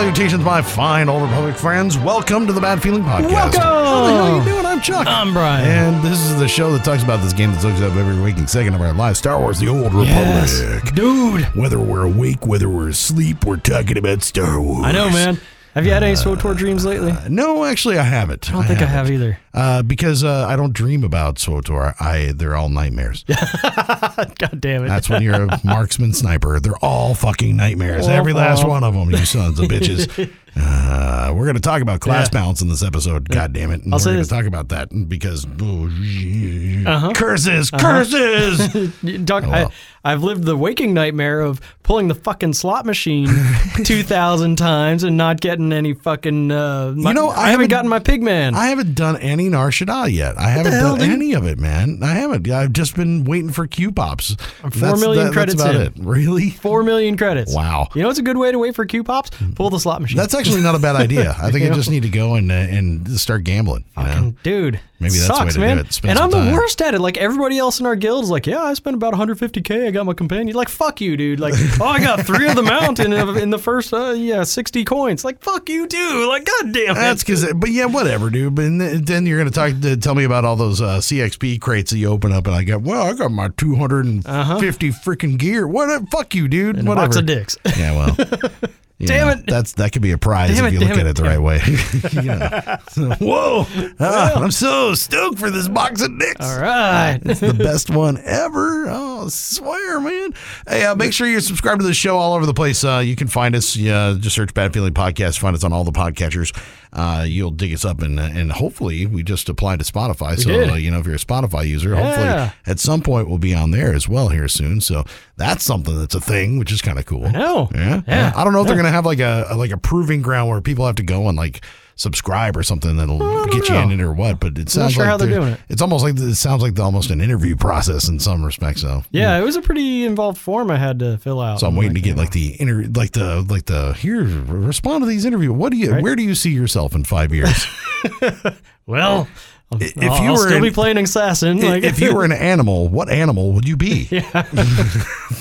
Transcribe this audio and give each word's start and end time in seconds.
Salutations, 0.00 0.42
my 0.42 0.62
fine 0.62 1.10
Old 1.10 1.22
Republic 1.24 1.54
friends. 1.54 1.98
Welcome 1.98 2.46
to 2.46 2.54
the 2.54 2.60
Bad 2.60 2.82
Feeling 2.82 3.02
Podcast. 3.02 3.32
Welcome! 3.32 3.60
How 3.60 4.06
the 4.06 4.12
hell 4.12 4.22
are 4.22 4.38
you 4.38 4.44
doing? 4.44 4.64
I'm 4.64 4.80
Chuck. 4.80 5.06
I'm 5.06 5.34
Brian. 5.34 5.68
And 5.68 6.02
this 6.02 6.18
is 6.20 6.38
the 6.40 6.48
show 6.48 6.72
that 6.72 6.84
talks 6.84 7.02
about 7.02 7.22
this 7.22 7.34
game 7.34 7.52
that 7.52 7.62
looks 7.62 7.82
up 7.82 7.94
every 7.96 8.18
waking 8.18 8.46
second 8.46 8.72
of 8.72 8.80
our 8.80 8.94
lives, 8.94 9.18
Star 9.18 9.38
Wars: 9.38 9.58
The 9.58 9.68
Old 9.68 9.92
Republic. 9.92 10.06
Yes. 10.08 10.90
Dude. 10.92 11.44
Whether 11.54 11.78
we're 11.78 12.04
awake, 12.04 12.46
whether 12.46 12.66
we're 12.66 12.88
asleep, 12.88 13.44
we're 13.44 13.58
talking 13.58 13.98
about 13.98 14.22
Star 14.22 14.58
Wars. 14.58 14.86
I 14.86 14.92
know, 14.92 15.10
man. 15.10 15.38
Have 15.74 15.86
you 15.86 15.92
had 15.92 16.02
any 16.02 16.14
SWTOR 16.14 16.56
dreams 16.56 16.84
lately? 16.84 17.12
Uh, 17.12 17.28
no, 17.28 17.64
actually, 17.64 17.96
I 17.98 18.02
haven't. 18.02 18.48
I 18.50 18.52
don't 18.54 18.64
think 18.64 18.82
I 18.82 18.86
have 18.86 19.08
either. 19.08 19.38
Uh, 19.54 19.82
because 19.82 20.24
uh, 20.24 20.46
I 20.48 20.56
don't 20.56 20.72
dream 20.72 21.04
about 21.04 21.36
SWTOR. 21.36 21.94
I 22.00 22.32
they're 22.34 22.56
all 22.56 22.68
nightmares. 22.68 23.24
God 23.28 24.56
damn 24.60 24.84
it. 24.84 24.88
That's 24.88 25.08
when 25.08 25.22
you're 25.22 25.44
a 25.44 25.60
marksman 25.64 26.12
sniper. 26.12 26.58
They're 26.58 26.74
all 26.82 27.14
fucking 27.14 27.56
nightmares. 27.56 28.08
Oh, 28.08 28.10
Every 28.12 28.32
last 28.32 28.64
oh. 28.64 28.68
one 28.68 28.82
of 28.82 28.94
them, 28.94 29.10
you 29.10 29.24
sons 29.24 29.58
of 29.60 29.66
bitches. 29.66 30.32
Uh, 30.56 31.32
we're 31.32 31.44
going 31.44 31.54
to 31.54 31.60
talk 31.62 31.80
about 31.80 32.00
class 32.00 32.26
Yeah. 32.32 32.40
balance 32.40 32.60
in 32.60 32.68
this 32.68 32.82
episode. 32.82 33.28
God 33.28 33.52
damn 33.52 33.70
it. 33.70 33.84
And 33.84 33.94
I'll 33.94 33.98
we're 33.98 34.00
say 34.00 34.04
going 34.06 34.16
to 34.16 34.20
this- 34.22 34.28
talk 34.28 34.46
about 34.46 34.70
that 34.70 34.88
because 35.08 35.44
Uh-huh. 35.44 37.12
curses, 37.14 37.70
curses. 37.70 38.74
You 39.00 39.24
talk, 39.24 39.44
Oh, 39.44 39.50
well. 39.50 39.72
I, 39.99 39.99
I've 40.02 40.22
lived 40.22 40.44
the 40.44 40.56
waking 40.56 40.94
nightmare 40.94 41.40
of 41.40 41.60
pulling 41.82 42.08
the 42.08 42.14
fucking 42.14 42.54
slot 42.54 42.86
machine 42.86 43.28
2,000 43.84 44.56
times 44.56 45.04
and 45.04 45.16
not 45.16 45.40
getting 45.40 45.72
any 45.72 45.92
fucking. 45.94 46.50
Uh, 46.50 46.94
my- 46.96 47.12
know, 47.12 47.28
I 47.28 47.32
I, 47.48 47.50
haven't 47.50 47.50
haven't- 47.50 47.68
gotten 47.70 47.90
my 47.90 47.98
Pigman. 47.98 48.54
I 48.54 48.66
haven't 48.68 48.94
done 48.94 49.16
any 49.18 49.48
Nar 49.48 49.70
Shaddaa 49.70 50.12
yet. 50.12 50.38
I 50.38 50.48
haven't 50.50 50.72
hell, 50.72 50.96
done 50.96 51.00
dude? 51.08 51.10
any 51.16 51.32
of 51.34 51.46
it, 51.46 51.58
man. 51.58 52.00
I 52.02 52.14
haven't. 52.14 52.48
I've 52.50 52.72
just 52.72 52.96
been 52.96 53.24
waiting 53.24 53.50
for 53.50 53.66
Q 53.66 53.92
pops. 53.92 54.36
four 54.72 54.96
million 54.96 55.32
credits 55.32 55.62
That's 55.62 55.76
about 55.76 55.86
in. 55.96 56.02
it. 56.02 56.06
Really? 56.06 56.50
Four 56.50 56.82
million 56.82 57.16
credits. 57.16 57.54
Wow. 57.54 57.88
You 57.94 58.02
know 58.02 58.08
what's 58.08 58.18
a 58.18 58.22
good 58.22 58.38
way 58.38 58.50
to 58.52 58.58
wait 58.58 58.74
for 58.74 58.86
Q 58.86 59.04
pops? 59.04 59.30
Pull 59.54 59.70
the 59.70 59.80
slot 59.80 60.00
machine. 60.00 60.16
That's 60.16 60.34
actually 60.34 60.62
not 60.62 60.74
a 60.74 60.78
bad 60.78 60.96
idea. 61.06 61.30
I 61.38 61.50
think 61.50 61.56
You 61.56 61.60
you 61.64 61.70
know? 61.70 61.76
just 61.76 61.90
need 61.90 62.02
to 62.04 62.08
go 62.08 62.34
and 62.36 62.50
uh, 62.50 62.54
and 62.54 63.08
start 63.20 63.44
gambling. 63.44 63.84
you? 63.96 64.02
Fucking 64.04 64.36
dude. 64.42 64.80
Maybe 65.00 65.14
that's 65.14 65.26
the 65.28 65.32
way 65.32 65.38
sucks, 65.38 65.54
to 65.54 65.60
do 65.60 65.80
it. 65.80 65.92
Spend 65.94 66.10
And 66.10 66.18
I'm 66.18 66.30
time. 66.30 66.46
the 66.46 66.52
worst 66.52 66.82
at 66.82 66.94
it. 66.94 67.00
Like 67.00 67.16
everybody 67.16 67.56
else 67.58 67.80
in 67.80 67.86
our 67.86 67.96
guild 67.96 68.24
is 68.24 68.30
like, 68.30 68.46
yeah, 68.46 68.62
I 68.62 68.74
spent 68.74 68.94
about 68.94 69.14
150k. 69.14 69.86
I 69.86 69.90
got 69.90 70.04
my 70.04 70.12
companion. 70.12 70.54
Like, 70.54 70.68
fuck 70.68 71.00
you, 71.00 71.16
dude. 71.16 71.40
Like, 71.40 71.54
oh, 71.80 71.84
I 71.86 72.00
got 72.00 72.20
three 72.26 72.46
of 72.48 72.54
the 72.54 72.62
mountain 72.62 73.12
in, 73.14 73.28
in 73.38 73.48
the 73.50 73.58
first, 73.58 73.94
uh, 73.94 74.10
yeah, 74.10 74.44
60 74.44 74.84
coins. 74.84 75.24
Like, 75.24 75.40
fuck 75.42 75.68
you, 75.70 75.86
too. 75.86 76.26
Like, 76.28 76.44
goddamn. 76.44 76.94
That's 76.96 77.22
because, 77.22 77.50
but 77.54 77.70
yeah, 77.70 77.86
whatever, 77.86 78.28
dude. 78.28 78.54
But 78.54 79.06
then- 79.06 79.26
you're 79.26 79.38
gonna 79.38 79.50
talk 79.50 79.80
to 79.80 79.96
tell 79.96 80.14
me 80.14 80.24
about 80.24 80.44
all 80.44 80.56
those 80.56 80.80
uh, 80.82 80.98
CXP 80.98 81.60
crates 81.60 81.90
that 81.92 81.98
you 81.98 82.08
open 82.08 82.32
up, 82.32 82.46
and 82.46 82.54
I 82.54 82.64
go, 82.64 82.78
well, 82.78 83.02
I 83.04 83.12
got 83.14 83.30
my 83.30 83.48
250 83.56 84.90
freaking 84.90 85.38
gear. 85.38 85.66
What? 85.66 86.08
Fuck 86.10 86.34
you, 86.34 86.48
dude. 86.48 86.76
Uh-huh. 86.76 86.78
And 86.80 86.88
a 86.88 86.90
whatever. 86.90 87.06
box 87.06 87.16
of 87.16 87.26
dicks. 87.26 87.56
Yeah, 87.78 87.96
well. 87.96 88.16
you 89.00 89.06
Damn 89.06 89.26
know, 89.28 89.32
it. 89.32 89.46
That's 89.46 89.72
that 89.74 89.92
could 89.92 90.02
be 90.02 90.12
a 90.12 90.18
prize 90.18 90.54
Damn 90.54 90.66
if 90.66 90.72
it, 90.72 90.74
you 90.74 90.80
look 90.80 90.90
at 90.90 90.98
it, 90.98 91.06
it 91.06 91.16
the 91.16 91.22
right 91.22 91.38
way. 91.40 91.60
Yeah. 92.12 92.76
Whoa! 93.18 93.66
Ah, 93.98 94.34
I'm 94.34 94.50
so 94.50 94.94
stoked 94.94 95.38
for 95.38 95.50
this 95.50 95.68
box 95.68 96.02
of 96.02 96.18
dicks. 96.18 96.44
All 96.44 96.60
right. 96.60 97.18
It's 97.24 97.40
the 97.40 97.54
best 97.54 97.88
one 97.88 98.18
ever. 98.24 98.88
Oh, 98.90 99.24
I 99.24 99.28
swear, 99.28 100.00
man. 100.00 100.34
Hey, 100.68 100.84
uh, 100.84 100.94
make 100.96 101.12
sure 101.12 101.26
you're 101.26 101.40
subscribed 101.40 101.80
to 101.80 101.86
the 101.86 101.94
show 101.94 102.18
all 102.18 102.34
over 102.34 102.44
the 102.44 102.54
place. 102.54 102.84
Uh, 102.84 102.98
you 102.98 103.16
can 103.16 103.28
find 103.28 103.54
us. 103.54 103.78
Uh, 103.78 104.16
just 104.18 104.36
search 104.36 104.52
Bad 104.52 104.74
Feeling 104.74 104.92
Podcast. 104.92 105.38
Find 105.38 105.56
us 105.56 105.64
on 105.64 105.72
all 105.72 105.84
the 105.84 105.92
podcatchers. 105.92 106.54
Uh, 106.92 107.24
you'll 107.26 107.52
dig 107.52 107.72
us 107.72 107.84
up, 107.84 108.02
and 108.02 108.18
and 108.18 108.50
hopefully 108.50 109.06
we 109.06 109.22
just 109.22 109.48
applied 109.48 109.78
to 109.78 109.84
Spotify. 109.84 110.36
so 110.38 110.50
did. 110.50 110.70
uh, 110.70 110.74
you 110.74 110.90
know 110.90 110.98
if 110.98 111.06
you're 111.06 111.14
a 111.14 111.18
Spotify 111.18 111.66
user, 111.68 111.90
Yeah. 111.94 112.02
hopefully 112.02 112.52
at 112.66 112.80
some 112.80 113.00
point 113.00 113.28
we'll 113.28 113.38
be 113.38 113.54
on 113.54 113.70
there 113.70 113.94
as 113.94 114.08
well 114.08 114.28
here 114.28 114.48
soon. 114.48 114.80
So 114.80 115.04
that's 115.36 115.62
something 115.64 115.96
that's 115.98 116.14
a 116.16 116.20
thing, 116.20 116.58
which 116.58 116.72
is 116.72 116.82
kind 116.82 116.98
of 116.98 117.06
cool. 117.06 117.30
know. 117.30 117.68
Yeah. 117.74 118.02
Yeah. 118.08 118.32
I 118.34 118.42
don't 118.42 118.52
know 118.52 118.60
if 118.62 118.66
they're 118.66 118.76
gonna 118.76 118.90
have 118.90 119.06
like 119.06 119.20
a 119.20 119.46
like 119.56 119.70
a 119.70 119.76
proving 119.78 120.20
ground 120.20 120.50
where 120.50 120.60
people 120.60 120.84
have 120.86 120.96
to 120.96 121.04
go 121.04 121.28
and 121.28 121.36
like 121.38 121.64
subscribe 122.00 122.56
or 122.56 122.62
something 122.62 122.96
that'll 122.96 123.44
get 123.46 123.68
you 123.68 123.74
in 123.74 123.92
it 123.92 124.00
or 124.00 124.12
what. 124.12 124.40
But 124.40 124.56
it 124.56 124.70
sounds 124.70 124.94
sure 124.94 125.02
like 125.02 125.10
how 125.10 125.16
they're 125.18 125.28
they're- 125.28 125.40
doing 125.40 125.52
it. 125.52 125.60
It's 125.68 125.82
almost 125.82 126.02
like 126.02 126.16
it 126.18 126.34
sounds 126.36 126.62
like 126.62 126.74
the, 126.74 126.82
almost 126.82 127.10
an 127.10 127.20
interview 127.20 127.56
process 127.56 128.08
in 128.08 128.18
some 128.18 128.42
respects. 128.44 128.80
So 128.80 129.02
Yeah, 129.10 129.36
hmm. 129.36 129.42
it 129.42 129.44
was 129.44 129.56
a 129.56 129.62
pretty 129.62 130.04
involved 130.04 130.38
form 130.38 130.70
I 130.70 130.78
had 130.78 130.98
to 131.00 131.18
fill 131.18 131.40
out. 131.40 131.60
So 131.60 131.66
I'm 131.66 131.76
waiting 131.76 131.94
to 131.94 132.00
get 132.00 132.16
like 132.16 132.30
the 132.30 132.56
inter, 132.60 132.84
like 132.94 133.12
the 133.12 133.42
like 133.48 133.66
the 133.66 133.92
here 133.92 134.22
respond 134.24 135.02
to 135.02 135.06
these 135.06 135.24
interviews. 135.26 135.52
What 135.52 135.72
do 135.72 135.78
you? 135.78 135.92
Right. 135.92 136.02
Where 136.02 136.16
do 136.16 136.22
you 136.22 136.34
see 136.34 136.50
yourself 136.50 136.94
in 136.94 137.04
five 137.04 137.32
years? 137.34 137.66
Well, 138.86 139.28
if 139.72 139.96
I'll, 140.02 140.22
you 140.22 140.30
I'll 140.30 140.32
were 140.32 140.38
still 140.46 140.56
in- 140.56 140.62
be 140.62 140.70
playing 140.70 140.96
assassin. 140.98 141.60
Like, 141.60 141.84
if 141.84 142.00
you 142.00 142.14
were 142.14 142.24
an 142.24 142.32
animal, 142.32 142.88
what 142.88 143.08
animal 143.08 143.52
would 143.52 143.68
you 143.68 143.76
be? 143.76 144.08
uh, 144.34 144.42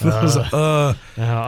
a 0.03 0.95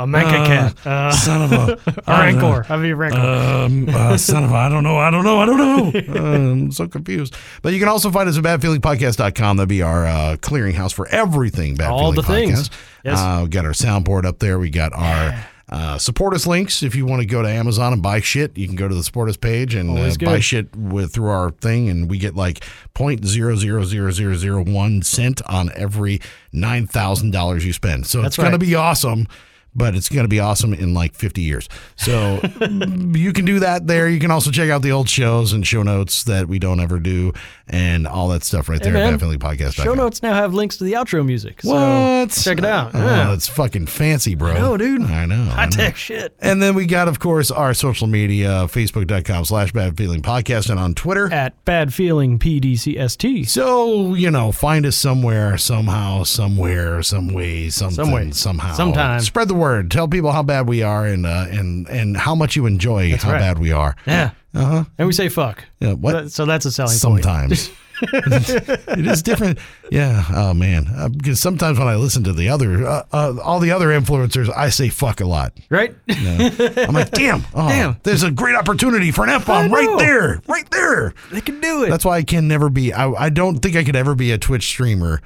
mecha 0.06 0.46
cat. 0.48 0.88
Uh, 0.88 1.12
Son 1.12 1.42
of 1.44 1.52
a 1.52 1.80
a 2.08 2.20
rancor. 2.20 2.66
I'd 2.70 2.82
be 2.82 2.90
a 2.90 2.96
rancor. 2.96 3.20
Um, 3.20 3.88
uh, 3.90 4.18
son 4.18 4.44
of 4.44 4.52
a, 4.52 4.56
I 4.56 4.70
don't 4.70 4.84
know, 4.84 4.98
I 4.98 5.12
don't 5.12 5.24
know, 5.24 5.40
I 5.40 5.46
don't 5.46 5.58
know. 5.58 5.92
Uh, 6.16 6.34
I'm 6.34 6.72
so 6.72 6.88
confused. 6.88 7.36
But 7.62 7.74
you 7.74 7.80
can 7.80 7.88
also 7.88 8.10
find 8.10 8.28
us 8.28 8.38
at 8.38 8.44
badfeelingpodcast.com. 8.44 9.58
That'd 9.58 9.70
be 9.70 9.84
our 9.84 10.06
uh, 10.08 10.36
clearinghouse 10.38 10.94
for 10.94 11.08
everything 11.10 11.76
Bad 11.76 11.92
All 11.92 12.12
Feeling 12.12 12.16
the 12.16 12.24
things. 12.24 12.70
Podcast. 12.70 12.78
Yes. 13.04 13.20
Uh, 13.20 13.42
we 13.44 13.50
got 13.50 13.66
our 13.66 13.72
soundboard 13.72 14.26
up 14.26 14.40
there. 14.40 14.60
We 14.60 14.70
got 14.70 14.94
our 14.94 15.46
uh, 15.72 15.98
support 15.98 16.34
us 16.34 16.46
links. 16.46 16.84
If 16.84 16.96
you 16.96 17.06
want 17.06 17.22
to 17.22 17.26
go 17.26 17.42
to 17.42 17.48
Amazon 17.48 17.94
and 17.94 18.04
buy 18.04 18.20
shit, 18.20 18.58
you 18.58 18.68
can 18.68 18.76
go 18.76 18.90
to 18.90 18.94
the 18.94 19.04
support 19.04 19.30
us 19.30 19.38
page 19.38 19.74
and 19.74 19.98
uh, 19.98 20.12
buy 20.20 20.40
shit 20.40 20.76
with 20.76 21.14
through 21.14 21.30
our 21.30 21.52
thing, 21.52 21.88
and 21.88 22.10
we 22.10 22.18
get 22.18 22.36
like 22.36 22.66
point 22.94 23.26
zero 23.26 23.56
zero 23.56 23.86
zero 23.86 24.12
zero 24.12 24.36
zero 24.36 24.64
one 24.64 25.02
cent 25.02 25.42
on 25.48 25.72
every 25.76 26.20
nine 26.52 26.88
thousand 26.88 27.32
dollars 27.32 27.66
you 27.66 27.72
spend. 27.72 28.06
So 28.06 28.22
That's 28.22 28.38
it's 28.38 28.44
gonna 28.44 28.58
be 28.58 28.76
awesome. 28.76 29.28
But 29.74 29.96
it's 29.96 30.10
going 30.10 30.26
to 30.26 30.28
be 30.28 30.40
awesome 30.42 30.74
in 30.74 30.94
like 30.94 31.16
50 31.16 31.42
years. 31.42 31.70
So 31.96 32.42
you 32.70 33.32
can 33.32 33.46
do 33.46 33.60
that 33.60 33.88
there. 33.88 34.10
You 34.10 34.20
can 34.20 34.30
also 34.30 34.52
check 34.52 34.70
out 34.70 34.82
the 34.82 34.92
old 34.92 35.08
shows 35.08 35.54
and 35.54 35.66
show 35.66 35.82
notes 35.82 36.26
that 36.26 36.48
we 36.50 36.60
don't 36.60 36.82
ever 36.82 37.00
do 37.00 37.32
and 37.70 38.06
all 38.06 38.28
that 38.30 38.44
stuff 38.44 38.68
right 38.68 38.84
there 38.84 38.92
man. 38.92 39.14
at 39.14 39.20
badfeelingpodcast.com. 39.22 39.86
Show 39.86 39.94
notes 39.94 40.22
now 40.22 40.34
have 40.34 40.54
links 40.54 40.76
to 40.80 40.84
the 40.84 40.92
outro 40.94 41.26
music. 41.26 41.62
So 41.62 41.70
What? 41.70 42.32
check 42.32 42.58
it 42.58 42.66
out. 42.66 42.92
Oh, 42.94 43.00
Yeah. 43.00 43.30
that's 43.30 43.48
fucking 43.48 43.86
fancy, 43.86 44.36
bro. 44.36 44.52
I 44.52 44.60
know, 44.60 44.76
dude. 44.76 45.04
I 45.04 45.26
know. 45.26 45.42
I 45.44 45.46
High 45.54 45.66
know. 45.66 45.72
tech 45.72 45.96
shit. 45.96 46.36
And 46.40 46.62
then 46.62 46.76
we 46.76 46.86
got, 46.86 47.08
of 47.08 47.20
course, 47.20 47.50
our 47.50 47.74
social 47.74 48.08
media, 48.08 48.68
facebook.com 48.68 49.46
slash 49.46 49.72
bad 49.72 49.96
feeling 49.96 50.22
podcast 50.22 50.70
and 50.70 50.82
on 50.82 50.96
Twitter. 50.96 51.32
At 51.32 51.64
Bad 51.64 51.94
Feeling 51.94 52.40
PDCST. 52.40 53.48
So, 53.48 54.16
you 54.16 54.30
know, 54.32 54.52
find 54.52 54.86
us 54.86 54.98
somewhere, 54.98 55.58
somehow, 55.58 56.24
somewhere, 56.24 57.02
some 57.04 57.30
way, 57.30 57.70
something, 57.70 57.96
Some 58.04 58.12
way, 58.12 58.32
somehow. 58.32 58.74
sometime. 58.74 59.22
Spread 59.22 59.48
the 59.48 59.54
word. 59.54 59.61
Tell 59.90 60.08
people 60.08 60.32
how 60.32 60.44
bad 60.44 60.68
we 60.68 60.84
are 60.84 61.06
and 61.06 61.26
uh, 61.26 61.48
and 61.50 61.88
and 61.88 62.18
how 62.18 62.36
much 62.36 62.56
you 62.56 62.66
enjoy 62.66 63.16
how 63.18 63.32
right. 63.32 63.40
bad 63.40 63.60
we 63.60 63.72
are. 63.72 63.96
Yeah. 64.06 64.32
Uh 64.54 64.66
huh. 64.66 64.84
And 64.98 65.08
we 65.08 65.14
say 65.14 65.30
fuck. 65.30 65.64
Yeah, 65.80 65.94
what? 65.94 66.32
So 66.32 66.46
that's 66.46 66.66
a 66.66 66.72
selling 66.72 66.98
point. 67.00 67.24
Sometimes. 67.24 67.70
it 68.14 69.06
is 69.06 69.22
different. 69.22 69.60
Yeah. 69.92 70.26
Oh, 70.30 70.54
man. 70.54 70.88
Uh, 70.88 71.10
because 71.10 71.40
sometimes 71.40 71.78
when 71.78 71.88
I 71.88 71.96
listen 71.96 72.24
to 72.24 72.34
the 72.34 72.50
other, 72.50 72.86
uh, 72.86 73.04
uh, 73.12 73.36
all 73.44 73.60
the 73.60 73.72
other 73.72 73.88
influencers, 73.88 74.52
I 74.56 74.70
say 74.70 74.90
fuck 74.90 75.22
a 75.22 75.26
lot. 75.26 75.54
Right? 75.70 75.96
I'm 76.10 76.94
like, 76.94 77.12
damn. 77.12 77.44
Oh, 77.54 77.68
Damn. 77.68 77.98
There's 78.04 78.24
a 78.24 78.32
great 78.32 78.56
opportunity 78.56 79.12
for 79.12 79.24
an 79.24 79.30
F 79.30 79.46
bomb 79.46 79.72
right 79.72 80.00
there. 80.00 80.42
Right 80.48 80.70
there. 80.72 81.14
they 81.32 81.42
can 81.42 81.60
do 81.60 81.84
it. 81.84 81.90
That's 81.90 82.06
why 82.06 82.18
I 82.18 82.24
can 82.24 82.48
never 82.48 82.70
be. 82.70 82.94
I, 82.94 83.12
I 83.12 83.30
don't 83.30 83.60
think 83.60 83.76
I 83.76 83.84
could 83.84 83.96
ever 83.96 84.16
be 84.16 84.32
a 84.32 84.38
Twitch 84.38 84.68
streamer 84.68 85.22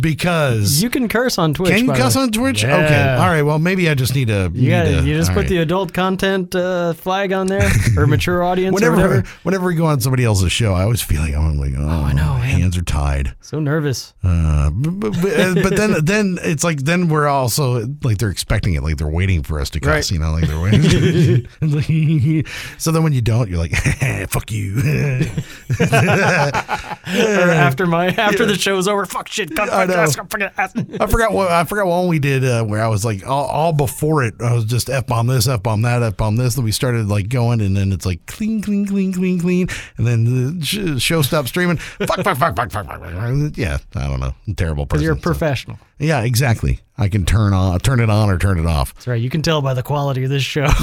because 0.00 0.80
you 0.82 0.88
can 0.88 1.08
curse 1.08 1.38
on 1.38 1.54
Twitch. 1.54 1.70
can 1.70 1.86
you 1.86 1.92
cuss 1.92 2.14
on 2.14 2.30
Twitch? 2.30 2.62
Yeah. 2.62 2.76
Okay, 2.84 3.14
all 3.14 3.26
right. 3.28 3.42
Well, 3.42 3.58
maybe 3.58 3.88
I 3.90 3.94
just 3.94 4.14
need 4.14 4.28
to. 4.28 4.50
You, 4.54 4.70
gotta, 4.70 5.00
to- 5.00 5.02
you 5.04 5.14
just 5.16 5.30
put 5.30 5.38
right. 5.40 5.48
the 5.48 5.58
adult 5.58 5.92
content 5.92 6.54
uh, 6.54 6.92
flag 6.92 7.32
on 7.32 7.48
there 7.48 7.68
or 7.96 8.06
mature 8.06 8.44
audience 8.44 8.72
Whenever, 8.74 8.96
whatever. 8.96 9.22
whenever 9.42 9.66
we 9.66 9.74
go 9.74 9.86
on 9.86 10.00
somebody 10.00 10.24
else's 10.24 10.52
show, 10.52 10.72
I 10.72 10.82
always 10.82 11.02
feel 11.02 11.20
like 11.20 11.34
I'm 11.34 11.58
like, 11.58 11.72
oh, 11.76 11.84
I 11.88 12.12
know, 12.12 12.34
man. 12.34 12.60
hands 12.60 12.76
are 12.78 12.82
tied. 12.82 13.34
So 13.40 13.58
nervous. 13.58 14.14
Uh, 14.22 14.70
but, 14.70 15.00
but, 15.00 15.14
uh, 15.40 15.54
but 15.62 15.76
then 15.76 15.94
then 16.04 16.38
it's 16.42 16.62
like 16.62 16.78
then 16.82 17.08
we're 17.08 17.26
also 17.26 17.84
like 18.04 18.18
they're 18.18 18.30
expecting 18.30 18.74
it, 18.74 18.82
like 18.84 18.98
they're 18.98 19.08
waiting 19.08 19.42
for 19.42 19.60
us 19.60 19.68
to 19.70 19.80
cuss, 19.80 19.92
Right. 19.92 20.10
you 20.12 20.18
know, 20.20 20.30
like 20.32 20.46
they're 20.46 20.60
waiting. 20.60 21.46
so 22.78 22.92
then 22.92 23.02
when 23.02 23.12
you 23.12 23.20
don't, 23.20 23.48
you're 23.50 23.58
like, 23.58 23.74
fuck 24.30 24.52
you. 24.52 24.76
or 25.80 27.50
after 27.50 27.86
my 27.86 28.08
after 28.08 28.46
the 28.46 28.54
show's 28.56 28.86
over, 28.88 29.06
fuck 29.06 29.28
shit, 29.28 29.54
cut, 29.56 29.68
I 29.72 29.86
fuck, 29.86 29.88
know. 29.96 30.02
ass, 30.02 30.16
fuck, 30.16 30.40
ass. 30.58 30.72
I 31.00 31.06
forgot 31.06 31.32
what 31.32 31.50
I 31.50 31.64
forgot 31.64 31.86
one 31.86 32.08
we 32.08 32.18
did 32.18 32.44
uh, 32.44 32.64
where 32.64 32.82
I 32.82 32.88
was 32.88 33.04
like 33.04 33.26
all, 33.26 33.46
all 33.46 33.72
before 33.72 34.22
it. 34.24 34.34
I 34.40 34.52
was 34.52 34.64
just 34.64 34.88
f 34.90 35.06
bomb 35.06 35.26
this, 35.26 35.48
f 35.48 35.62
bomb 35.62 35.82
that, 35.82 36.02
f 36.02 36.16
bomb 36.16 36.36
this. 36.36 36.54
Then 36.54 36.64
we 36.64 36.72
started 36.72 37.08
like 37.08 37.28
going, 37.28 37.60
and 37.60 37.76
then 37.76 37.92
it's 37.92 38.06
like 38.06 38.24
clean, 38.26 38.60
clean, 38.62 38.86
clean, 38.86 39.12
clean, 39.12 39.40
clean, 39.40 39.68
and 39.96 40.06
then 40.06 40.58
the 40.60 41.00
show 41.00 41.22
stopped 41.22 41.48
streaming. 41.48 41.76
fuck, 41.98 42.08
fuck, 42.22 42.36
fuck, 42.36 42.56
fuck, 42.56 42.70
fuck, 42.70 42.86
fuck. 42.86 43.56
Yeah, 43.56 43.78
I 43.94 44.06
don't 44.08 44.20
know. 44.20 44.34
Terrible 44.56 44.86
person. 44.86 45.04
You're 45.04 45.14
a 45.14 45.16
so- 45.16 45.22
professional. 45.22 45.78
Yeah, 45.98 46.22
exactly. 46.22 46.80
I 46.98 47.08
can 47.08 47.24
turn 47.24 47.52
on, 47.52 47.78
turn 47.80 48.00
it 48.00 48.10
on, 48.10 48.28
or 48.28 48.38
turn 48.38 48.58
it 48.58 48.66
off. 48.66 48.92
That's 48.94 49.06
right. 49.06 49.20
You 49.20 49.30
can 49.30 49.42
tell 49.42 49.62
by 49.62 49.74
the 49.74 49.82
quality 49.82 50.24
of 50.24 50.30
this 50.30 50.42
show. 50.42 50.66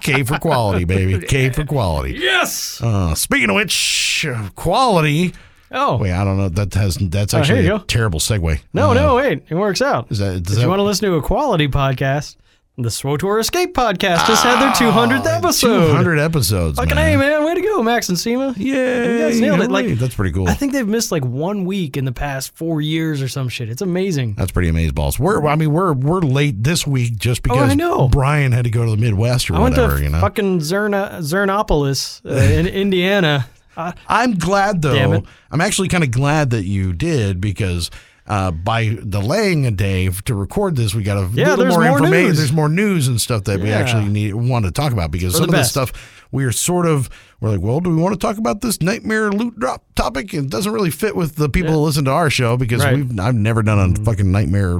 K 0.00 0.22
for 0.24 0.38
quality, 0.38 0.84
baby. 0.84 1.26
K 1.26 1.50
for 1.50 1.64
quality. 1.64 2.14
yes. 2.18 2.80
Uh, 2.82 3.14
speaking 3.14 3.50
of 3.50 3.56
which, 3.56 4.26
uh, 4.28 4.48
quality. 4.54 5.34
Oh 5.72 5.96
Wait, 5.96 6.12
I 6.12 6.24
don't 6.24 6.36
know. 6.36 6.48
That 6.48 6.74
has 6.74 6.96
that's 7.00 7.34
Oh, 7.34 7.38
actually 7.38 7.64
you 7.66 7.74
a 7.74 7.78
go. 7.78 7.84
terrible 7.84 8.20
segue. 8.20 8.60
no, 8.72 8.90
Uh, 8.90 8.94
no, 8.94 9.16
wait, 9.16 9.42
it 9.48 9.54
works 9.54 9.80
out. 9.82 10.06
Is 10.10 10.18
that, 10.18 10.42
does 10.42 10.52
If 10.52 10.56
that 10.56 10.62
you 10.62 10.68
want 10.68 10.78
to 10.80 10.84
listen 10.84 11.08
to 11.10 11.16
a 11.16 11.22
quality 11.22 11.68
podcast, 11.68 12.36
the 12.78 12.88
SWTOR 12.88 13.38
Escape 13.38 13.74
podcast 13.74 14.26
just 14.26 14.42
had 14.42 14.58
their 14.62 14.70
200th 14.72 15.26
episode. 15.26 15.88
200 15.88 16.18
episodes? 16.18 16.78
Fucking 16.78 16.94
man. 16.94 17.06
hey, 17.06 17.16
man, 17.18 17.44
way 17.44 17.54
to 17.54 17.60
go, 17.60 17.82
Max 17.82 18.08
and 18.08 18.18
Sema. 18.18 18.54
Yay! 18.56 19.12
You 19.12 19.18
guys 19.28 19.38
nailed 19.40 19.60
it. 19.60 19.70
Like 19.70 19.88
that's 19.98 20.14
pretty 20.14 20.32
cool. 20.32 20.48
I 20.48 20.54
think 20.54 20.72
they've 20.72 20.88
missed 20.88 21.12
like 21.12 21.22
one 21.22 21.66
week 21.66 21.98
in 21.98 22.06
the 22.06 22.12
past 22.12 22.56
four 22.56 22.80
years 22.80 23.20
or 23.20 23.28
some 23.28 23.50
shit. 23.50 23.68
It's 23.68 23.82
amazing. 23.82 24.34
that's 24.34 24.52
pretty 24.52 24.68
amazing 24.70 24.94
balls. 24.94 25.18
We're 25.18 25.46
I 25.46 25.54
mean 25.56 25.70
we're 25.70 25.92
we're 25.92 26.20
late 26.20 26.64
this 26.64 26.86
week 26.86 27.16
just 27.18 27.42
because 27.42 27.58
Oh, 27.68 27.72
I 27.72 27.74
know. 27.74 28.08
Brian 28.08 28.52
had 28.52 28.64
to 28.64 28.70
go 28.70 28.86
to 28.86 28.90
the 28.90 28.96
Midwest 28.96 29.50
or 29.50 29.56
I 29.56 29.60
went 29.60 29.76
whatever. 29.76 29.98
to 29.98 30.02
you 30.04 30.08
know, 30.08 30.20
fucking 30.20 30.60
Zerna, 30.60 31.18
Zernopolis 31.18 32.24
uh, 32.24 32.30
in 32.34 32.66
Indiana. 32.82 33.46
Uh, 33.76 33.92
I'm 34.08 34.34
glad 34.38 34.82
though. 34.82 35.22
I'm 35.50 35.60
actually 35.60 35.88
kind 35.88 36.04
of 36.04 36.10
glad 36.10 36.50
that 36.50 36.64
you 36.64 36.92
did 36.92 37.40
because. 37.40 37.90
Uh, 38.24 38.52
by 38.52 38.84
delaying 39.08 39.66
a 39.66 39.70
day 39.72 40.08
to 40.08 40.32
record 40.36 40.76
this, 40.76 40.94
we 40.94 41.02
got 41.02 41.18
a 41.18 41.28
Yeah, 41.34 41.50
little 41.56 41.66
more, 41.66 41.80
more 41.80 41.88
information. 41.98 42.26
news. 42.28 42.36
There's 42.38 42.52
more 42.52 42.68
news 42.68 43.08
and 43.08 43.20
stuff 43.20 43.42
that 43.44 43.58
we 43.58 43.72
actually 43.72 44.04
need 44.08 44.34
want 44.36 44.64
to 44.64 44.70
talk 44.70 44.92
about 44.92 45.10
because 45.10 45.32
For 45.32 45.38
some 45.38 45.48
the 45.50 45.56
of 45.56 45.60
this 45.62 45.70
stuff 45.70 46.24
we 46.30 46.44
are 46.44 46.52
sort 46.52 46.86
of 46.86 47.10
we're 47.40 47.50
like, 47.50 47.60
well, 47.60 47.80
do 47.80 47.90
we 47.90 47.96
want 47.96 48.14
to 48.14 48.18
talk 48.24 48.38
about 48.38 48.60
this 48.60 48.80
nightmare 48.80 49.32
loot 49.32 49.58
drop 49.58 49.82
topic? 49.96 50.32
It 50.32 50.48
doesn't 50.48 50.72
really 50.72 50.92
fit 50.92 51.16
with 51.16 51.34
the 51.34 51.48
people 51.48 51.72
who 51.72 51.78
listen 51.80 52.04
to 52.04 52.12
our 52.12 52.30
show 52.30 52.56
because 52.56 52.84
Right. 52.84 52.94
Mm-hmm. 52.94 53.08
we've 53.16 53.20
I've 53.20 53.34
never 53.34 53.60
done 53.60 53.96
a 53.98 54.04
fucking 54.04 54.30
nightmare 54.30 54.78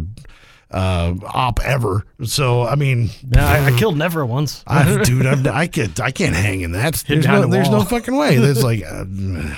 uh, 0.72 1.14
op 1.34 1.60
ever. 1.60 2.04
So 2.24 2.66
I 2.66 2.74
mean, 2.74 3.10
yeah, 3.30 3.46
I, 3.46 3.66
I 3.66 3.78
killed 3.78 3.96
Never 3.96 4.24
once. 4.24 4.64
I, 4.66 5.02
dude, 5.04 5.26
I'm, 5.26 5.46
I 5.46 5.66
can't, 5.66 6.00
I 6.00 6.10
can't 6.10 6.34
hang 6.34 6.62
in 6.62 6.72
that. 6.72 6.94
There's 7.06 7.26
no, 7.26 7.42
the 7.42 7.46
there's 7.48 7.69
no 7.70 7.82
fucking 7.84 8.16
way. 8.16 8.38
There's 8.38 8.64
like, 8.64 8.82
uh, 8.86 9.04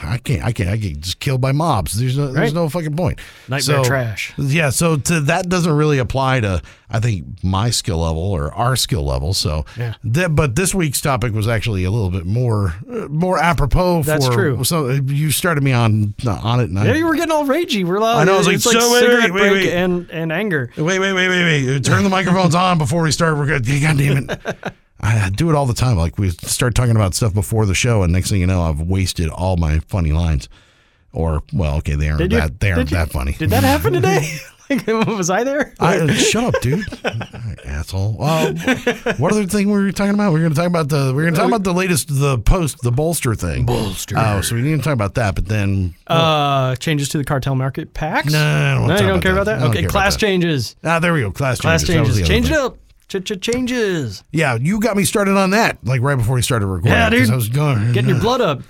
I 0.02 0.18
can't, 0.22 0.44
I 0.44 0.52
can't, 0.52 0.68
I 0.70 0.76
get 0.76 1.00
just 1.00 1.20
killed 1.20 1.40
by 1.40 1.52
mobs. 1.52 1.98
There's 1.98 2.18
no, 2.18 2.32
there's 2.32 2.52
no 2.52 2.68
fucking 2.68 2.96
point. 2.96 3.18
Nightmare 3.48 3.60
So, 3.60 3.84
trash. 3.84 4.32
Yeah, 4.36 4.70
so 4.70 4.96
to 4.96 5.20
that 5.20 5.48
doesn't 5.48 5.72
really 5.72 5.98
apply 5.98 6.40
to, 6.40 6.62
I 6.90 7.00
think, 7.00 7.24
my 7.42 7.70
skill 7.70 7.98
level 7.98 8.22
or 8.22 8.52
our 8.54 8.76
skill 8.76 9.04
level. 9.04 9.32
So, 9.34 9.64
Yeah. 9.76 9.94
that, 10.04 10.34
but 10.36 10.54
this 10.54 10.74
week's 10.74 11.00
topic 11.00 11.32
was 11.32 11.48
actually 11.48 11.84
a 11.84 11.90
little 11.90 12.10
bit 12.10 12.26
more, 12.26 12.74
uh, 12.90 13.08
more 13.08 13.38
apropos. 13.38 14.02
That's 14.02 14.26
for, 14.26 14.32
true. 14.32 14.64
So 14.64 14.90
you 14.90 15.30
started 15.30 15.64
me 15.64 15.72
on 15.72 16.14
on 16.26 16.60
it. 16.60 16.64
And 16.70 16.78
I, 16.78 16.86
Yeah, 16.86 16.94
you 16.94 17.06
were 17.06 17.14
getting 17.16 17.32
all 17.32 17.46
ragey. 17.46 17.84
We're 17.84 17.98
like, 18.00 18.16
I 18.18 18.24
know, 18.24 18.34
I 18.34 18.38
was 18.38 18.46
like, 18.46 18.56
it's 18.56 18.64
so 18.64 18.70
wait, 18.92 19.00
cigarette 19.00 19.32
wait, 19.32 19.42
wait, 19.42 19.50
break 19.50 19.66
and 19.70 20.10
and 20.10 20.30
anger. 20.32 20.70
Wait, 20.76 20.98
wait, 20.98 21.12
wait, 21.12 21.28
wait, 21.28 21.66
wait. 21.66 21.84
Turn 21.84 22.04
the 22.04 22.10
microphones 22.10 22.54
on 22.54 22.78
before 22.78 23.02
we 23.02 23.10
start. 23.10 23.36
We're 23.36 23.46
good. 23.46 23.64
God 23.66 23.98
damn 23.98 24.28
it. 24.30 24.74
I 25.00 25.28
do 25.30 25.50
it 25.50 25.54
all 25.54 25.66
the 25.66 25.74
time. 25.74 25.96
Like 25.96 26.18
we 26.18 26.30
start 26.30 26.74
talking 26.74 26.96
about 26.96 27.14
stuff 27.14 27.34
before 27.34 27.66
the 27.66 27.74
show, 27.74 28.02
and 28.02 28.12
next 28.12 28.30
thing 28.30 28.40
you 28.40 28.46
know, 28.46 28.62
I've 28.62 28.80
wasted 28.80 29.28
all 29.28 29.56
my 29.56 29.80
funny 29.80 30.12
lines. 30.12 30.48
Or, 31.12 31.42
well, 31.52 31.76
okay, 31.76 31.94
they 31.94 32.08
aren't 32.08 32.18
Did 32.18 32.32
you- 32.32 32.40
they 32.58 32.72
aren't 32.72 32.88
did 32.88 32.90
you- 32.90 32.96
that 32.96 33.10
funny. 33.12 33.32
Did 33.32 33.50
that 33.50 33.62
happen 33.62 33.92
today? 33.92 34.36
like, 34.70 34.86
was 34.86 35.30
I 35.30 35.44
there? 35.44 35.74
I, 35.78 36.06
shut 36.14 36.54
up, 36.54 36.60
dude. 36.62 36.84
Asshole. 37.64 38.16
Well, 38.18 38.54
what 39.18 39.32
other 39.32 39.46
thing 39.46 39.70
were 39.70 39.84
we 39.84 39.92
talking 39.92 40.14
about? 40.14 40.32
We 40.32 40.40
are 40.40 40.42
going 40.42 40.54
to 40.54 40.58
talk 40.58 40.66
about 40.66 40.88
the 40.88 41.12
we 41.14 41.22
are 41.22 41.26
going 41.26 41.34
to 41.34 41.40
talk 41.40 41.48
about 41.48 41.64
the 41.64 41.72
latest 41.74 42.08
the 42.08 42.38
post 42.38 42.80
the 42.82 42.90
bolster 42.92 43.34
thing. 43.34 43.66
Bolster. 43.66 44.14
Oh, 44.18 44.40
so 44.40 44.54
we 44.54 44.62
need 44.62 44.76
to 44.76 44.82
talk 44.82 44.92
about 44.94 45.14
that, 45.14 45.34
but 45.34 45.46
then 45.46 45.94
uh, 46.06 46.76
changes 46.76 47.08
to 47.10 47.18
the 47.18 47.24
cartel 47.24 47.54
market 47.54 47.94
packs. 47.94 48.32
No, 48.32 48.38
I 48.38 48.74
don't 48.74 48.88
no, 48.88 48.88
talk 48.88 49.00
you 49.00 49.06
don't 49.06 49.10
about 49.10 49.22
care 49.22 49.34
that. 49.34 49.42
about 49.42 49.72
that. 49.72 49.78
Okay, 49.78 49.86
class 49.86 50.16
changes. 50.16 50.76
ah, 50.84 50.98
there 50.98 51.12
we 51.12 51.20
go. 51.20 51.30
Class, 51.30 51.60
Class 51.60 51.84
changes. 51.86 52.16
Changes. 52.16 52.28
Change 52.28 52.50
it 52.50 52.56
up. 52.56 52.78
Ch-ch 53.06 53.38
changes. 53.40 54.24
Yeah, 54.32 54.56
you 54.58 54.80
got 54.80 54.96
me 54.96 55.04
started 55.04 55.36
on 55.36 55.50
that 55.50 55.78
like 55.84 56.00
right 56.00 56.16
before 56.16 56.36
we 56.36 56.42
started 56.42 56.66
recording. 56.66 56.92
Yeah, 56.92 57.10
dude. 57.10 57.30
I 57.30 57.36
was 57.36 57.48
going 57.50 57.92
Getting 57.92 58.10
your 58.10 58.20
blood 58.20 58.40
up. 58.40 58.62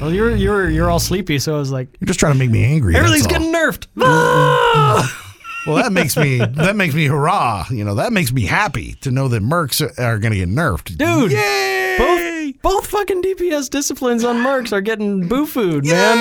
Well, 0.00 0.12
you're 0.14 0.34
you're 0.34 0.68
you're 0.70 0.90
all 0.90 0.98
sleepy, 1.00 1.38
so 1.38 1.54
I 1.56 1.58
was 1.58 1.70
like, 1.70 1.88
You're 2.00 2.06
just 2.06 2.18
trying 2.20 2.32
to 2.32 2.38
make 2.38 2.50
me 2.50 2.64
angry. 2.64 2.96
everything's 2.96 3.26
all. 3.26 3.32
getting 3.32 3.52
nerfed. 3.52 3.86
Ah! 4.00 5.16
Well, 5.66 5.76
that 5.76 5.92
makes 5.92 6.16
me 6.16 6.38
that 6.38 6.74
makes 6.74 6.94
me 6.94 7.04
hurrah. 7.04 7.66
You 7.70 7.84
know, 7.84 7.96
that 7.96 8.14
makes 8.14 8.32
me 8.32 8.46
happy 8.46 8.94
to 9.02 9.10
know 9.10 9.28
that 9.28 9.42
mercs 9.42 9.82
are, 9.86 9.92
are 10.02 10.18
going 10.18 10.32
to 10.32 10.38
get 10.38 10.48
nerfed, 10.48 10.96
Dude, 10.96 11.32
Yay! 11.32 11.96
both 11.98 12.19
both 12.62 12.86
fucking 12.88 13.22
DPS 13.22 13.70
disciplines 13.70 14.24
on 14.24 14.36
mercs 14.36 14.72
are 14.72 14.80
getting 14.80 15.28
boo 15.28 15.46
food, 15.46 15.86
man. 15.86 16.18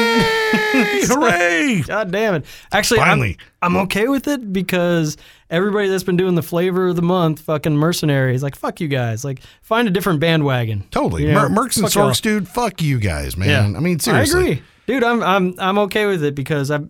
Yay! 0.74 1.02
Hooray! 1.08 1.82
God 1.86 2.12
damn 2.12 2.36
it. 2.36 2.46
Actually, 2.72 3.00
Finally. 3.00 3.38
I'm, 3.62 3.76
I'm 3.76 3.84
okay 3.84 4.08
with 4.08 4.28
it 4.28 4.54
because 4.54 5.18
everybody 5.50 5.90
that's 5.90 6.04
been 6.04 6.18
doing 6.18 6.36
the 6.36 6.44
flavor 6.44 6.88
of 6.88 6.96
the 6.96 7.02
month, 7.02 7.42
fucking 7.42 7.76
mercenaries, 7.76 8.42
like, 8.44 8.56
fuck 8.56 8.80
you 8.80 8.88
guys. 8.88 9.26
Like, 9.26 9.42
find 9.62 9.88
a 9.88 9.92
different 9.92 10.20
bandwagon. 10.20 10.86
Totally, 10.92 11.24
You 11.24 11.34
know, 11.34 11.50
Mer- 11.50 11.68
mercs 11.68 11.78
and 11.78 11.92
fuck 11.92 12.12
sorks, 12.12 12.22
dude. 12.22 12.48
Fuck 12.48 12.82
you 12.82 13.00
guys, 13.00 13.36
man. 13.36 13.76
I 13.76 13.80
mean, 13.80 14.00
seriously. 14.00 14.40
I 14.40 14.44
agree. 14.44 14.64
Dude, 14.88 15.04
I'm 15.04 15.22
I'm 15.22 15.54
I'm 15.60 15.78
okay 15.80 16.08
with 16.08 16.24
it 16.24 16.34
because 16.34 16.72
I'm 16.72 16.90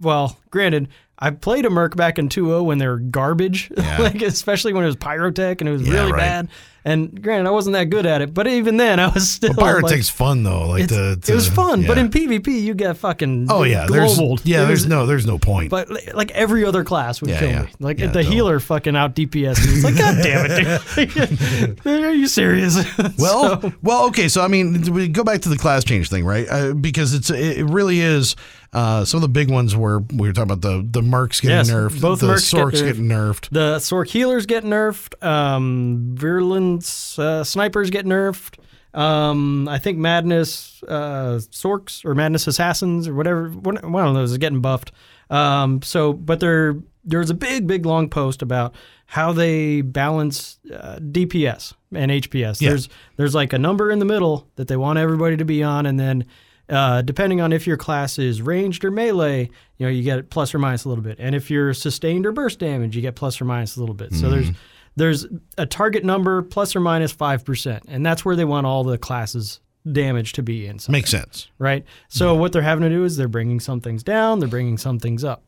well, 0.00 0.38
granted, 0.50 0.88
I 1.20 1.30
played 1.30 1.66
a 1.66 1.70
merc 1.70 1.96
back 1.96 2.18
in 2.18 2.28
2.0 2.30 2.64
when 2.64 2.78
they 2.78 2.86
were 2.88 2.96
garbage, 2.98 3.70
Yeah. 3.76 3.98
like 4.00 4.22
especially 4.22 4.72
when 4.72 4.84
it 4.84 4.86
was 4.86 4.96
pyrotech 4.96 5.60
and 5.60 5.68
it 5.68 5.72
was 5.72 5.82
Yeah, 5.86 5.94
really 5.94 6.12
right. 6.12 6.18
bad. 6.18 6.48
And 6.82 7.22
granted, 7.22 7.46
I 7.46 7.50
wasn't 7.50 7.74
that 7.74 7.90
good 7.90 8.06
at 8.06 8.22
it, 8.22 8.32
but 8.32 8.46
even 8.46 8.78
then, 8.78 8.98
I 9.00 9.08
was 9.08 9.28
still 9.32 9.52
Well, 9.54 9.66
like, 9.66 9.84
Pyrotech's 9.84 10.08
fun 10.08 10.44
though. 10.44 10.66
Like 10.66 10.88
the, 10.88 11.22
it 11.28 11.34
was 11.34 11.46
fun, 11.46 11.86
but 11.86 11.98
in 11.98 12.08
PvP, 12.08 12.62
you 12.62 12.72
get 12.72 12.96
fucking 12.96 13.48
oh 13.50 13.64
yeah, 13.64 13.86
there's 13.86 14.18
yeah, 14.46 14.62
It 14.62 14.66
there's 14.68 14.86
no 14.86 15.04
there's 15.04 15.26
no 15.26 15.38
point. 15.38 15.68
But 15.68 15.90
li- 15.90 16.08
like 16.14 16.30
every 16.30 16.64
other 16.64 16.82
class 16.82 17.20
would 17.20 17.28
Yeah, 17.28 17.38
kill 17.38 17.50
yeah. 17.50 17.62
me. 17.64 17.68
Like 17.80 17.98
Yeah, 17.98 18.06
the 18.06 18.22
healer 18.22 18.58
fucking 18.60 18.96
out 18.96 19.14
DPS. 19.14 19.58
me. 19.66 19.74
It's 19.74 19.84
like, 19.84 19.98
God 19.98 20.16
damn 20.22 20.46
it, 20.48 21.84
dude. 21.84 21.86
Are 21.86 22.14
you 22.14 22.26
serious? 22.26 22.76
Well, 23.18 23.60
So- 23.60 23.72
well, 23.82 24.06
okay. 24.06 24.28
So 24.28 24.40
I 24.42 24.48
mean, 24.48 24.80
we 24.90 25.06
go 25.08 25.22
back 25.22 25.42
to 25.42 25.50
the 25.50 25.58
class 25.58 25.84
change 25.84 26.08
thing, 26.08 26.24
right? 26.24 26.46
Uh, 26.48 26.72
because 26.72 27.12
it's 27.12 27.28
it 27.28 27.64
really 27.66 28.00
is. 28.00 28.36
Uh, 28.72 29.04
some 29.04 29.18
of 29.18 29.22
the 29.22 29.28
big 29.28 29.50
ones 29.50 29.74
were 29.74 29.98
we 30.14 30.28
were 30.28 30.32
talking 30.32 30.52
about 30.52 30.60
the 30.62 30.86
the 30.88 31.00
mercs 31.06 31.42
getting 31.42 31.56
Yes, 31.56 31.70
nerfed, 31.70 32.00
both 32.00 32.20
the 32.20 32.28
mercs 32.28 32.52
get 32.52 32.60
sorks 32.60 32.70
nerfed. 32.72 32.84
getting 32.84 33.04
nerfed. 33.08 33.48
The 33.50 33.76
Sork 33.78 34.06
healers 34.08 34.46
get 34.46 34.64
nerfed. 34.64 35.20
Um, 35.24 36.12
Virulence 36.14 37.18
uh, 37.18 37.42
snipers 37.44 37.90
get 37.90 38.06
nerfed. 38.06 38.58
Um, 38.94 39.68
I 39.68 39.78
think 39.78 39.98
Madness 39.98 40.82
uh, 40.88 41.40
Sorks 41.50 42.04
or 42.04 42.14
Madness 42.14 42.46
Assassins 42.46 43.06
or 43.06 43.14
whatever, 43.14 43.48
one, 43.50 43.76
one 43.92 44.06
of 44.08 44.14
those 44.14 44.32
is 44.32 44.38
getting 44.38 44.60
buffed. 44.60 44.90
Um, 45.30 45.82
so, 45.82 46.12
but 46.12 46.40
there 46.40 46.76
there's 47.04 47.30
a 47.30 47.34
big, 47.34 47.66
big 47.66 47.86
long 47.86 48.08
post 48.10 48.42
about 48.42 48.74
how 49.06 49.32
they 49.32 49.80
balance 49.80 50.58
uh, 50.72 50.98
DPS 51.00 51.74
and 51.94 52.10
HPS. 52.10 52.60
Yeah. 52.60 52.70
There's 52.70 52.88
there's 53.16 53.34
like 53.34 53.52
a 53.52 53.58
number 53.58 53.90
in 53.90 53.98
the 54.00 54.04
middle 54.04 54.48
that 54.56 54.68
they 54.68 54.76
want 54.76 54.98
everybody 54.98 55.36
to 55.36 55.44
be 55.44 55.62
on, 55.62 55.86
and 55.86 55.98
then 55.98 56.24
uh, 56.70 57.02
depending 57.02 57.40
on 57.40 57.52
if 57.52 57.66
your 57.66 57.76
class 57.76 58.18
is 58.18 58.40
ranged 58.40 58.84
or 58.84 58.90
melee, 58.90 59.50
you 59.76 59.86
know, 59.86 59.90
you 59.90 60.02
get 60.02 60.30
plus 60.30 60.54
or 60.54 60.58
minus 60.58 60.84
a 60.84 60.88
little 60.88 61.04
bit. 61.04 61.16
And 61.18 61.34
if 61.34 61.50
you're 61.50 61.74
sustained 61.74 62.24
or 62.26 62.32
burst 62.32 62.58
damage, 62.58 62.94
you 62.96 63.02
get 63.02 63.16
plus 63.16 63.40
or 63.40 63.44
minus 63.44 63.76
a 63.76 63.80
little 63.80 63.94
bit. 63.94 64.14
So 64.14 64.30
there's 64.30 64.50
there's 64.96 65.26
a 65.58 65.66
target 65.66 66.04
number 66.04 66.42
plus 66.42 66.74
or 66.76 66.80
minus 66.80 67.12
five 67.12 67.44
percent, 67.44 67.84
and 67.88 68.04
that's 68.06 68.24
where 68.24 68.36
they 68.36 68.44
want 68.44 68.66
all 68.66 68.84
the 68.84 68.98
classes 68.98 69.60
damage 69.90 70.34
to 70.34 70.42
be 70.42 70.66
in. 70.66 70.78
Makes 70.88 71.10
sense. 71.10 71.48
right? 71.58 71.84
So 72.08 72.34
what 72.34 72.52
they're 72.52 72.62
having 72.62 72.82
to 72.82 72.90
do 72.90 73.04
is 73.04 73.16
they're 73.16 73.28
bringing 73.28 73.60
some 73.60 73.80
things 73.80 74.02
down, 74.02 74.38
they're 74.38 74.48
bringing 74.48 74.78
some 74.78 74.98
things 74.98 75.24
up. 75.24 75.42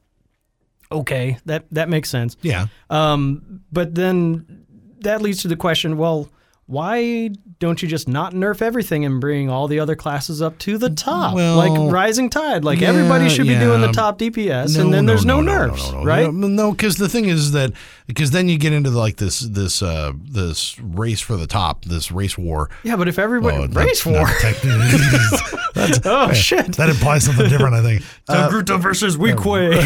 Okay, 0.90 1.38
that 1.46 1.64
that 1.70 1.88
makes 1.88 2.10
sense. 2.10 2.36
Yeah. 2.42 2.66
Um, 2.90 3.62
but 3.72 3.94
then 3.94 4.64
that 5.00 5.22
leads 5.22 5.42
to 5.42 5.48
the 5.48 5.56
question: 5.56 5.96
Well, 5.96 6.28
why 6.72 7.28
don't 7.58 7.82
you 7.82 7.86
just 7.88 8.08
not 8.08 8.32
nerf 8.32 8.62
everything 8.62 9.04
and 9.04 9.20
bring 9.20 9.50
all 9.50 9.68
the 9.68 9.78
other 9.78 9.94
classes 9.94 10.40
up 10.40 10.58
to 10.58 10.78
the 10.78 10.88
top, 10.88 11.34
Well, 11.34 11.56
like 11.56 11.92
Rising 11.92 12.30
Tide? 12.30 12.64
Like 12.64 12.80
yeah, 12.80 12.88
everybody 12.88 13.28
should 13.28 13.46
be 13.46 13.58
doing 13.58 13.82
the 13.82 13.92
top 13.92 14.18
DPS, 14.18 14.80
and 14.80 14.92
then 14.92 15.04
there's 15.04 15.26
no, 15.26 15.42
nerfs, 15.42 15.92
right? 15.92 16.32
No, 16.32 16.72
because 16.72 16.96
the 16.96 17.08
thing 17.10 17.26
is 17.26 17.52
that 17.52 17.72
because 18.06 18.30
then 18.30 18.48
you 18.48 18.56
get 18.58 18.72
into 18.72 18.90
like 18.90 19.16
this 19.16 19.40
this 19.40 19.82
uh 19.82 20.12
this 20.18 20.78
race 20.80 21.20
for 21.20 21.36
the 21.36 21.46
top, 21.46 21.84
this 21.84 22.10
race 22.10 22.38
war. 22.38 22.70
Yeah, 22.82 22.96
but 22.96 23.06
if 23.06 23.18
everybody 23.18 23.56
Oh, 23.58 23.66
not- 23.66 23.76
race 23.76 24.06
war, 24.06 24.22
not 24.22 24.38
oh 26.04 26.32
shit! 26.32 26.76
That 26.76 26.90
implies 26.90 27.24
something 27.24 27.48
different, 27.48 27.74
I 27.74 27.82
think. 27.82 28.02
Uh, 28.28 28.48
versus 28.78 29.16
Weequay. 29.18 29.78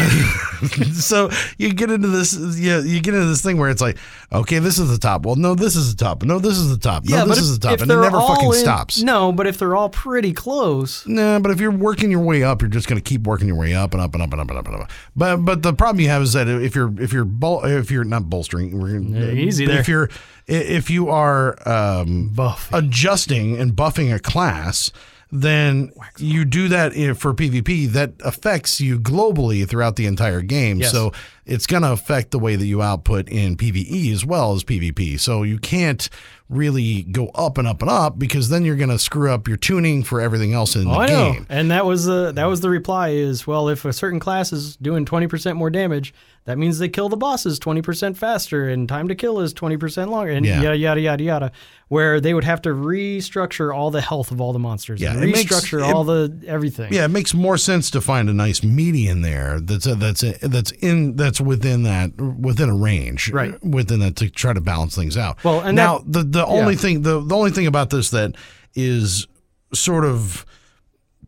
so 0.93 1.29
you 1.57 1.73
get 1.73 1.91
into 1.91 2.07
this, 2.07 2.33
you, 2.33 2.79
you 2.81 3.01
get 3.01 3.13
into 3.13 3.25
this 3.25 3.41
thing 3.41 3.57
where 3.57 3.69
it's 3.69 3.81
like, 3.81 3.97
okay, 4.31 4.59
this 4.59 4.79
is 4.79 4.89
the 4.89 4.97
top. 4.97 5.25
Well, 5.25 5.35
no, 5.35 5.53
this 5.53 5.75
is 5.75 5.93
the 5.93 6.01
top. 6.01 6.23
No, 6.23 6.39
this 6.39 6.57
is 6.57 6.69
the 6.69 6.77
top. 6.77 7.03
No, 7.05 7.25
this 7.25 7.39
if, 7.39 7.43
is 7.43 7.59
the 7.59 7.67
top, 7.67 7.81
and 7.81 7.91
it 7.91 7.95
never 7.95 8.21
fucking 8.21 8.45
in- 8.45 8.53
stops. 8.53 9.01
No, 9.01 9.33
but 9.33 9.47
if 9.47 9.57
they're 9.57 9.75
all 9.75 9.89
pretty 9.89 10.33
close, 10.33 11.05
Nah, 11.07 11.39
but 11.39 11.51
if 11.51 11.59
you're 11.59 11.71
working 11.71 12.11
your 12.11 12.21
way 12.21 12.43
up, 12.43 12.61
you're 12.61 12.69
just 12.69 12.87
going 12.87 13.01
to 13.01 13.03
keep 13.03 13.23
working 13.23 13.47
your 13.47 13.57
way 13.57 13.73
up 13.73 13.93
and 13.93 14.01
up 14.01 14.13
and 14.13 14.21
up 14.23 14.31
and 14.31 14.39
up 14.39 14.49
and 14.49 14.57
up 14.59 14.67
and 14.67 14.75
up. 14.83 14.91
But 15.15 15.37
but 15.37 15.63
the 15.63 15.73
problem 15.73 15.99
you 15.99 16.09
have 16.09 16.21
is 16.21 16.33
that 16.33 16.47
if 16.47 16.75
you're 16.75 16.93
if 17.01 17.11
you're 17.11 17.25
bol- 17.25 17.65
if 17.65 17.91
you're 17.91 18.05
not 18.05 18.29
bolstering, 18.29 18.79
we're 18.79 18.99
gonna, 18.99 19.25
Yeah, 19.25 19.31
easy 19.31 19.65
there. 19.65 19.79
If 19.79 19.87
you're 19.87 20.09
if 20.47 20.89
you 20.89 21.09
are 21.09 21.57
um, 21.67 22.33
adjusting 22.71 23.57
and 23.59 23.73
buffing 23.73 24.13
a 24.13 24.19
class, 24.19 24.91
then 25.31 25.91
you 26.17 26.45
do 26.45 26.67
that 26.69 26.93
for 27.17 27.33
PvP. 27.33 27.87
That 27.89 28.13
affects 28.23 28.79
you 28.79 28.99
globally 28.99 29.67
throughout 29.67 29.95
the 29.95 30.05
entire 30.05 30.41
game. 30.41 30.79
Yes. 30.79 30.91
So 30.91 31.11
it's 31.47 31.65
going 31.65 31.83
to 31.83 31.91
affect 31.91 32.31
the 32.31 32.39
way 32.39 32.55
that 32.55 32.65
you 32.65 32.81
output 32.81 33.29
in 33.29 33.57
PvE 33.57 34.11
as 34.13 34.25
well 34.25 34.53
as 34.53 34.63
PvP. 34.63 35.19
So 35.19 35.43
you 35.43 35.57
can't 35.57 36.09
really 36.49 37.03
go 37.03 37.27
up 37.35 37.57
and 37.57 37.67
up 37.67 37.81
and 37.81 37.91
up 37.91 38.17
because 38.17 38.47
then 38.47 38.63
you're 38.63 38.77
going 38.77 38.89
to 38.89 38.97
screw 38.99 39.29
up 39.31 39.47
your 39.49 39.57
tuning 39.57 40.01
for 40.01 40.21
everything 40.21 40.53
else 40.53 40.75
in 40.77 40.87
Oh, 40.87 41.01
the 41.01 41.07
game. 41.07 41.45
And 41.49 41.71
that 41.71 41.85
was 41.85 42.05
the 42.05 42.31
that 42.33 42.45
was 42.45 42.61
the 42.61 42.69
reply 42.69 43.09
is 43.09 43.45
well, 43.45 43.67
if 43.67 43.83
a 43.85 43.91
certain 43.91 44.19
class 44.19 44.53
is 44.53 44.75
doing 44.77 45.03
twenty 45.05 45.27
percent 45.27 45.57
more 45.57 45.69
damage, 45.69 46.13
that 46.45 46.57
means 46.57 46.79
they 46.79 46.87
kill 46.87 47.09
the 47.09 47.17
bosses 47.17 47.59
twenty 47.59 47.81
percent 47.81 48.17
faster, 48.17 48.69
and 48.69 48.87
time 48.87 49.09
to 49.09 49.15
kill 49.15 49.41
is 49.41 49.51
twenty 49.51 49.75
percent 49.75 50.09
longer, 50.09 50.31
and 50.31 50.45
Yeah. 50.45 50.61
yada 50.61 50.77
yada 50.77 51.01
yada 51.01 51.23
yada. 51.23 51.51
Where 51.89 52.19
they 52.21 52.33
would 52.33 52.43
have 52.45 52.61
to 52.63 52.69
restructure 52.69 53.73
all 53.75 53.91
the 53.91 54.01
health 54.01 54.31
of 54.31 54.39
all 54.41 54.51
the 54.53 54.59
monsters, 54.59 55.01
Yeah, 55.01 55.13
and 55.13 55.23
it 55.23 55.27
makes- 55.27 55.51
restructure 55.51 55.79
it- 55.79 55.93
all 55.93 56.03
the 56.03 56.33
everything. 56.45 56.93
Yeah, 56.93 57.05
it 57.05 57.09
makes 57.11 57.33
more 57.33 57.57
sense 57.57 57.89
to 57.91 58.01
find 58.01 58.29
a 58.29 58.33
nice 58.33 58.63
median 58.63 59.21
there 59.21 59.59
that's 59.61 59.85
a, 59.85 59.95
that's 59.95 60.23
a, 60.23 60.33
that's 60.47 60.71
in 60.71 61.15
that's 61.15 61.36
within 61.41 61.83
that 61.83 62.15
within 62.19 62.69
a 62.69 62.75
range, 62.75 63.31
Right. 63.31 63.53
Within 63.63 63.99
that 64.01 64.15
to 64.17 64.29
try 64.29 64.53
to 64.53 64.61
balance 64.61 64.95
things 64.95 65.17
out. 65.17 65.43
Well, 65.43 65.61
and 65.61 65.75
now 65.75 65.99
that- 65.99 66.11
the 66.11 66.23
the 66.39 66.45
only 66.45 66.73
yeah. 66.73 66.79
thing 66.79 67.01
the 67.03 67.19
the 67.23 67.35
only 67.35 67.51
thing 67.51 67.67
about 67.67 67.89
this 67.89 68.09
that 68.11 68.35
is 68.75 69.27
sort 69.73 70.05
of 70.05 70.45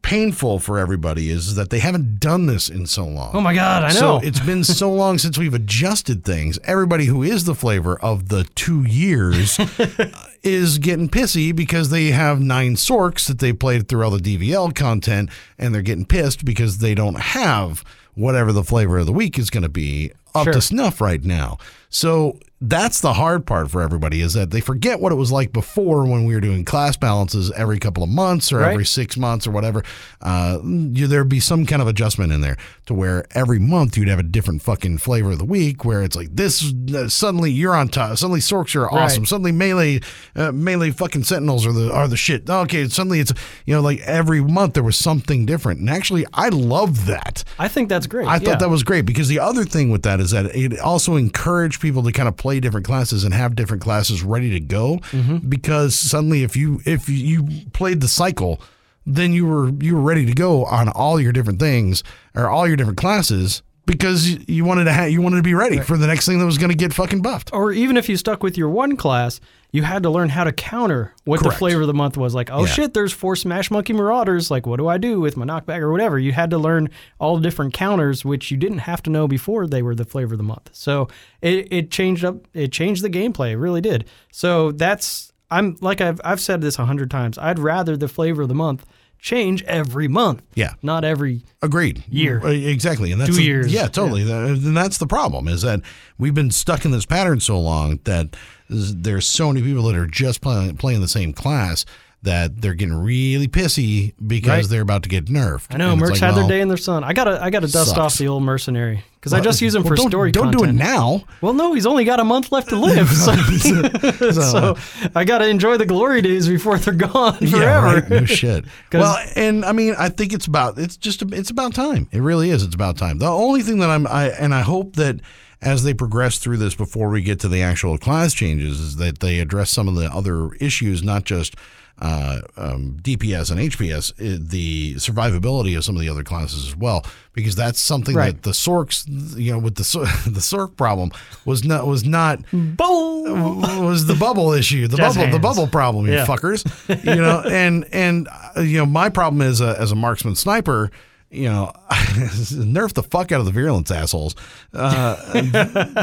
painful 0.01 0.59
for 0.59 0.79
everybody 0.79 1.29
is 1.29 1.55
that 1.55 1.71
they 1.71 1.79
haven't 1.79 2.21
done 2.21 2.45
this 2.45 2.69
in 2.69 2.85
so 2.85 3.05
long. 3.05 3.31
Oh 3.33 3.41
my 3.41 3.53
god, 3.53 3.83
I 3.83 3.89
So 3.89 4.17
know. 4.17 4.25
it's 4.25 4.39
been 4.39 4.63
so 4.63 4.89
long 5.03 5.17
since 5.17 5.37
we've 5.37 5.53
adjusted 5.53 6.23
things. 6.23 6.57
Everybody 6.63 7.05
who 7.05 7.21
is 7.21 7.43
the 7.43 7.53
flavor 7.53 7.99
of 7.99 8.29
the 8.29 8.45
two 8.55 8.83
years 8.85 9.59
is 10.43 10.77
getting 10.77 11.09
pissy 11.09 11.53
because 11.53 11.89
they 11.89 12.07
have 12.11 12.39
nine 12.39 12.75
sorks 12.75 13.27
that 13.27 13.39
they 13.39 13.51
played 13.51 13.89
through 13.89 14.03
all 14.05 14.11
the 14.11 14.19
DVL 14.37 14.73
content, 14.73 15.29
and 15.57 15.75
they're 15.75 15.81
getting 15.81 16.05
pissed 16.05 16.45
because 16.45 16.77
they 16.77 16.95
don't 16.95 17.19
have 17.19 17.83
whatever 18.19 18.51
the 18.51 18.63
flavor 18.63 18.97
of 18.99 19.05
the 19.05 19.13
week 19.13 19.39
is 19.39 19.49
going 19.49 19.63
to 19.63 19.69
be 19.69 20.11
up 20.35 20.43
Sure. 20.45 20.53
to 20.53 20.61
snuff 20.61 21.01
right 21.01 21.23
now. 21.23 21.57
So 21.89 22.37
that's 22.61 22.99
the 22.99 23.13
hard 23.13 23.45
part 23.45 23.71
for 23.71 23.81
everybody 23.81 24.19
is 24.19 24.33
that 24.33 24.51
they 24.51 24.59
forget 24.59 24.99
what 24.99 25.13
it 25.13 25.15
was 25.15 25.31
like 25.31 25.53
before 25.53 26.05
when 26.05 26.25
we 26.25 26.33
were 26.35 26.41
doing 26.41 26.65
class 26.65 26.97
balances 26.97 27.51
every 27.53 27.79
couple 27.79 28.03
of 28.03 28.09
months 28.09 28.51
or 28.51 28.57
Right. 28.59 28.71
every 28.71 28.85
six 28.85 29.15
months 29.15 29.47
or 29.47 29.51
whatever. 29.51 29.81
Uh, 30.21 30.59
you, 30.63 31.07
there'd 31.07 31.29
be 31.29 31.39
some 31.39 31.65
kind 31.65 31.81
of 31.81 31.87
adjustment 31.87 32.33
in 32.33 32.41
there 32.41 32.57
to 32.87 32.93
where 32.93 33.23
every 33.31 33.59
month 33.59 33.95
you'd 33.95 34.09
have 34.09 34.19
a 34.19 34.23
different 34.23 34.61
fucking 34.61 34.97
flavor 34.97 35.31
of 35.31 35.37
the 35.37 35.45
week 35.45 35.85
where 35.85 36.03
it's 36.03 36.17
like 36.17 36.35
this 36.35 36.73
uh, 36.93 37.07
suddenly 37.07 37.49
you're 37.49 37.73
on 37.75 37.87
top. 37.87 38.17
Suddenly 38.17 38.41
Sorks 38.41 38.75
are 38.75 38.91
awesome. 38.91 39.21
Right. 39.21 39.29
Suddenly 39.29 39.51
melee 39.53 40.01
uh, 40.35 40.51
melee 40.51 40.91
fucking 40.91 41.23
sentinels 41.23 41.65
are 41.65 41.71
the 41.71 41.93
are 41.93 42.09
the 42.09 42.17
shit. 42.17 42.49
Okay, 42.49 42.89
suddenly 42.89 43.21
it's 43.21 43.31
you 43.65 43.73
know 43.73 43.81
like 43.81 44.01
every 44.01 44.41
month 44.41 44.73
there 44.73 44.83
was 44.83 44.97
something 44.97 45.45
different. 45.45 45.79
And 45.79 45.89
actually 45.89 46.25
I 46.33 46.49
love 46.49 47.05
that. 47.05 47.45
I 47.57 47.69
think 47.69 47.87
that's 47.87 48.07
great. 48.07 48.27
I 48.27 48.39
thought 48.39 48.47
yeah. 48.47 48.55
that 48.57 48.69
was 48.69 48.83
great 48.83 49.05
because 49.05 49.29
the 49.29 49.39
other 49.39 49.63
thing 49.63 49.91
with 49.91 50.03
that 50.03 50.19
is 50.19 50.31
that 50.31 50.53
it 50.55 50.77
also 50.79 51.15
encouraged 51.15 51.79
people 51.79 52.03
to 52.03 52.11
kind 52.11 52.27
of 52.27 52.35
play 52.35 52.48
different 52.57 52.85
classes 52.85 53.23
and 53.23 53.33
have 53.33 53.55
different 53.55 53.83
classes 53.83 54.23
ready 54.23 54.49
to 54.51 54.59
go. 54.59 54.97
Mm-hmm. 55.11 55.47
Because 55.49 55.93
suddenly, 55.95 56.43
if 56.43 56.55
you 56.55 56.81
if 56.85 57.07
you 57.09 57.47
played 57.73 58.01
the 58.01 58.07
cycle, 58.07 58.59
then 59.05 59.33
you 59.33 59.45
were 59.45 59.69
you 59.79 59.95
were 59.95 60.01
ready 60.01 60.25
to 60.25 60.33
go 60.33 60.65
on 60.65 60.87
all 60.89 61.19
your 61.19 61.31
different 61.31 61.59
things 61.59 62.03
or 62.35 62.47
all 62.47 62.65
your 62.67 62.75
different 62.77 62.97
classes 62.97 63.61
because 63.85 64.29
you- 64.47 64.63
wanted 64.63 64.83
to 64.85 64.93
ha- 64.93 65.05
you 65.05 65.19
wanted 65.21 65.37
to 65.37 65.43
be 65.43 65.53
ready 65.55 65.79
for 65.79 65.97
the 65.97 66.05
next 66.07 66.25
thing 66.27 66.37
that 66.39 66.45
was 66.45 66.57
going 66.59 66.69
to 66.69 66.75
get 66.77 66.93
fucking 66.93 67.21
buffed. 67.21 67.49
or 67.53 67.71
even 67.71 67.97
if 67.97 68.07
you 68.07 68.15
stuck 68.17 68.43
with 68.43 68.55
your 68.57 68.69
one 68.69 68.95
class, 68.95 69.39
you 69.71 69.83
had 69.83 70.03
to 70.03 70.09
learn 70.09 70.29
how 70.29 70.43
to 70.43 70.51
counter 70.51 71.13
what 71.25 71.43
the 71.43 71.51
flavor 71.51 71.81
of 71.81 71.87
the 71.87 71.93
month 71.93 72.17
was. 72.17 72.33
Like, 72.33 72.49
oh 72.51 72.61
Yeah. 72.61 72.65
shit, 72.71 72.93
there's 72.93 73.13
four 73.13 73.35
Smash 73.35 73.69
Monkey 73.69 73.93
Marauders. 73.93 74.49
Like, 74.49 74.65
what 74.65 74.77
do 74.77 74.87
I 74.87 74.97
do 74.97 75.19
with 75.19 75.37
my 75.37 75.45
knockback 75.45 75.79
or 75.79 75.91
whatever? 75.91 76.17
You 76.17 76.31
had 76.31 76.49
to 76.49 76.57
learn 76.57 76.89
all 77.19 77.35
the 77.37 77.43
different 77.43 77.73
counters, 77.73 78.25
which 78.25 78.49
you 78.49 78.57
didn't 78.57 78.79
have 78.79 79.03
to 79.03 79.09
know 79.09 79.27
before 79.27 79.67
they 79.67 79.81
were 79.81 79.93
the 79.93 80.05
flavor 80.05 80.33
of 80.33 80.37
the 80.39 80.43
month. 80.43 80.69
So 80.73 81.07
it, 81.41 81.67
it 81.71 81.91
changed 81.91 82.25
up. 82.25 82.37
It 82.53 82.71
changed 82.71 83.03
the 83.03 83.09
gameplay. 83.09 83.51
It 83.51 83.57
really 83.57 83.81
did. 83.81 84.05
So 84.31 84.71
that's 84.71 85.31
I'm 85.51 85.77
like 85.81 86.01
I've 86.01 86.19
I've 86.23 86.39
said 86.39 86.61
this 86.61 86.79
a 86.79 86.85
hundred 86.85 87.09
times. 87.11 87.37
I'd 87.37 87.59
rather 87.59 87.95
the 87.97 88.07
flavor 88.07 88.41
of 88.43 88.47
the 88.49 88.55
month 88.55 88.85
change 89.19 89.63
every 89.63 90.07
month. 90.07 90.41
Yeah. 90.55 90.73
Not 90.81 91.03
every 91.03 91.41
Agreed. 91.61 92.03
Year. 92.09 92.41
Uh, 92.43 92.49
Exactly. 92.49 93.11
And 93.11 93.19
that's 93.19 93.31
Two 93.31 93.37
the- 93.37 93.43
years. 93.43 93.71
Yeah, 93.73 93.87
totally. 93.87 94.23
That- 94.23 94.45
And 94.45 94.75
that's 94.77 94.97
the 94.97 95.07
problem 95.07 95.47
is 95.47 95.61
that 95.63 95.81
we've 96.17 96.33
been 96.33 96.51
stuck 96.51 96.85
in 96.85 96.91
this 96.91 97.05
pattern 97.05 97.39
so 97.39 97.59
long 97.59 97.99
that 98.05 98.35
there's 98.69 99.27
so 99.27 99.49
many 99.51 99.61
people 99.65 99.83
that 99.83 99.95
are 99.95 100.07
just 100.07 100.41
playing, 100.41 100.77
playing 100.77 101.01
the 101.01 101.07
same 101.07 101.33
class 101.33 101.85
that 102.21 102.61
they're 102.61 102.73
getting 102.73 102.95
really 102.95 103.47
pissy 103.47 104.13
because 104.27 104.49
Right. 104.49 104.65
they're 104.69 104.81
about 104.81 105.03
to 105.03 105.09
get 105.09 105.25
nerfed. 105.27 105.67
I 105.73 105.77
know 105.77 105.95
Mercs 105.95 106.09
like, 106.11 106.19
had 106.19 106.35
well, 106.35 106.47
their 106.47 106.57
day 106.57 106.61
in 106.61 106.67
their 106.67 106.75
sun. 106.75 107.03
I 107.03 107.13
gotta 107.13 107.41
I 107.41 107.49
gotta 107.49 107.67
dust 107.71 107.91
sucks. 107.91 107.97
off 107.97 108.17
the 108.17 108.27
old 108.27 108.43
mercenary 108.43 109.03
because 109.15 109.31
I 109.31 109.39
just 109.39 109.61
use 109.61 109.73
him 109.73 109.83
well, 109.83 109.91
for 109.91 109.95
don't, 109.95 110.09
story 110.09 110.31
Don't 110.33 110.51
content. 110.51 110.63
do 110.63 110.69
it 110.69 110.73
now. 110.73 111.23
Well, 111.41 111.53
no, 111.53 111.73
he's 111.73 111.85
only 111.85 112.03
got 112.03 112.19
a 112.19 112.25
month 112.25 112.51
left 112.51 112.69
to 112.69 112.75
live, 112.75 113.07
so, 113.09 113.33
so 114.31 114.77
I 115.15 115.23
got 115.23 115.37
to 115.39 115.47
enjoy 115.47 115.77
the 115.77 115.85
glory 115.85 116.21
days 116.21 116.47
before 116.47 116.77
they're 116.77 116.93
gone 116.93 117.37
Yeah, 117.39 117.49
forever. 117.51 117.85
right. 118.01 118.09
No 118.09 118.25
shit. 118.25 118.65
well, 118.93 119.17
and 119.37 119.63
I 119.63 119.71
mean, 119.71 119.95
I 119.97 120.09
think 120.09 120.33
it's 120.33 120.45
about 120.47 120.77
it's 120.77 120.97
just 120.97 121.21
it's 121.33 121.49
about 121.49 121.73
time. 121.73 122.09
It 122.11 122.21
really 122.21 122.49
is. 122.49 122.63
It's 122.63 122.75
about 122.75 122.97
time. 122.97 123.19
The 123.19 123.27
only 123.27 123.61
thing 123.61 123.79
that 123.79 123.89
I'm 123.89 124.05
I 124.07 124.27
and 124.29 124.53
I 124.53 124.61
hope 124.61 124.97
that 124.97 125.21
as 125.61 125.83
they 125.83 125.93
progress 125.93 126.37
through 126.37 126.57
this 126.57 126.75
before 126.75 127.09
we 127.09 127.21
get 127.21 127.39
to 127.41 127.47
the 127.49 127.61
actual 127.61 127.97
class 127.97 128.33
changes 128.33 128.79
is 128.79 128.95
that 128.97 129.19
they 129.19 129.39
address 129.39 129.69
some 129.69 129.87
of 129.89 129.95
the 129.95 130.05
other 130.13 130.51
issues, 130.55 131.03
not 131.03 131.25
just 131.25 131.55
uh, 132.01 132.39
um, 132.57 132.97
DPS 133.01 133.51
and 133.51 133.59
HPS, 133.59 134.13
the 134.49 134.95
survivability 134.95 135.75
of 135.77 135.83
some 135.83 135.95
of 135.95 136.01
the 136.01 136.07
other 136.09 136.23
classes 136.23 136.67
as 136.67 136.75
well, 136.75 137.05
because 137.33 137.55
that's 137.55 137.79
something 137.79 138.15
Right. 138.15 138.33
that 138.35 138.43
the 138.43 138.51
Sorks, 138.51 139.03
you 139.37 139.51
know, 139.51 139.59
with 139.59 139.75
the 139.75 139.83
the 140.29 140.39
Sork 140.39 140.77
problem 140.77 141.11
was 141.45 141.63
not 141.65 141.85
was 141.87 142.05
not 142.05 142.39
was 142.53 144.05
the 144.05 144.15
bubble 144.15 144.53
issue, 144.53 144.87
the 144.87 144.97
Jazz 144.97 145.15
bubble, 145.17 145.31
the 145.31 145.39
bubble 145.39 145.67
problem, 145.67 146.05
you 146.07 146.13
Yeah. 146.13 146.25
fuckers. 146.25 146.65
You 147.09 147.15
know, 147.21 147.41
and 147.49 147.85
and 147.91 148.27
uh, 148.55 148.61
you 148.61 148.77
know, 148.77 148.85
my 148.85 149.09
problem 149.09 149.41
is 149.41 149.61
a, 149.61 149.75
as 149.79 149.91
a 149.91 149.95
marksman 149.95 150.35
sniper. 150.35 150.91
You 151.31 151.43
know, 151.49 151.71
nerf 151.91 152.93
the 152.93 153.03
fuck 153.03 153.31
out 153.31 153.39
of 153.39 153.45
the 153.45 153.51
virulence 153.51 153.91
assholes. 153.91 154.35
Uh, 154.73 155.15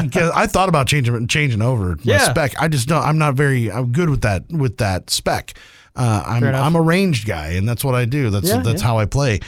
because 0.01 0.31
I 0.33 0.47
thought 0.47 0.69
about 0.69 0.87
changing 0.87 1.27
changing 1.27 1.61
over 1.61 1.89
my 1.97 2.01
Yeah. 2.03 2.29
spec. 2.29 2.53
I 2.61 2.67
just 2.69 2.87
don't. 2.87 3.03
I'm 3.03 3.17
not 3.17 3.33
very. 3.35 3.69
I'm 3.71 3.91
good 3.91 4.09
with 4.09 4.21
that 4.21 4.47
with 4.49 4.77
that 4.77 5.09
spec. 5.09 5.53
Uh, 5.97 6.23
I'm. 6.25 6.43
I'm 6.43 6.75
a 6.75 6.81
ranged 6.81 7.27
guy, 7.27 7.49
and 7.57 7.67
that's 7.67 7.83
what 7.83 7.95
I 7.95 8.05
do. 8.05 8.29
That's 8.29 8.47
Yeah, 8.47 8.61
that's 8.61 8.81
yeah. 8.81 8.87
how 8.87 8.99
I 8.99 9.05
play. 9.05 9.39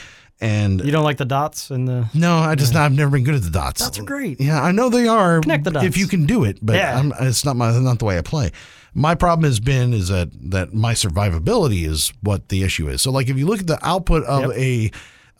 And 0.42 0.82
You 0.82 0.90
don't 0.90 1.04
like 1.04 1.18
the 1.18 1.26
dots 1.26 1.70
and 1.70 1.86
the 1.86 2.08
no, 2.14 2.38
I 2.38 2.54
just 2.54 2.74
I've 2.74 2.92
never 2.92 3.10
been 3.10 3.24
good 3.24 3.34
at 3.34 3.42
the 3.42 3.50
dots. 3.50 3.82
Dots 3.82 3.98
are 3.98 4.04
great. 4.04 4.40
Yeah, 4.40 4.62
I 4.62 4.72
know 4.72 4.88
they 4.88 5.06
are. 5.06 5.40
Connect 5.40 5.64
the 5.64 5.70
dots. 5.70 5.84
if 5.84 5.98
you 5.98 6.06
can 6.06 6.24
do 6.24 6.44
it, 6.44 6.58
but 6.62 6.76
Yeah. 6.76 6.98
I'm, 6.98 7.12
it's 7.20 7.44
not 7.44 7.56
my 7.56 7.78
not 7.78 7.98
the 7.98 8.06
way 8.06 8.16
I 8.16 8.22
play. 8.22 8.50
My 8.94 9.14
problem 9.14 9.44
has 9.44 9.60
been 9.60 9.92
is 9.92 10.08
that 10.08 10.30
that 10.50 10.72
my 10.72 10.94
survivability 10.94 11.86
is 11.86 12.12
what 12.22 12.48
the 12.48 12.62
issue 12.62 12.88
is. 12.88 13.02
So 13.02 13.10
like 13.12 13.28
if 13.28 13.36
you 13.36 13.46
look 13.46 13.60
at 13.60 13.66
the 13.66 13.78
output 13.86 14.24
of 14.24 14.40
Yep. 14.48 14.58
a 14.58 14.90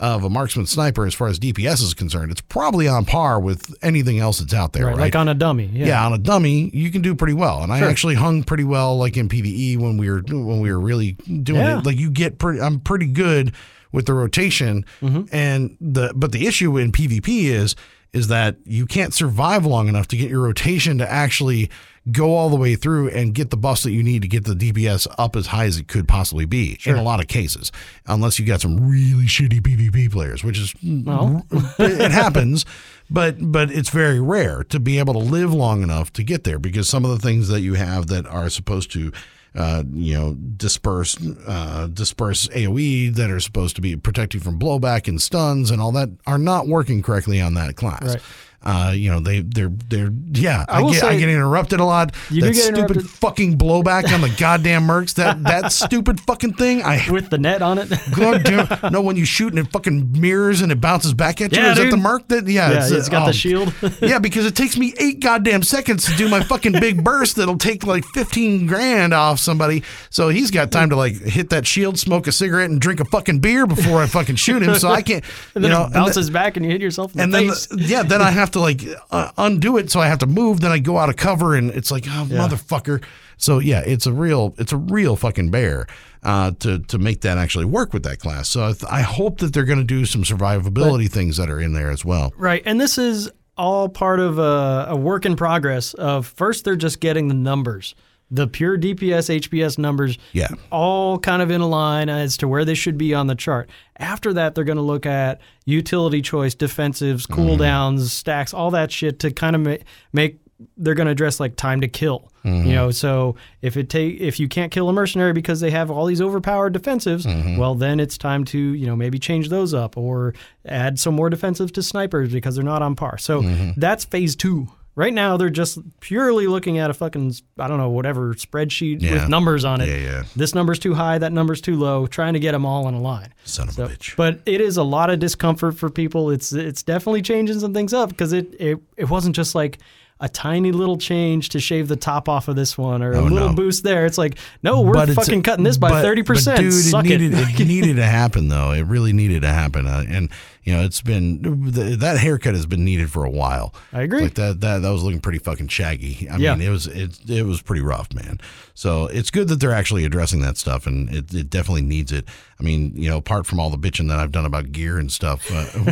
of 0.01 0.25
a 0.25 0.31
marksman 0.31 0.67
sniper 0.67 1.07
as 1.07 1.15
far 1.15 1.29
as 1.29 1.39
DPS 1.39 1.83
is 1.83 1.95
concerned, 1.95 2.33
it's 2.33 2.41
probably 2.41 2.89
on 2.89 3.05
par 3.05 3.39
with 3.39 3.75
anything 3.83 4.19
else 4.19 4.39
that's 4.41 4.55
out 4.55 4.73
there, 4.73 4.87
right, 4.87 4.93
right? 4.93 5.01
like 5.01 5.15
on 5.15 5.29
a 5.29 5.35
dummy. 5.35 5.67
Yeah. 5.73 5.87
yeah, 5.89 6.07
on 6.07 6.13
a 6.15 6.19
dummy, 6.19 6.71
you 6.73 6.91
can 6.91 7.03
do 7.03 7.15
pretty 7.15 7.35
well. 7.35 7.63
And 7.63 7.73
I 7.73 7.81
actually 7.81 8.15
hung 8.15 8.43
pretty 8.43 8.65
well, 8.65 8.97
like 8.97 9.17
in 9.17 9.29
PVE 9.29 9.79
when 9.79 9.99
we 9.99 10.11
were 10.11 10.23
when 10.27 10.61
we 10.61 10.73
were 10.73 10.81
really 10.81 11.13
doing 11.13 11.61
Yeah. 11.61 11.79
it. 11.79 11.87
Like 11.87 11.99
you 11.99 12.11
get 12.11 12.39
pretty, 12.39 12.61
I'm 12.61 12.81
pretty 12.81 13.07
good 13.07 13.53
with 13.93 14.07
the 14.07 14.15
rotation. 14.15 14.85
Mm-hmm. 15.03 15.35
And 15.35 15.77
the 15.81 16.13
but 16.17 16.33
the 16.33 16.47
issue 16.47 16.77
in 16.79 16.93
PvP 16.93 17.45
is 17.45 17.77
is 18.13 18.29
that 18.29 18.57
you 18.65 18.87
can't 18.87 19.15
survive 19.15 19.65
long 19.65 19.89
enough 19.89 20.09
to 20.09 20.17
get 20.17 20.31
your 20.31 20.43
rotation 20.43 20.99
to 20.99 21.11
actually 21.11 21.71
go 22.11 22.35
all 22.35 22.49
the 22.49 22.57
way 22.57 22.75
through 22.77 23.09
and 23.11 23.35
get 23.35 23.51
the 23.51 23.57
buffs 23.57 23.83
that 23.83 23.93
you 23.93 24.03
need 24.03 24.23
to 24.23 24.29
get 24.29 24.45
the 24.45 24.55
DPS 24.55 25.07
up 25.19 25.37
as 25.37 25.49
high 25.49 25.67
as 25.67 25.77
it 25.77 25.87
could 25.87 26.09
possibly 26.09 26.45
be 26.47 26.79
in 26.87 26.97
a 26.97 27.03
lot 27.03 27.21
of 27.21 27.29
cases, 27.29 27.71
unless 28.07 28.39
you 28.39 28.47
got 28.47 28.61
some 28.61 28.77
really 28.91 29.25
shitty 29.27 29.61
PvP 29.61 30.11
players, 30.11 30.43
which 30.43 30.59
is 30.59 30.75
Well. 30.83 31.47
it 31.79 32.01
it 32.01 32.11
happens, 32.11 32.65
but 33.11 33.37
but 33.41 33.71
it's 33.71 33.91
very 33.91 34.19
rare 34.19 34.65
to 34.65 34.81
be 34.81 34.99
able 34.99 35.13
to 35.13 35.21
live 35.21 35.53
long 35.53 35.83
enough 35.83 36.13
to 36.15 36.23
get 36.23 36.45
there 36.45 36.59
because 36.59 36.89
some 36.89 37.05
of 37.05 37.11
the 37.11 37.19
things 37.19 37.49
that 37.49 37.61
you 37.61 37.75
have 37.75 38.07
that 38.09 38.27
are 38.27 38.49
supposed 38.49 38.91
to 38.93 39.13
uh, 39.55 39.83
you 39.93 40.15
know, 40.15 40.35
disperse 40.35 41.17
uh, 41.47 41.89
disperse 41.89 42.49
AOE 42.49 43.15
that 43.15 43.31
are 43.31 43.41
supposed 43.41 43.77
to 43.77 43.83
be 43.83 43.97
protecting 43.97 44.41
from 44.41 44.59
blowback 44.59 45.09
and 45.09 45.21
stuns 45.21 45.71
and 45.71 45.81
all 45.81 45.93
that 45.93 46.11
are 46.27 46.39
not 46.39 46.69
working 46.69 47.03
correctly 47.03 47.41
on 47.41 47.55
that 47.55 47.77
class. 47.77 48.03
Right. 48.03 48.23
Uh, 48.63 48.93
you 48.95 49.11
know, 49.11 49.21
they 49.21 49.41
they're 49.41 49.73
they're 49.89 50.13
yeah. 50.33 50.67
I, 50.69 50.83
will 50.83 50.93
get 50.93 51.03
I 51.03 51.17
get 51.17 51.31
interrupted 51.31 51.81
a 51.81 51.85
lot. 51.85 52.15
You 52.29 52.43
that 52.43 52.49
do 52.49 52.55
get 52.55 52.77
stupid 52.77 53.09
fucking 53.09 53.57
blowback 53.57 54.13
on 54.13 54.21
the 54.21 54.29
goddamn 54.39 54.83
mercs. 54.83 55.15
That 55.15 55.43
that 55.45 55.73
stupid 55.73 56.21
fucking 56.21 56.55
thing. 56.55 56.83
I 56.83 57.03
with 57.11 57.31
the 57.31 57.39
net 57.39 57.63
on 57.63 57.79
it. 57.79 57.91
God 58.15 58.45
damn. 58.45 58.93
No, 58.93 59.01
when 59.01 59.17
you 59.17 59.25
shoot 59.25 59.55
and 59.55 59.59
it 59.59 59.73
fucking 59.73 60.13
mirrors 60.13 60.61
and 60.61 60.71
it 60.71 60.79
bounces 60.79 61.15
back 61.15 61.41
at 61.41 61.53
you. 61.53 61.59
Yeah, 61.59 61.73
Is 61.73 61.79
that 61.79 61.85
the 61.85 61.91
dude. 61.93 62.01
mark 62.01 62.29
that? 62.29 62.47
Yeah, 62.47 62.71
yeah, 62.71 62.89
it's 62.91 63.09
got 63.09 63.23
oh, 63.23 63.27
the 63.27 63.33
shield. 63.33 63.73
yeah, 64.03 64.19
because 64.19 64.45
it 64.45 64.55
takes 64.55 64.77
me 64.77 64.93
eight 64.99 65.21
goddamn 65.21 65.63
seconds 65.63 66.05
to 66.05 66.15
do 66.17 66.29
my 66.29 66.43
fucking 66.43 66.73
big 66.73 67.03
burst 67.03 67.37
that'll 67.37 67.57
take 67.57 67.87
like 67.87 68.05
15 68.13 68.67
grand 68.67 69.15
off 69.15 69.39
somebody. 69.39 69.85
So 70.11 70.29
he's 70.29 70.51
got 70.51 70.71
time 70.71 70.91
to 70.91 70.97
like 70.97 71.15
hit 71.15 71.49
that 71.49 71.67
shield, 71.67 71.99
smoke 71.99 72.27
a 72.27 72.33
cigarette, 72.33 72.69
and 72.69 72.79
drink 72.79 73.01
a 73.01 73.07
fucking 73.07 73.39
beer 73.39 73.67
before 73.67 74.03
I 74.03 74.07
fucking 74.07 74.37
shoot 74.37 74.63
him. 74.63 74.75
So 74.75 74.91
I 74.91 75.01
can't, 75.01 75.25
and 75.55 75.65
you 75.65 75.71
know. 75.71 75.83
it 75.83 75.85
and 75.87 75.95
bounces 75.95 76.29
back 76.29 76.59
and 76.59 76.67
you 76.67 76.73
hit 76.73 76.83
yourself 76.83 77.13
in 77.13 77.17
the 77.17 77.23
and 77.25 77.35
then, 77.35 77.49
face. 77.49 77.69
yeah, 77.73 78.03
then 78.03 78.21
I 78.21 78.31
have 78.31 78.50
to 78.53 78.61
like 78.61 78.83
uh, 79.11 79.33
undo 79.39 79.77
it, 79.77 79.91
so 79.91 80.01
I 80.01 80.07
have 80.07 80.19
to 80.19 80.27
move. 80.27 80.61
Then 80.61 80.71
I 80.71 80.79
go 80.79 80.99
out 80.99 81.09
of 81.09 81.17
cover, 81.17 81.55
and 81.55 81.71
it's 81.71 81.91
like, 81.91 82.05
oh, 82.07 82.27
motherfucker. 82.29 83.03
So 83.37 83.59
yeah, 83.59 83.81
it's 83.81 84.07
a 84.07 84.13
real, 84.13 84.55
it's 84.59 84.73
a 84.73 84.77
real 84.77 85.17
fucking 85.17 85.51
bear 85.51 85.87
uh, 86.23 86.53
to 86.61 86.81
to 86.81 86.99
make 86.99 87.23
that 87.23 87.39
actually 87.39 87.65
work 87.65 87.93
with 87.93 88.03
that 88.05 88.19
class. 88.19 88.49
So 88.49 88.69
I, 88.69 88.73
th- 88.73 88.85
I 88.91 89.03
hope 89.03 89.39
that 89.39 89.53
they're 89.53 89.65
going 89.65 89.79
to 89.79 89.85
do 89.85 90.05
some 90.05 90.23
survivability 90.23 91.11
things 91.11 91.37
that 91.39 91.51
are 91.51 91.61
in 91.61 91.73
there 91.73 91.91
as 91.91 92.05
well. 92.05 92.33
Right. 92.37 92.63
And 92.65 92.81
this 92.81 92.99
is 92.99 93.31
all 93.57 93.89
part 93.89 94.21
of 94.21 94.39
a, 94.39 94.87
a 94.91 94.97
work 94.97 95.27
in 95.27 95.37
progress 95.37 95.95
of 95.95 96.27
first 96.27 96.65
they're 96.65 96.77
just 96.77 97.01
getting 97.01 97.29
the 97.29 97.35
numbers. 97.35 97.95
The 98.31 98.47
pure 98.47 98.79
DPS, 98.79 99.41
HPS 99.41 99.77
numbers, 99.79 100.17
Yeah. 100.33 100.49
all 100.71 101.19
kind 101.19 101.43
of 101.43 101.51
in 101.51 101.61
a 101.61 101.67
line 101.67 102.09
as 102.09 102.37
to 102.39 102.49
where 102.49 102.65
they 102.65 102.75
should 102.75 102.97
be 102.97 103.13
on 103.13 103.27
the 103.27 103.35
chart. 103.35 103.69
After 103.99 104.33
that, 104.35 104.55
they're 104.55 104.65
going 104.65 104.77
to 104.77 104.83
look 104.83 105.05
at 105.05 105.41
utility 105.65 106.23
choice, 106.23 106.55
defensives, 106.55 107.27
mm-hmm. 107.27 107.41
cooldowns, 107.41 108.09
stacks, 108.11 108.55
all 108.55 108.71
that 108.71 108.93
shit 108.93 109.19
to 109.21 109.31
kind 109.31 109.57
of 109.57 109.63
make, 109.63 109.83
make 110.13 110.39
they're 110.77 110.95
going 110.95 111.07
to 111.07 111.13
address 111.13 111.41
like 111.41 111.57
time 111.57 111.81
to 111.81 111.89
kill. 111.89 112.31
Mm-hmm. 112.45 112.69
You 112.69 112.75
know, 112.75 112.91
so 112.91 113.37
if 113.63 113.77
it 113.77 113.89
take 113.89 114.21
if 114.21 114.41
you 114.41 114.49
can't 114.49 114.73
kill 114.73 114.89
a 114.89 114.93
mercenary 114.93 115.33
because 115.33 115.61
they 115.61 115.71
have 115.71 115.91
all 115.91 116.07
these 116.07 116.21
overpowered 116.21 116.75
defensives, 116.75 117.27
mm-hmm. 117.27 117.57
well 117.57 117.75
then 117.75 118.01
it's 118.01 118.17
time 118.17 118.45
to 118.47 118.59
you 118.59 118.87
know 118.87 118.97
maybe 118.97 119.19
change 119.19 119.49
those 119.49 119.75
up 119.75 119.97
or 119.97 120.35
add 120.65 120.99
some 120.99 121.15
more 121.15 121.31
defensives 121.31 121.73
to 121.73 121.83
snipers 121.83 122.33
because 122.33 122.55
they're 122.55 122.65
not 122.65 122.83
on 122.83 122.95
par. 122.95 123.19
So 123.19 123.43
that's 123.77 124.05
phase 124.05 124.37
two. 124.37 124.69
Right 124.97 125.13
now 125.15 125.37
they're 125.37 125.51
just 125.51 125.79
purely 126.01 126.47
looking 126.47 126.79
at 126.79 126.91
a 126.91 126.95
fucking 126.95 127.35
I 127.59 127.69
don't 127.69 127.79
know 127.79 127.91
whatever 127.91 128.35
spreadsheet 128.35 129.01
Yeah. 129.01 129.13
with 129.15 129.29
numbers 129.29 129.65
on 129.65 129.81
it. 129.81 129.89
Yeah, 129.89 129.97
yeah. 130.11 130.23
This 130.37 130.55
number's 130.55 130.79
too 130.79 130.95
high, 130.95 131.17
that 131.19 131.33
number's 131.33 131.61
too 131.61 131.77
low, 131.77 132.07
trying 132.07 132.35
to 132.35 132.41
get 132.41 132.53
them 132.53 132.67
all 132.67 132.87
in 132.89 132.95
a 132.95 133.01
line. 133.01 133.33
Son 133.45 133.69
of 133.69 133.75
So, 133.75 133.85
a 133.85 133.89
bitch. 133.89 134.17
but 134.17 134.41
it 134.47 134.61
is 134.61 134.77
a 134.77 134.83
lot 134.83 135.09
of 135.09 135.19
discomfort 135.21 135.79
for 135.79 135.89
people. 135.91 136.31
It's 136.31 136.53
it's 136.53 136.83
definitely 136.83 137.23
changing 137.23 137.61
some 137.61 137.73
things 137.73 137.95
up 137.95 138.11
because 138.11 138.33
it, 138.33 138.55
it 138.61 138.79
it 138.97 139.09
wasn't 139.09 139.37
just 139.37 139.55
like 139.55 139.79
a 140.23 140.29
tiny 140.29 140.71
little 140.71 140.99
change 140.99 141.49
to 141.49 141.59
shave 141.61 141.89
the 141.89 141.97
top 141.97 142.29
off 142.29 142.49
of 142.49 142.55
this 142.55 142.77
one 142.77 143.01
or 143.03 143.13
a 143.13 143.19
Oh, 143.21 143.23
little 143.23 143.49
no. 143.49 143.55
boost 143.55 143.85
there. 143.85 144.05
It's 144.05 144.19
like 144.19 144.37
no, 144.63 144.83
we're 144.83 144.93
But 144.93 145.09
fucking 145.11 145.43
cutting 145.45 145.65
this 145.65 145.79
by 145.79 145.89
but- 145.91 146.03
thirty 146.03 146.21
but 146.23 146.27
percent. 146.27 146.59
Dude, 146.61 146.75
Suck 146.75 147.07
it 147.07 147.21
needed, 147.21 147.39
it. 147.39 147.61
it 147.61 147.67
needed 147.67 147.97
to 147.97 148.05
happen 148.05 148.49
though. 148.49 148.73
It 148.73 148.83
really 148.83 149.15
needed 149.15 149.43
to 149.43 149.49
happen, 149.49 149.87
uh, 149.87 150.05
and 150.07 150.29
you 150.63 150.75
know, 150.75 150.83
it's 150.83 151.01
been 151.01 151.73
th- 151.73 151.99
that 152.01 152.19
haircut 152.19 152.55
has 152.55 152.67
been 152.67 152.85
needed 152.85 153.11
for 153.11 153.25
a 153.25 153.31
while. 153.31 153.75
I 153.93 154.03
agree. 154.03 154.23
Like 154.23 154.35
that, 154.35 154.61
that 154.61 154.83
that 154.83 154.91
was 154.91 155.03
looking 155.03 155.21
pretty 155.21 155.39
fucking 155.39 155.69
shaggy. 155.69 156.29
I 156.31 156.37
Yeah. 156.37 156.55
mean, 156.55 156.67
it 156.69 156.71
was 156.71 156.87
it 156.87 157.19
it 157.31 157.47
was 157.47 157.63
pretty 157.63 157.83
rough, 157.83 158.13
man. 158.13 158.41
So 158.75 159.07
it's 159.07 159.31
good 159.31 159.49
that 159.49 159.57
they're 159.61 159.73
actually 159.75 160.05
addressing 160.05 160.41
that 160.43 160.57
stuff, 160.59 160.87
and 160.87 161.09
it, 161.15 161.33
it 161.35 161.51
definitely 161.51 161.83
needs 161.83 162.13
it. 162.13 162.27
I 162.59 162.63
mean, 162.63 162.93
you 162.95 163.09
know, 163.09 163.17
apart 163.17 163.47
from 163.47 163.59
all 163.59 163.71
the 163.71 163.79
bitching 163.79 164.09
that 164.09 164.19
I've 164.19 164.33
done 164.33 164.45
about 164.45 164.71
gear 164.73 164.99
and 164.99 165.11
stuff, 165.11 165.51
uh, 165.51 165.67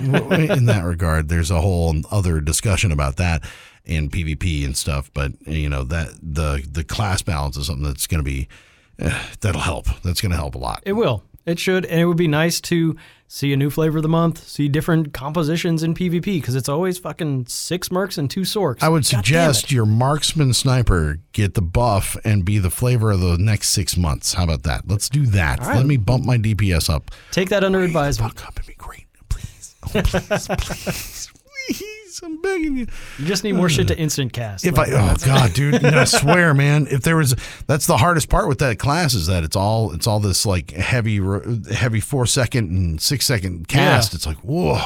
in 0.52 0.66
that 0.66 0.84
regard, 0.84 1.28
there's 1.28 1.50
a 1.50 1.60
whole 1.60 1.94
other 2.10 2.40
discussion 2.40 2.92
about 2.92 3.16
that 3.16 3.42
in 3.86 4.10
PvP 4.10 4.66
and 4.66 4.76
stuff. 4.76 5.10
But 5.14 5.32
you 5.46 5.68
know 5.70 5.84
that 5.84 6.10
the 6.22 6.62
the 6.70 6.84
class 6.84 7.22
balance 7.22 7.56
is 7.56 7.66
something 7.66 7.84
that's 7.84 8.06
going 8.06 8.22
to 8.22 8.30
be 8.30 8.48
eh, 8.98 9.18
that'll 9.40 9.62
help. 9.62 9.86
That's 10.02 10.20
going 10.20 10.32
to 10.32 10.36
help 10.36 10.54
a 10.54 10.58
lot. 10.58 10.82
It 10.84 10.92
will. 10.92 11.22
It 11.48 11.58
should, 11.58 11.86
and 11.86 11.98
it 11.98 12.04
would 12.04 12.18
be 12.18 12.28
nice 12.28 12.60
to 12.62 12.94
see 13.26 13.54
a 13.54 13.56
new 13.56 13.70
flavor 13.70 13.98
of 13.98 14.02
the 14.02 14.08
month, 14.08 14.46
see 14.46 14.68
different 14.68 15.14
compositions 15.14 15.82
in 15.82 15.94
PvP 15.94 16.24
because 16.24 16.54
it's 16.54 16.68
always 16.68 16.98
fucking 16.98 17.46
six 17.46 17.88
mercs 17.88 18.18
and 18.18 18.30
two 18.30 18.42
sorks. 18.42 18.82
I 18.82 18.90
would 18.90 19.04
God 19.04 19.06
suggest 19.06 19.72
your 19.72 19.86
marksman 19.86 20.52
sniper 20.52 21.18
get 21.32 21.54
the 21.54 21.62
buff 21.62 22.18
and 22.22 22.44
be 22.44 22.58
the 22.58 22.68
flavor 22.70 23.12
of 23.12 23.20
the 23.20 23.38
next 23.38 23.70
six 23.70 23.96
months. 23.96 24.34
How 24.34 24.44
about 24.44 24.64
that? 24.64 24.86
Let's 24.86 25.08
do 25.08 25.24
that. 25.26 25.60
right. 25.60 25.76
Let 25.76 25.86
me 25.86 25.96
bump 25.96 26.24
my 26.26 26.36
DPS 26.36 26.90
up. 26.90 27.10
take 27.30 27.48
that 27.48 27.64
under 27.64 27.80
advisement. 27.82 28.38
Fuck 28.38 28.48
up 28.48 28.56
and 28.58 28.66
be 28.66 28.74
great, 28.74 29.06
please. 29.30 29.74
Oh, 29.84 29.88
please, 30.02 30.48
please, 30.58 31.30
please. 31.66 31.97
I'm 32.22 32.40
begging 32.40 32.76
you. 32.76 32.86
You 33.18 33.24
just 33.26 33.44
need 33.44 33.52
more 33.52 33.68
shit 33.68 33.88
to 33.88 33.98
instant 33.98 34.32
cast. 34.32 34.66
If 34.66 34.76
Like, 34.76 34.90
I, 34.90 35.12
oh 35.12 35.16
god, 35.24 35.52
dude, 35.52 35.84
I 35.84 36.04
swear, 36.20 36.54
man, 36.54 36.86
if 36.90 37.02
there 37.02 37.16
was, 37.16 37.34
that's 37.66 37.86
the 37.86 37.96
hardest 37.96 38.28
part 38.28 38.48
with 38.48 38.58
that 38.58 38.78
class 38.78 39.14
is 39.14 39.26
that 39.26 39.44
it's 39.44 39.56
all, 39.56 39.92
it's 39.92 40.06
all 40.06 40.20
this 40.20 40.44
like 40.46 40.70
heavy, 40.72 41.20
heavy 41.72 42.00
four 42.00 42.26
second 42.26 42.70
and 42.70 43.00
six 43.00 43.26
second 43.26 43.68
cast. 43.68 44.12
Yeah. 44.12 44.16
It's 44.16 44.26
like 44.26 44.38
whoa, 44.38 44.80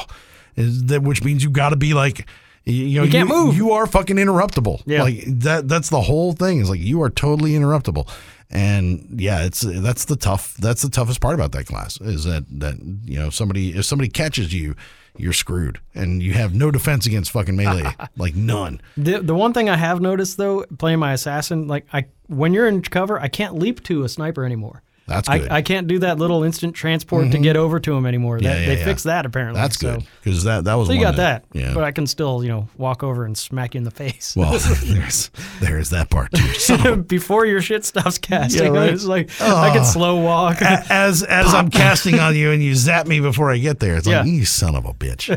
is 0.55 0.85
that 0.85 1.01
which 1.03 1.23
means 1.23 1.43
you 1.43 1.49
got 1.49 1.69
to 1.69 1.75
be 1.75 1.93
like, 1.93 2.27
you, 2.65 2.73
you 2.85 2.99
know, 2.99 3.05
You 3.05 3.11
can't 3.11 3.29
move. 3.29 3.57
You 3.57 3.71
are 3.71 3.85
fucking 3.85 4.15
interruptible. 4.17 4.83
Yeah. 4.85 5.03
like 5.03 5.23
that. 5.25 5.67
That's 5.67 5.89
the 5.89 6.01
whole 6.01 6.33
thing. 6.33 6.59
Is 6.59 6.69
like 6.69 6.79
you 6.79 7.01
are 7.01 7.09
totally 7.09 7.51
interruptible. 7.51 8.09
And 8.49 9.19
yeah, 9.19 9.43
it's 9.43 9.61
that's 9.61 10.05
the 10.05 10.15
tough. 10.15 10.55
That's 10.57 10.81
the 10.81 10.89
toughest 10.89 11.19
part 11.19 11.33
about 11.33 11.51
that 11.53 11.65
class 11.65 11.99
is 11.99 12.23
that 12.25 12.45
that 12.59 12.75
you 13.03 13.17
know 13.19 13.29
somebody 13.29 13.75
if 13.75 13.85
somebody 13.85 14.09
catches 14.09 14.53
you, 14.53 14.75
you're 15.17 15.33
screwed, 15.33 15.79
and 15.93 16.21
you 16.21 16.33
have 16.33 16.53
no 16.53 16.71
defense 16.71 17.05
against 17.05 17.31
fucking 17.31 17.55
melee, 17.55 17.95
like 18.17 18.35
none. 18.35 18.81
The 18.97 19.19
the 19.19 19.35
one 19.35 19.53
thing 19.53 19.69
I 19.69 19.77
have 19.77 20.01
noticed 20.01 20.37
though, 20.37 20.65
playing 20.77 20.99
my 20.99 21.13
assassin, 21.13 21.67
like 21.67 21.85
I 21.93 22.05
when 22.27 22.53
you're 22.53 22.67
in 22.67 22.81
cover, 22.81 23.19
I 23.19 23.27
can't 23.27 23.55
leap 23.55 23.83
to 23.83 24.03
a 24.03 24.09
sniper 24.09 24.45
anymore. 24.45 24.81
That's 25.05 25.27
good. 25.27 25.41
Mm-hmm. 25.41 25.53
I, 25.53 25.57
I 25.57 25.61
can't 25.61 25.87
do 25.87 25.99
that 25.99 26.17
little 26.17 26.43
instant 26.43 26.75
transport 26.75 27.31
to 27.31 27.37
get 27.37 27.57
over 27.57 27.77
to 27.79 27.93
him 27.93 28.05
anymore. 28.05 28.37
Yeah, 28.39 28.53
That, 28.53 28.59
yeah, 28.61 28.65
they 28.67 28.77
yeah. 28.79 28.85
fixed 28.85 29.03
that 29.03 29.25
apparently. 29.25 29.59
That's 29.59 29.77
so- 29.77 29.97
good 29.97 30.07
because 30.23 30.43
that 30.45 30.63
that 30.63 30.75
was 30.75 30.87
So 30.87 30.93
you 30.93 31.01
got 31.01 31.17
that, 31.17 31.43
Yeah. 31.51 31.73
but 31.73 31.83
I 31.83 31.91
can 31.91 32.07
still, 32.07 32.41
you 32.41 32.49
know, 32.49 32.69
walk 32.77 33.03
over 33.03 33.25
and 33.25 33.37
smack 33.37 33.73
you 33.73 33.79
in 33.79 33.83
the 33.83 33.91
face. 33.91 34.33
well, 34.37 34.51
there's 34.85 35.29
there's 35.59 35.89
that 35.89 36.09
part 36.09 36.31
too. 36.31 36.75
A- 36.89 36.95
before 36.97 37.45
your 37.45 37.61
shit 37.61 37.83
stops 37.83 38.17
casting, 38.17 38.73
Yeah, 38.73 38.79
right. 38.79 38.93
it's 38.93 39.03
like 39.03 39.29
I 39.41 39.71
can 39.73 39.83
slow 39.83 40.21
walk. 40.21 40.61
as 40.61 41.21
as 41.23 41.53
I'm 41.53 41.69
casting 41.69 42.19
on 42.19 42.35
you 42.35 42.51
and 42.51 42.63
you 42.63 42.73
zap 42.73 43.05
me 43.05 43.19
before 43.19 43.51
I 43.51 43.57
get 43.57 43.79
there, 43.81 43.97
it's 43.97 44.07
like 44.07 44.25
you 44.25 44.45
son 44.45 44.75
of 44.75 44.85
a 44.85 44.93
bitch. 44.93 45.29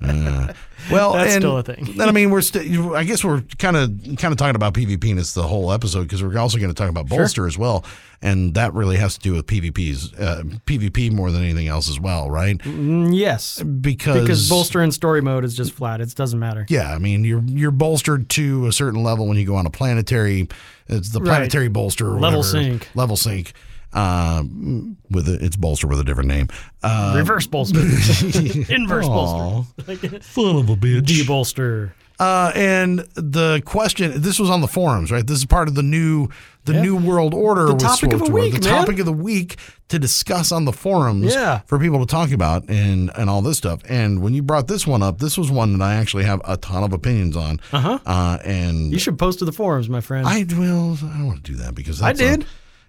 Uh, 0.00 0.52
well, 0.90 1.12
That's 1.14 1.34
and, 1.34 1.42
still 1.42 1.58
a 1.58 1.62
thing. 1.62 1.88
And 1.90 2.02
I 2.02 2.12
mean, 2.12 2.30
we're 2.30 2.40
still. 2.40 2.94
I 2.96 3.04
guess 3.04 3.24
we're 3.24 3.42
kind 3.58 3.76
of 3.76 3.90
kind 4.18 4.32
of 4.32 4.36
talking 4.38 4.56
about 4.56 4.74
PvP 4.74 5.14
this 5.16 5.32
the 5.34 5.42
whole 5.42 5.72
episode 5.72 6.02
because 6.02 6.22
we're 6.22 6.36
also 6.38 6.58
going 6.58 6.70
to 6.70 6.74
talk 6.74 6.88
about 6.90 7.08
bolster 7.08 7.46
as 7.46 7.56
well, 7.58 7.84
and 8.22 8.54
that 8.54 8.72
really 8.74 8.96
has 8.96 9.14
to 9.14 9.20
do 9.20 9.32
with 9.34 9.46
PvP's 9.46 10.12
uh, 10.14 10.42
PvP 10.66 11.12
more 11.12 11.30
than 11.30 11.42
anything 11.42 11.68
else 11.68 11.88
as 11.88 11.98
well, 12.00 12.30
right? 12.30 12.58
Mm, 12.58 13.16
yes, 13.16 13.62
Because 13.62 14.20
because 14.22 14.48
bolster 14.48 14.82
in 14.82 14.92
story 14.92 15.20
mode 15.22 15.44
is 15.44 15.56
just 15.56 15.72
flat. 15.72 16.00
It 16.00 16.14
doesn't 16.14 16.38
matter. 16.38 16.66
Yeah, 16.68 16.92
I 16.94 16.98
mean 16.98 17.24
you're 17.24 17.42
you're 17.44 17.70
bolstered 17.70 18.28
to 18.30 18.66
a 18.66 18.72
certain 18.72 19.02
level 19.02 19.26
when 19.26 19.36
you 19.36 19.46
go 19.46 19.56
on 19.56 19.66
a 19.66 19.70
planetary. 19.70 20.48
It's 20.88 21.10
the 21.10 21.20
Right. 21.20 21.26
planetary 21.28 21.68
bolster, 21.68 22.06
or 22.08 22.18
Level 22.20 22.40
whatever. 22.40 22.64
sync. 22.64 22.88
level 22.94 23.16
sync. 23.16 23.52
Um, 23.92 24.96
with 25.10 25.28
a, 25.28 25.44
it's 25.44 25.56
bolster 25.56 25.86
with 25.86 25.98
a 26.00 26.04
different 26.04 26.28
name. 26.28 26.48
Uh, 26.82 27.14
Reverse 27.16 27.46
bolster, 27.46 27.80
inverse 28.68 29.06
bolster, 29.06 30.20
son 30.22 30.56
of 30.56 30.68
a 30.70 30.76
bitch. 30.76 31.06
de-bolster. 31.06 31.94
Uh, 32.18 32.52
and 32.54 32.98
the 33.14 33.62
question, 33.64 34.20
this 34.20 34.38
was 34.38 34.50
on 34.50 34.60
the 34.60 34.68
forums, 34.68 35.10
right? 35.10 35.26
This 35.26 35.38
is 35.38 35.46
part 35.46 35.68
of 35.68 35.74
the 35.74 35.82
new 35.82 36.28
the 36.66 36.74
new 36.74 36.94
world 36.94 37.32
order. 37.32 37.68
The 37.68 37.76
topic 37.76 38.12
of 38.12 38.22
the 38.22 38.30
week, 38.30 38.52
the 38.52 38.68
man. 38.68 38.80
topic 38.84 38.98
of 38.98 39.06
the 39.06 39.12
week 39.14 39.56
to 39.88 39.98
discuss 39.98 40.52
on 40.52 40.66
the 40.66 40.72
forums, 40.74 41.32
Yeah. 41.34 41.60
for 41.60 41.78
people 41.78 41.98
to 42.00 42.04
talk 42.06 42.30
about 42.30 42.68
and 42.68 43.10
and 43.16 43.30
all 43.30 43.40
this 43.40 43.56
stuff. 43.56 43.80
And 43.88 44.20
when 44.22 44.34
you 44.34 44.42
brought 44.42 44.68
this 44.68 44.86
one 44.86 45.02
up, 45.02 45.18
this 45.18 45.38
was 45.38 45.50
one 45.50 45.78
that 45.78 45.82
I 45.82 45.94
actually 45.94 46.24
have 46.24 46.42
a 46.44 46.58
ton 46.58 46.84
of 46.84 46.92
opinions 46.92 47.36
on. 47.38 47.58
Uh-huh. 47.72 47.98
Uh, 48.04 48.36
and 48.44 48.92
You 48.92 48.98
should 48.98 49.18
post 49.18 49.38
to 49.38 49.46
the 49.46 49.52
forums, 49.52 49.88
my 49.88 50.02
friend. 50.02 50.26
I, 50.28 50.44
will. 50.50 50.98
I 51.02 51.16
don't 51.16 51.26
want 51.26 51.42
to 51.44 51.50
do 51.52 51.56
that 51.58 51.74
because 51.74 52.00
that's 52.00 52.20
I 52.20 52.22
did. 52.22 52.44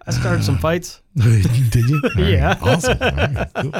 I 0.06 0.10
started 0.10 0.44
some 0.44 0.58
fights. 0.58 1.00
Did 1.16 1.74
you? 1.88 2.00
Right, 2.16 2.16
Yeah. 2.30 2.58
awesome. 2.60 2.98
Right, 2.98 3.48
cool. 3.54 3.72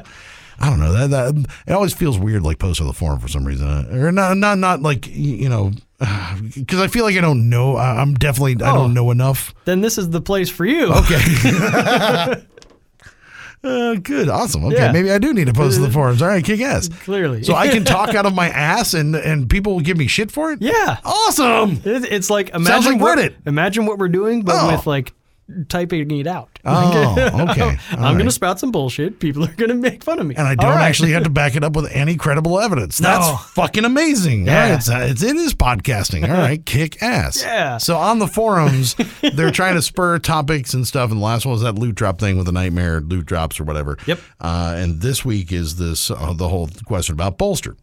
I 0.61 0.69
don't 0.71 0.79
know 0.79 0.93
that 0.93 1.11
that 1.11 1.47
it 1.67 1.73
always 1.73 1.93
feels 1.93 2.19
weird 2.19 2.43
like 2.43 2.59
post 2.61 2.81
on 2.81 2.87
the 2.87 2.93
forum 2.93 3.19
for 3.19 3.27
some 3.27 3.45
reason 3.45 3.67
uh, 3.67 3.89
or 3.91 4.13
not 4.13 4.37
not 4.37 4.59
not 4.59 4.81
like 4.81 5.09
you 5.09 5.49
know 5.49 5.73
because 6.55 6.81
I 6.81 6.87
feel 6.87 7.05
like 7.05 7.17
I 7.17 7.21
don't 7.21 7.49
know 7.51 7.75
I- 7.77 8.01
I'm 8.01 8.15
definitely 8.15 8.65
I 8.65 8.71
Oh. 8.71 8.75
don't 8.77 8.95
know 8.95 9.11
enough. 9.11 9.55
Then 9.65 9.81
this 9.81 9.99
is 9.99 10.11
the 10.11 10.21
place 10.21 10.49
for 10.51 10.65
you. 10.65 10.93
Okay. 10.93 12.35
Uh, 13.65 13.95
good, 13.95 14.29
awesome. 14.29 14.65
Okay, 14.65 14.75
Yeah. 14.75 14.91
maybe 14.91 15.09
I 15.13 15.19
do 15.19 15.33
need 15.33 15.47
to 15.47 15.53
post 15.53 15.77
to 15.77 15.83
the 15.83 15.91
forums. 15.91 16.21
All 16.21 16.27
right, 16.27 16.45
kick 16.45 16.61
ass. 16.61 16.89
Clearly. 17.05 17.45
So 17.45 17.55
I 17.55 17.69
can 17.69 17.85
talk 17.85 18.13
out 18.13 18.27
of 18.27 18.35
my 18.35 18.49
ass 18.49 18.93
and 18.93 19.15
and 19.15 19.49
people 19.49 19.75
will 19.75 19.81
give 19.83 19.97
me 19.97 20.09
shit 20.09 20.33
for 20.33 20.51
it. 20.51 20.61
yeah. 20.61 20.97
Awesome. 21.05 21.81
It, 21.85 22.05
it's 22.11 22.29
like 22.29 22.49
imagine 22.51 22.95
like 22.95 23.01
what, 23.01 23.19
Reddit. 23.19 23.35
Imagine 23.47 23.87
what 23.87 23.99
we're 23.99 24.09
doing, 24.09 24.43
but 24.43 24.57
Oh. 24.59 24.73
with 24.75 24.85
like 24.89 25.13
typing 25.68 26.11
it 26.12 26.26
out. 26.26 26.59
Oh, 26.64 27.12
okay. 27.50 27.76
I'm 27.90 27.98
right. 28.00 28.12
going 28.12 28.24
to 28.26 28.31
spout 28.31 28.59
some 28.61 28.70
bullshit. 28.72 29.18
People 29.18 29.44
are 29.44 29.52
going 29.55 29.68
to 29.68 29.74
make 29.74 30.02
fun 30.05 30.18
of 30.18 30.26
me. 30.26 30.35
and 30.37 30.46
I 30.46 30.55
don't 30.55 30.70
right. 30.76 30.85
actually 30.88 31.12
have 31.12 31.24
to 31.24 31.31
back 31.42 31.57
it 31.57 31.64
up 31.64 31.74
with 31.74 31.90
any 31.92 32.16
credible 32.16 32.59
evidence. 32.61 32.98
That's 32.98 33.26
No. 33.26 33.37
fucking 33.37 33.85
amazing. 33.85 34.46
Yeah. 34.46 34.68
right, 34.70 34.74
it's, 34.76 34.88
uh, 34.88 35.07
it's 35.11 35.22
it 35.22 35.37
is 35.37 35.55
podcasting. 35.55 36.22
All 36.28 36.37
right, 36.37 36.64
kick 36.66 37.02
ass. 37.02 37.42
Yeah. 37.42 37.78
So 37.78 37.96
on 37.98 38.18
the 38.18 38.28
forums, 38.28 38.94
they're 39.35 39.50
trying 39.50 39.74
to 39.74 39.83
spur 39.83 40.18
topics 40.18 40.74
and 40.74 40.87
stuff. 40.87 41.11
And 41.11 41.20
the 41.20 41.24
last 41.24 41.44
one 41.44 41.52
was 41.52 41.62
that 41.62 41.74
loot 41.78 41.94
drop 41.96 42.18
thing 42.18 42.37
with 42.37 42.46
the 42.46 42.52
nightmare 42.52 43.00
loot 43.00 43.26
drops 43.26 43.59
or 43.61 43.64
whatever. 43.64 43.98
Yep. 44.07 44.20
Uh, 44.40 44.74
and 44.76 45.00
this 45.02 45.24
week 45.24 45.52
is 45.52 45.76
this 45.76 46.11
uh, 46.11 46.33
the 46.35 46.48
whole 46.48 46.68
question 46.87 47.12
about 47.14 47.37
bolster, 47.38 47.76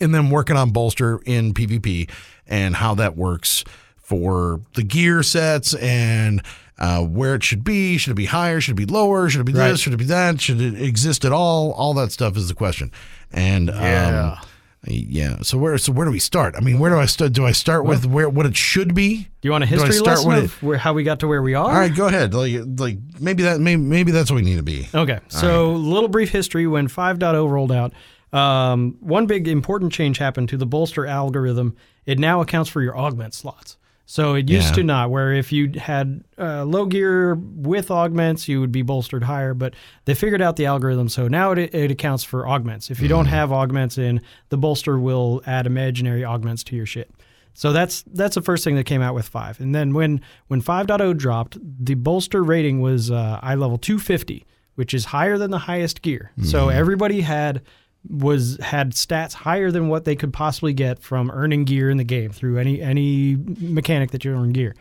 and 0.00 0.14
then 0.14 0.30
working 0.30 0.56
on 0.56 0.70
bolster 0.70 1.20
in 1.24 1.54
PvP 1.54 2.10
and 2.46 2.76
how 2.76 2.94
that 2.94 3.16
works 3.16 3.64
for 3.96 4.60
the 4.74 4.82
gear 4.82 5.22
sets 5.22 5.72
and 5.74 6.42
uh, 6.78 7.02
where 7.02 7.34
it 7.34 7.42
should 7.44 7.64
be. 7.64 7.98
Should 7.98 8.12
it 8.12 8.14
be 8.16 8.26
higher? 8.26 8.60
Should 8.60 8.72
it 8.72 8.86
be 8.86 8.92
lower? 8.92 9.28
Should 9.28 9.40
it 9.40 9.44
be 9.44 9.52
this? 9.52 9.80
Should 9.80 9.94
it 9.94 9.98
be 9.98 10.04
that? 10.06 10.40
Should 10.40 10.60
it 10.60 10.80
exist 10.80 11.24
at 11.24 11.32
all? 11.32 11.72
All 11.72 11.94
that 11.94 12.12
stuff 12.12 12.36
is 12.36 12.48
the 12.48 12.54
question. 12.54 12.90
And 13.32 13.68
Yeah. 13.68 14.38
um, 14.40 14.48
yeah. 14.86 15.36
So 15.42 15.56
where 15.56 15.78
so 15.78 15.92
where 15.92 16.04
do 16.04 16.10
we 16.12 16.18
start? 16.18 16.54
I 16.56 16.60
mean, 16.60 16.78
where 16.78 16.90
do 16.90 16.98
I 16.98 17.06
start? 17.06 17.32
Do 17.32 17.46
I 17.46 17.52
start 17.52 17.86
with 17.86 18.04
where 18.04 18.28
what 18.28 18.44
it 18.44 18.54
should 18.56 18.94
be? 18.94 19.16
Do 19.40 19.48
you 19.48 19.50
want 19.50 19.64
a 19.64 19.66
history 19.66 19.92
start 19.92 20.18
lesson 20.18 20.28
with 20.28 20.44
of 20.44 20.62
where, 20.62 20.78
how 20.78 20.92
we 20.92 21.04
got 21.04 21.20
to 21.20 21.28
where 21.28 21.40
we 21.42 21.54
are? 21.54 21.64
All 21.70 21.72
right, 21.72 21.94
go 21.94 22.06
ahead. 22.06 22.34
Like 22.34 22.52
like 22.78 22.98
maybe 23.18 23.44
that 23.44 23.60
maybe 23.60 23.80
maybe 23.80 24.12
that's 24.12 24.30
what 24.30 24.36
we 24.36 24.42
need 24.42 24.56
to 24.56 24.62
be. 24.62 24.86
Okay, 24.94 25.20
so 25.28 25.70
a 25.70 25.72
little 25.72 26.08
brief 26.08 26.30
history 26.30 26.66
when 26.66 26.88
5.0 26.88 27.48
rolled 27.50 27.72
out. 27.72 27.92
Um, 28.32 28.96
one 29.00 29.26
big 29.26 29.46
important 29.48 29.92
change 29.92 30.18
happened 30.18 30.48
to 30.50 30.56
the 30.56 30.66
bolster 30.66 31.06
algorithm. 31.06 31.76
It 32.04 32.18
now 32.18 32.40
accounts 32.40 32.68
for 32.68 32.82
your 32.82 32.96
augment 32.98 33.32
slots. 33.32 33.78
So 34.06 34.34
it 34.34 34.50
used 34.50 34.68
Yeah. 34.68 34.74
to 34.74 34.82
not, 34.82 35.10
where 35.10 35.32
if 35.32 35.50
you 35.50 35.72
had 35.78 36.22
uh, 36.38 36.64
low 36.64 36.84
gear 36.86 37.34
with 37.34 37.90
augments, 37.90 38.48
you 38.48 38.60
would 38.60 38.72
be 38.72 38.82
bolstered 38.82 39.22
higher. 39.24 39.54
But 39.54 39.74
they 40.04 40.14
figured 40.14 40.42
out 40.42 40.56
the 40.56 40.66
algorithm, 40.66 41.08
so 41.08 41.26
now 41.26 41.52
it, 41.52 41.74
it 41.74 41.90
accounts 41.90 42.22
for 42.22 42.46
augments. 42.46 42.90
If 42.90 43.00
you 43.00 43.08
don't 43.08 43.26
have 43.26 43.50
augments 43.50 43.96
in, 43.96 44.20
the 44.50 44.58
bolster 44.58 44.98
will 44.98 45.42
add 45.46 45.66
imaginary 45.66 46.24
augments 46.24 46.62
to 46.64 46.76
your 46.76 46.86
shit. 46.86 47.10
So 47.54 47.72
that's 47.72 48.02
that's 48.12 48.34
the 48.34 48.42
first 48.42 48.64
thing 48.64 48.74
that 48.76 48.84
came 48.84 49.00
out 49.00 49.14
with 49.14 49.26
five. 49.28 49.58
And 49.60 49.74
then 49.74 49.94
when 49.94 50.20
when 50.48 50.60
5.0 50.60 51.16
dropped, 51.16 51.56
the 51.62 51.94
bolster 51.94 52.42
rating 52.42 52.80
was 52.80 53.10
uh, 53.10 53.38
eye 53.42 53.54
level 53.54 53.78
250, 53.78 54.44
which 54.74 54.92
is 54.92 55.06
higher 55.06 55.38
than 55.38 55.50
the 55.52 55.60
highest 55.60 56.02
gear. 56.02 56.32
So 56.42 56.68
everybody 56.68 57.20
had 57.20 57.62
was 58.08 58.58
had 58.60 58.92
stats 58.92 59.32
higher 59.32 59.70
than 59.70 59.88
what 59.88 60.04
they 60.04 60.16
could 60.16 60.32
possibly 60.32 60.72
get 60.72 61.02
from 61.02 61.30
earning 61.30 61.64
gear 61.64 61.90
in 61.90 61.96
the 61.96 62.04
game 62.04 62.30
through 62.30 62.58
any 62.58 62.80
any 62.80 63.36
mechanic 63.36 64.10
that 64.10 64.24
you 64.24 64.32
earn 64.32 64.52
gear. 64.52 64.74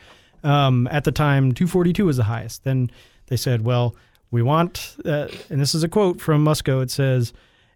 Um, 0.43 0.87
at 0.91 1.05
the 1.05 1.11
time, 1.11 1.53
242 1.53 2.05
was 2.05 2.17
the 2.17 2.23
highest. 2.23 2.63
Then 2.65 2.91
they 3.27 3.37
said, 3.37 3.63
well, 3.63 3.95
we 4.29 4.41
want, 4.41 4.97
uh, 5.05 5.27
and 5.49 5.61
this 5.61 5.73
is 5.73 5.83
a 5.83 5.87
quote 5.87 6.19
from 6.19 6.43
Musco. 6.43 6.81
It 6.81 6.91
says, 6.91 7.33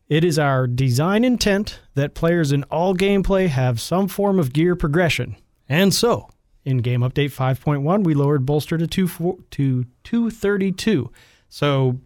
"It 0.10 0.24
is 0.24 0.40
our 0.40 0.68
design 0.68 1.24
intent 1.24 1.80
that 1.94 2.14
players 2.14 2.52
in 2.52 2.64
all 2.64 2.96
gameplay 2.96 3.48
have 3.48 3.80
some 3.80 4.08
form 4.08 4.40
of 4.40 4.54
gear 4.54 4.76
progression, 4.76 5.36
and 5.70 5.94
so." 5.94 6.30
In 6.66 6.80
Game 6.80 7.00
Update 7.00 7.32
5.1, 7.32 8.04
we 8.04 8.14
lowered 8.14 8.46
bolster 8.46 8.78
to 8.78 8.88
two 8.88 9.08
to 9.52 9.86
232. 10.04 11.10
So 11.48 11.98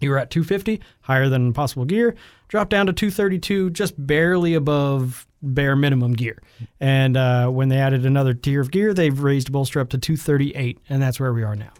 you 0.00 0.10
were 0.10 0.18
at 0.18 0.30
250, 0.30 0.80
higher 1.02 1.28
than 1.28 1.52
possible 1.52 1.84
gear, 1.84 2.14
dropped 2.52 2.68
down 2.68 2.84
to 2.84 2.92
232, 2.92 3.70
just 3.70 3.94
barely 4.06 4.52
above 4.52 5.26
bare 5.40 5.74
minimum 5.74 6.12
gear. 6.12 6.38
And 6.80 7.16
uh, 7.16 7.48
when 7.48 7.70
they 7.70 7.78
added 7.78 8.04
another 8.04 8.34
tier 8.34 8.60
of 8.60 8.70
gear, 8.70 8.92
they've 8.92 9.18
raised 9.18 9.50
bolster 9.50 9.80
up 9.80 9.88
to 9.88 9.98
238, 9.98 10.78
and 10.90 11.00
that's 11.00 11.18
where 11.18 11.32
we 11.32 11.44
are 11.44 11.56
now. 11.56 11.70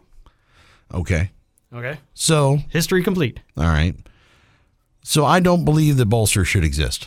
Okay. 0.94 1.30
Okay. 1.74 1.98
So 2.14 2.60
History 2.70 3.02
complete. 3.02 3.38
all 3.58 3.64
right. 3.64 3.94
So 5.02 5.26
I 5.26 5.40
don't 5.40 5.66
believe 5.66 5.98
that 5.98 6.06
bolster 6.06 6.42
should 6.42 6.64
exist. 6.64 7.06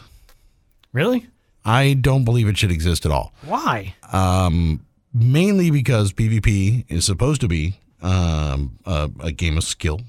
Really? 0.94 1.26
I 1.66 1.96
don't 1.96 2.24
believe 2.24 2.48
it 2.48 2.60
should 2.60 2.72
exist 2.72 3.04
at 3.04 3.12
all. 3.12 3.34
Why? 3.46 3.96
Um, 4.14 4.86
mainly 5.12 5.72
because 5.72 6.14
PvP 6.14 6.86
is 6.88 7.04
supposed 7.04 7.42
to 7.42 7.48
be 7.48 7.80
um, 8.04 8.78
a, 8.86 9.10
a 9.22 9.32
game 9.32 9.58
of 9.58 9.64
skill. 9.64 10.02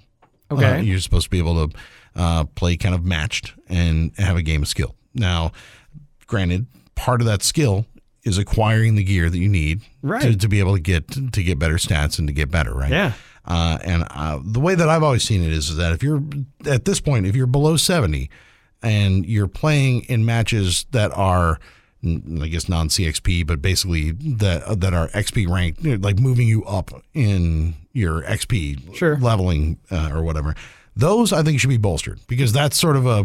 Okay. 0.51 0.75
Uh, 0.75 0.81
you're 0.83 1.01
supposed 1.01 1.25
to 1.25 1.31
be 1.31 1.39
able 1.39 1.67
to 1.69 1.75
uh, 2.17 2.45
play 2.55 2.77
kind 2.77 2.95
of 2.95 3.05
matched 3.05 3.53
and 3.69 4.11
have 4.19 4.37
a 4.37 4.43
game 4.43 4.63
of 4.63 4.69
skill. 4.69 4.97
Now, 5.15 5.53
granted, 6.27 6.67
part 6.95 7.21
of 7.21 7.27
that 7.27 7.43
skill 7.43 7.87
is 8.25 8.39
acquiring 8.39 8.97
the 8.97 9.05
gear 9.05 9.31
that 9.31 9.39
you 9.39 9.49
need 9.49 9.81
to, 9.83 9.87
Right. 10.03 10.41
to 10.41 10.49
be 10.49 10.59
able 10.59 10.75
to 10.75 10.81
get 10.83 11.09
to 11.33 11.43
get 11.43 11.59
better 11.59 11.77
stats 11.77 12.19
and 12.19 12.27
to 12.29 12.35
get 12.35 12.51
better, 12.51 12.75
right? 12.75 12.91
Yeah. 12.91 13.13
Uh, 13.45 13.79
and 13.85 14.05
uh, 14.11 14.41
the 14.43 14.59
way 14.59 14.75
that 14.75 14.89
I've 14.89 15.05
always 15.05 15.23
seen 15.23 15.43
it 15.45 15.53
is, 15.53 15.71
is 15.71 15.77
that 15.77 15.93
if 15.93 16.03
you're 16.03 16.21
at 16.69 16.85
this 16.85 17.01
point, 17.01 17.27
if 17.27 17.37
you're 17.37 17.47
below 17.47 17.77
70 17.77 18.29
and 18.83 19.25
you're 19.25 19.47
playing 19.47 20.01
in 20.09 20.25
matches 20.25 20.85
that 20.91 21.13
are, 21.17 21.61
I 22.05 22.49
guess, 22.49 22.69
non 22.69 22.89
CXP, 22.89 23.47
but 23.47 23.63
basically 23.63 24.11
that 24.13 24.81
that 24.81 24.93
are 24.95 25.09
XP 25.11 25.49
ranked, 25.49 25.85
like 26.03 26.19
moving 26.19 26.49
you 26.49 26.65
up 26.65 26.91
in 27.15 27.75
your 27.93 28.23
XP 28.23 28.97
Sure. 28.97 29.17
leveling 29.19 29.79
uh, 29.93 30.11
or 30.13 30.23
whatever, 30.25 30.55
those 30.97 31.33
I 31.33 31.43
think 31.43 31.61
should 31.61 31.71
be 31.71 31.77
bolstered 31.77 32.21
because 32.27 32.53
that's 32.53 32.79
sort 32.79 32.97
of 32.97 33.07
a 33.07 33.25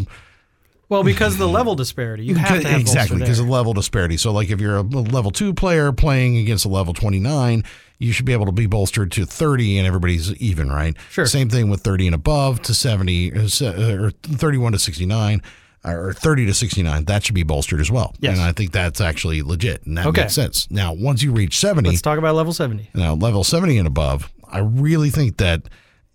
Well, 0.89 1.03
because 1.03 1.37
the 1.37 1.47
level 1.47 1.75
disparity, 1.75 2.25
you 2.25 2.35
have 2.35 2.61
to 2.61 2.67
have 2.67 2.81
exactly 2.81 3.19
because 3.19 3.39
of 3.39 3.47
level 3.47 3.73
disparity. 3.73 4.17
So, 4.17 4.31
like 4.31 4.49
if 4.49 4.59
you're 4.59 4.75
a 4.77 4.81
level 4.81 5.31
two 5.31 5.53
player 5.53 5.91
playing 5.91 6.37
against 6.37 6.65
a 6.65 6.69
level 6.69 6.93
29, 6.93 7.63
you 7.99 8.11
should 8.11 8.25
be 8.25 8.33
able 8.33 8.47
to 8.47 8.51
be 8.51 8.65
bolstered 8.65 9.11
to 9.13 9.25
30 9.25 9.77
and 9.77 9.87
everybody's 9.87 10.33
even, 10.35 10.69
right? 10.71 10.95
Sure. 11.11 11.25
Same 11.25 11.49
thing 11.49 11.69
with 11.69 11.81
30 11.81 12.07
and 12.07 12.15
above 12.15 12.61
to 12.63 12.73
70 12.73 13.31
uh, 13.33 13.47
uh, 13.61 14.03
or 14.03 14.11
31 14.11 14.71
to 14.73 14.79
69 14.79 15.41
or 15.85 16.13
30 16.13 16.45
to 16.47 16.53
69. 16.53 17.05
That 17.05 17.23
should 17.23 17.35
be 17.35 17.43
bolstered 17.43 17.79
as 17.79 17.89
well. 17.91 18.13
Yes. 18.19 18.37
And 18.37 18.45
I 18.45 18.51
think 18.51 18.71
that's 18.71 18.99
actually 19.01 19.43
legit 19.43 19.85
and 19.85 19.97
that 19.97 20.07
Okay. 20.07 20.21
makes 20.21 20.33
sense. 20.33 20.67
Now, 20.69 20.93
once 20.93 21.23
you 21.23 21.31
reach 21.31 21.57
70, 21.59 21.89
Let's 21.89 22.01
talk 22.01 22.17
about 22.17 22.35
level 22.35 22.53
70. 22.53 22.89
now 22.95 23.13
level 23.13 23.43
70 23.43 23.77
and 23.77 23.87
above, 23.87 24.31
I 24.51 24.59
really 24.59 25.09
think 25.11 25.37
that 25.37 25.69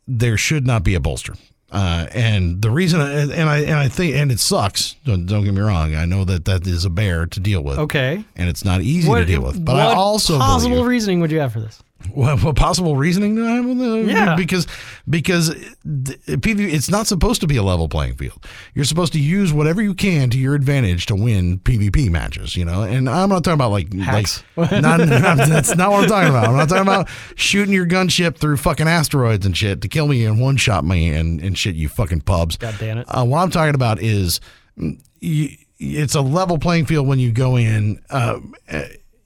there 0.07 0.37
should 0.37 0.67
not 0.67 0.83
be 0.85 0.95
a 0.95 1.01
bolster. 1.01 1.35
Uh, 1.73 2.07
and 2.13 2.63
the 2.63 2.71
reason, 2.71 3.01
and 3.01 3.33
and 3.33 3.49
I 3.51 3.59
and 3.59 3.75
I 3.75 3.89
think, 3.89 4.15
and 4.15 4.31
it 4.31 4.39
sucks. 4.39 4.95
Don't, 5.05 5.27
don't 5.27 5.45
get 5.45 5.53
me 5.53 5.61
wrong. 5.61 5.97
I 5.97 6.05
know 6.05 6.25
that 6.25 6.45
that 6.45 6.65
is 6.67 6.85
a 6.85 6.91
bear 6.91 7.27
to 7.27 7.41
deal 7.41 7.61
with, 7.61 7.79
Okay. 7.79 8.25
and 8.37 8.49
it's 8.49 8.65
not 8.65 8.83
easy 8.83 9.13
to 9.13 9.25
deal 9.25 9.43
with. 9.43 9.65
But 9.65 9.75
what 9.75 9.83
I 9.89 9.95
also 9.95 10.39
possible 10.39 10.77
believe, 10.77 10.87
reasoning 10.89 11.21
would 11.21 11.33
you 11.33 11.41
have 11.41 11.53
for 11.53 11.61
this? 11.61 11.83
What, 12.13 12.43
what 12.43 12.57
possible 12.57 12.95
reasoning 12.97 13.35
do 13.35 13.47
I 13.47 13.53
have 13.53 13.65
with 13.67 14.09
Yeah. 14.09 14.37
because 14.37 14.67
because 15.09 15.51
PvP 15.87 16.73
it's 16.73 16.91
not 16.91 17.07
supposed 17.07 17.41
to 17.41 17.47
be 17.47 17.57
a 17.57 17.63
level 17.63 17.89
playing 17.89 18.15
field. 18.17 18.45
You're 18.75 18.85
supposed 18.85 19.13
to 19.15 19.21
use 19.21 19.53
whatever 19.53 19.81
you 19.83 19.95
can 19.95 20.31
to 20.31 20.39
your 20.39 20.55
advantage 20.55 21.07
to 21.07 21.15
win 21.15 21.59
PvP 21.61 22.11
matches. 22.11 22.55
You 22.57 22.65
know, 22.65 22.83
and 22.83 23.09
I'm 23.09 23.29
not 23.31 23.45
talking 23.45 23.55
about 23.55 23.71
like 23.71 23.93
Hacks. 23.95 24.45
like 24.57 24.71
not, 24.83 24.99
not- 25.01 25.39
that's 25.49 25.75
not 25.75 25.91
what 25.91 26.03
I'm 26.05 26.09
talking 26.09 26.29
about. 26.31 26.49
I'm 26.49 26.57
not 26.57 26.69
talking 26.69 26.83
about 26.83 27.09
shooting 27.35 27.73
your 27.73 27.87
gunship 27.87 28.37
through 28.37 28.59
fucking 28.59 28.87
asteroids 28.89 29.47
and 29.47 29.57
shit 29.57 29.81
to 29.83 29.89
kill 29.89 30.07
me 30.07 30.25
and 30.27 30.41
one 30.41 30.57
shot 30.57 30.85
me 30.85 31.09
and 31.11 31.41
and 31.41 31.57
shit. 31.59 31.75
You 31.77 31.89
fucking 31.89 32.21
pubs. 32.23 32.57
God 32.57 32.77
damn 32.79 32.99
it. 32.99 33.07
Uh, 33.09 33.25
what 33.25 33.39
I'm 33.39 33.51
talking 33.51 33.75
about 33.75 34.01
is 34.03 34.41
mm, 34.79 35.01
you, 35.21 35.49
it's 35.79 36.15
a 36.15 36.21
level 36.21 36.59
playing 36.59 36.87
field 36.87 37.07
when 37.07 37.19
you 37.19 37.33
go 37.33 37.57
in. 37.57 38.01
Uh, 38.11 38.41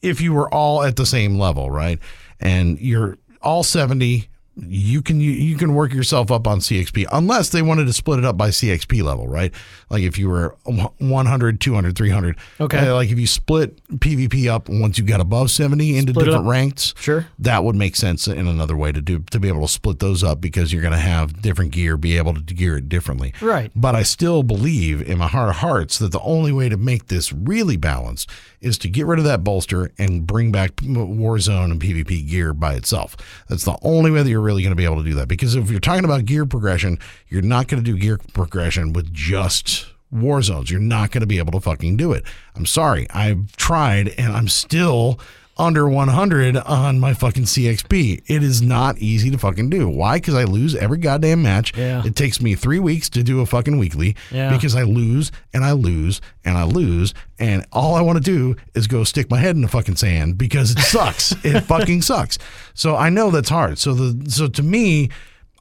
if 0.03 0.21
you 0.23 0.33
were 0.33 0.49
all 0.53 0.83
at 0.83 0.97
the 0.97 1.05
same 1.05 1.37
level, 1.39 1.71
right, 1.71 1.99
and 2.41 2.79
you're 2.81 3.19
all 3.43 3.63
70, 3.63 4.29
you 4.63 5.01
can 5.01 5.21
you, 5.21 5.31
you 5.31 5.57
can 5.57 5.75
work 5.75 5.93
yourself 5.95 6.31
up 6.31 6.47
on 6.47 6.59
CXP 6.59 7.07
unless 7.13 7.49
they 7.49 7.63
wanted 7.63 7.87
to 7.87 7.93
split 7.95 8.19
it 8.19 8.25
up 8.27 8.37
by 8.37 8.51
CXP 8.51 9.03
level, 9.03 9.27
right? 9.27 9.55
Like 9.89 10.03
if 10.03 10.19
you 10.19 10.29
were 10.29 10.55
100, 10.99 11.61
200, 11.61 11.97
300. 11.97 12.37
Okay. 12.61 12.79
Uh, 12.89 12.95
like 12.95 13.11
if 13.11 13.19
you 13.19 13.27
split 13.27 13.81
PvP 13.99 14.49
up 14.51 14.69
once 14.69 14.99
you 14.99 15.05
got 15.05 15.21
above 15.21 15.51
70 15.51 15.97
into 15.97 16.13
Split 16.13 16.27
different 16.27 16.47
ranks, 16.47 16.93
Sure. 16.99 17.27
that 17.39 17.65
would 17.65 17.77
make 17.77 17.97
sense 17.97 18.29
in 18.29 18.47
another 18.47 18.77
way 18.77 18.93
to 18.93 19.01
do 19.01 19.21
to 19.31 19.41
be 19.41 19.49
able 19.49 19.63
to 19.63 19.69
split 19.73 19.99
those 19.99 20.23
up 20.23 20.41
because 20.41 20.73
you're 20.73 20.83
going 20.83 20.93
to 20.93 20.99
have 20.99 21.41
different 21.41 21.71
gear, 21.73 21.97
be 21.97 22.19
able 22.19 22.35
to 22.35 22.41
gear 22.43 22.77
it 22.77 22.89
differently. 22.89 23.33
Right. 23.41 23.71
But 23.75 23.95
I 23.95 24.03
still 24.03 24.43
believe 24.43 25.01
in 25.01 25.17
my 25.19 25.29
heart 25.29 25.49
of 25.51 25.57
hearts 25.57 25.99
that 26.01 26.13
the 26.13 26.21
only 26.21 26.53
way 26.53 26.69
to 26.69 26.77
make 26.77 27.07
this 27.07 27.33
really 27.33 27.77
balanced 27.79 28.29
is 28.61 28.79
to 28.79 28.89
get 28.89 29.07
rid 29.07 29.19
of 29.19 29.25
that 29.25 29.43
bolster 29.43 29.91
and 29.99 30.27
bring 30.27 30.53
back 30.53 30.77
Warzone 30.77 31.71
and 31.71 31.81
PvP 31.81 32.29
gear 32.29 32.53
by 32.53 32.75
itself. 32.75 33.17
That's 33.49 33.65
the 33.65 33.79
only 33.83 34.11
way 34.11 34.23
that 34.23 34.29
you're 34.29 34.41
really 34.41 34.63
going 34.63 34.73
to 34.73 34.77
be 34.77 34.85
able 34.85 35.03
to 35.03 35.09
do 35.09 35.15
that. 35.15 35.29
Because 35.29 35.55
if 35.55 35.71
you're 35.71 35.81
talking 35.81 36.05
about 36.05 36.25
gear 36.25 36.47
progression, 36.47 36.99
you're 37.29 37.43
not 37.43 37.69
going 37.69 37.83
to 37.83 37.91
do 37.91 37.99
gear 37.99 38.19
progression 38.33 38.93
with 38.93 39.13
just 39.13 39.87
war 40.11 40.43
zones. 40.43 40.71
You're 40.71 40.81
not 40.81 41.11
going 41.11 41.21
to 41.21 41.27
be 41.27 41.39
able 41.39 41.53
to 41.53 41.61
fucking 41.61 41.97
do 41.97 42.13
it. 42.13 42.25
I'm 42.55 42.67
sorry. 42.67 43.09
I've 43.11 43.57
tried 43.57 44.09
and 44.19 44.33
I'm 44.33 44.49
still 44.49 45.19
under 45.61 45.87
100 45.89 46.57
on 46.57 46.99
my 46.99 47.13
fucking 47.13 47.43
CXP. 47.45 48.23
It 48.27 48.43
is 48.43 48.63
not 48.63 48.97
easy 48.99 49.31
to 49.31 49.37
fucking 49.37 49.69
do. 49.69 49.89
Why? 49.89 50.17
Because 50.17 50.35
I 50.35 50.45
lose 50.45 50.75
every 50.75 50.97
goddamn 50.97 51.43
match. 51.43 51.77
Yeah. 51.77 52.03
It 52.05 52.17
takes 52.17 52.41
me 52.41 52.55
three 52.55 52.79
weeks 52.79 53.11
to 53.11 53.23
do 53.23 53.41
a 53.41 53.47
fucking 53.47 53.77
weekly 53.79 54.17
Yeah. 54.31 54.51
because 54.51 54.75
I 54.75 54.85
lose 54.85 55.31
and 55.53 55.63
I 55.63 55.73
lose 55.73 56.23
and 56.47 56.57
I 56.57 56.65
lose. 56.65 57.13
And 57.39 57.67
all 57.73 57.95
I 57.95 58.01
want 58.01 58.17
to 58.17 58.25
do 58.25 58.57
is 58.75 58.87
go 58.87 59.05
stick 59.05 59.31
my 59.31 59.39
head 59.39 59.55
in 59.55 59.61
the 59.61 59.69
fucking 59.69 59.97
sand 59.97 60.39
because 60.39 60.71
it 60.71 60.79
sucks. 60.79 61.33
it 61.45 61.61
fucking 61.61 62.03
sucks. 62.03 62.39
So 62.73 62.97
I 62.97 63.11
know 63.11 63.31
that's 63.31 63.51
hard. 63.51 63.79
So 63.79 63.93
the 63.93 64.31
so 64.31 64.49
to 64.49 64.63
me, 64.63 65.11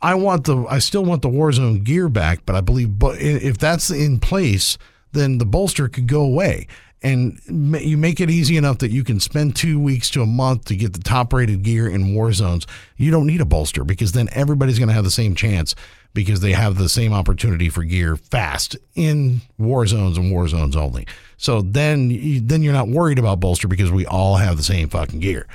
I 0.01 0.15
want 0.15 0.45
the 0.45 0.63
I 0.69 0.79
still 0.79 1.03
want 1.03 1.23
the 1.23 1.29
Warzone 1.29 1.83
gear 1.83 2.07
back, 2.07 2.45
but 2.45 2.55
I 2.55 2.61
believe 2.61 2.97
but 2.97 3.19
if 3.19 3.57
that's 3.57 3.89
in 3.89 4.19
place, 4.19 4.77
then 5.11 5.39
the 5.39 5.45
bolster 5.45 5.89
could 5.89 6.07
go 6.07 6.21
away. 6.21 6.67
And 7.01 7.39
you 7.47 7.97
make 7.97 8.19
it 8.19 8.29
easy 8.29 8.57
enough 8.57 8.79
that 8.79 8.91
you 8.91 9.05
can 9.05 9.21
spend 9.21 9.55
two 9.55 9.79
weeks 9.79 10.09
to 10.11 10.21
a 10.21 10.25
month 10.25 10.65
to 10.65 10.75
get 10.75 10.93
the 10.93 10.99
top 10.99 11.31
rated 11.31 11.63
gear 11.63 11.87
in 11.87 12.13
war 12.13 12.33
zones. 12.33 12.67
You 12.97 13.09
don't 13.09 13.27
need 13.27 13.39
a 13.39 13.45
bolster 13.45 13.85
because 13.85 14.11
then 14.11 14.27
everybody's 14.33 14.79
going 14.79 14.89
to 14.89 14.93
have 14.93 15.05
the 15.05 15.11
same 15.11 15.33
chance 15.33 15.75
because 16.13 16.41
they 16.41 16.51
have 16.51 16.77
the 16.77 16.89
same 16.89 17.13
opportunity 17.13 17.69
for 17.69 17.83
gear 17.83 18.17
fast 18.17 18.75
in 18.95 19.41
war 19.57 19.87
zones 19.87 20.17
and 20.17 20.31
war 20.31 20.47
zones 20.49 20.75
only. 20.75 21.07
So 21.37 21.61
then, 21.61 22.09
then 22.45 22.63
you're 22.63 22.73
not 22.73 22.89
worried 22.89 23.19
about 23.19 23.39
bolster 23.39 23.69
because 23.69 23.91
we 23.91 24.05
all 24.05 24.35
have 24.35 24.57
the 24.57 24.63
same 24.63 24.89
fucking 24.89 25.19
gear 25.19 25.47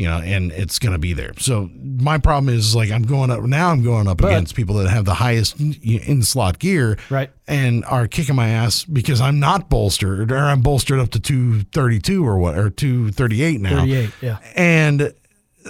you 0.00 0.08
know, 0.08 0.18
and 0.18 0.50
it's 0.52 0.78
going 0.78 0.92
to 0.94 0.98
be 0.98 1.12
there. 1.12 1.32
So 1.38 1.68
my 2.00 2.18
problem 2.18 2.52
is 2.52 2.74
like 2.74 2.90
I'm 2.90 3.02
going 3.02 3.30
up 3.30 3.42
now. 3.42 3.70
I'm 3.70 3.82
going 3.84 4.08
up 4.08 4.18
But- 4.18 4.28
against 4.28 4.54
people 4.54 4.74
that 4.76 4.88
have 4.88 5.04
the 5.04 5.14
highest 5.14 5.60
in 5.60 6.22
slot 6.22 6.58
gear, 6.58 6.98
Right. 7.10 7.30
and 7.46 7.84
are 7.84 8.08
kicking 8.08 8.34
my 8.34 8.48
ass 8.48 8.84
because 8.84 9.20
I'm 9.20 9.38
not 9.38 9.68
bolstered 9.68 10.32
or 10.32 10.38
I'm 10.38 10.62
bolstered 10.62 10.98
up 10.98 11.10
to 11.10 11.20
232 11.20 12.26
or 12.26 12.38
what 12.38 12.56
or 12.58 12.70
238 12.70 13.60
now. 13.60 13.80
38, 13.80 14.10
yeah. 14.22 14.38
And 14.56 15.12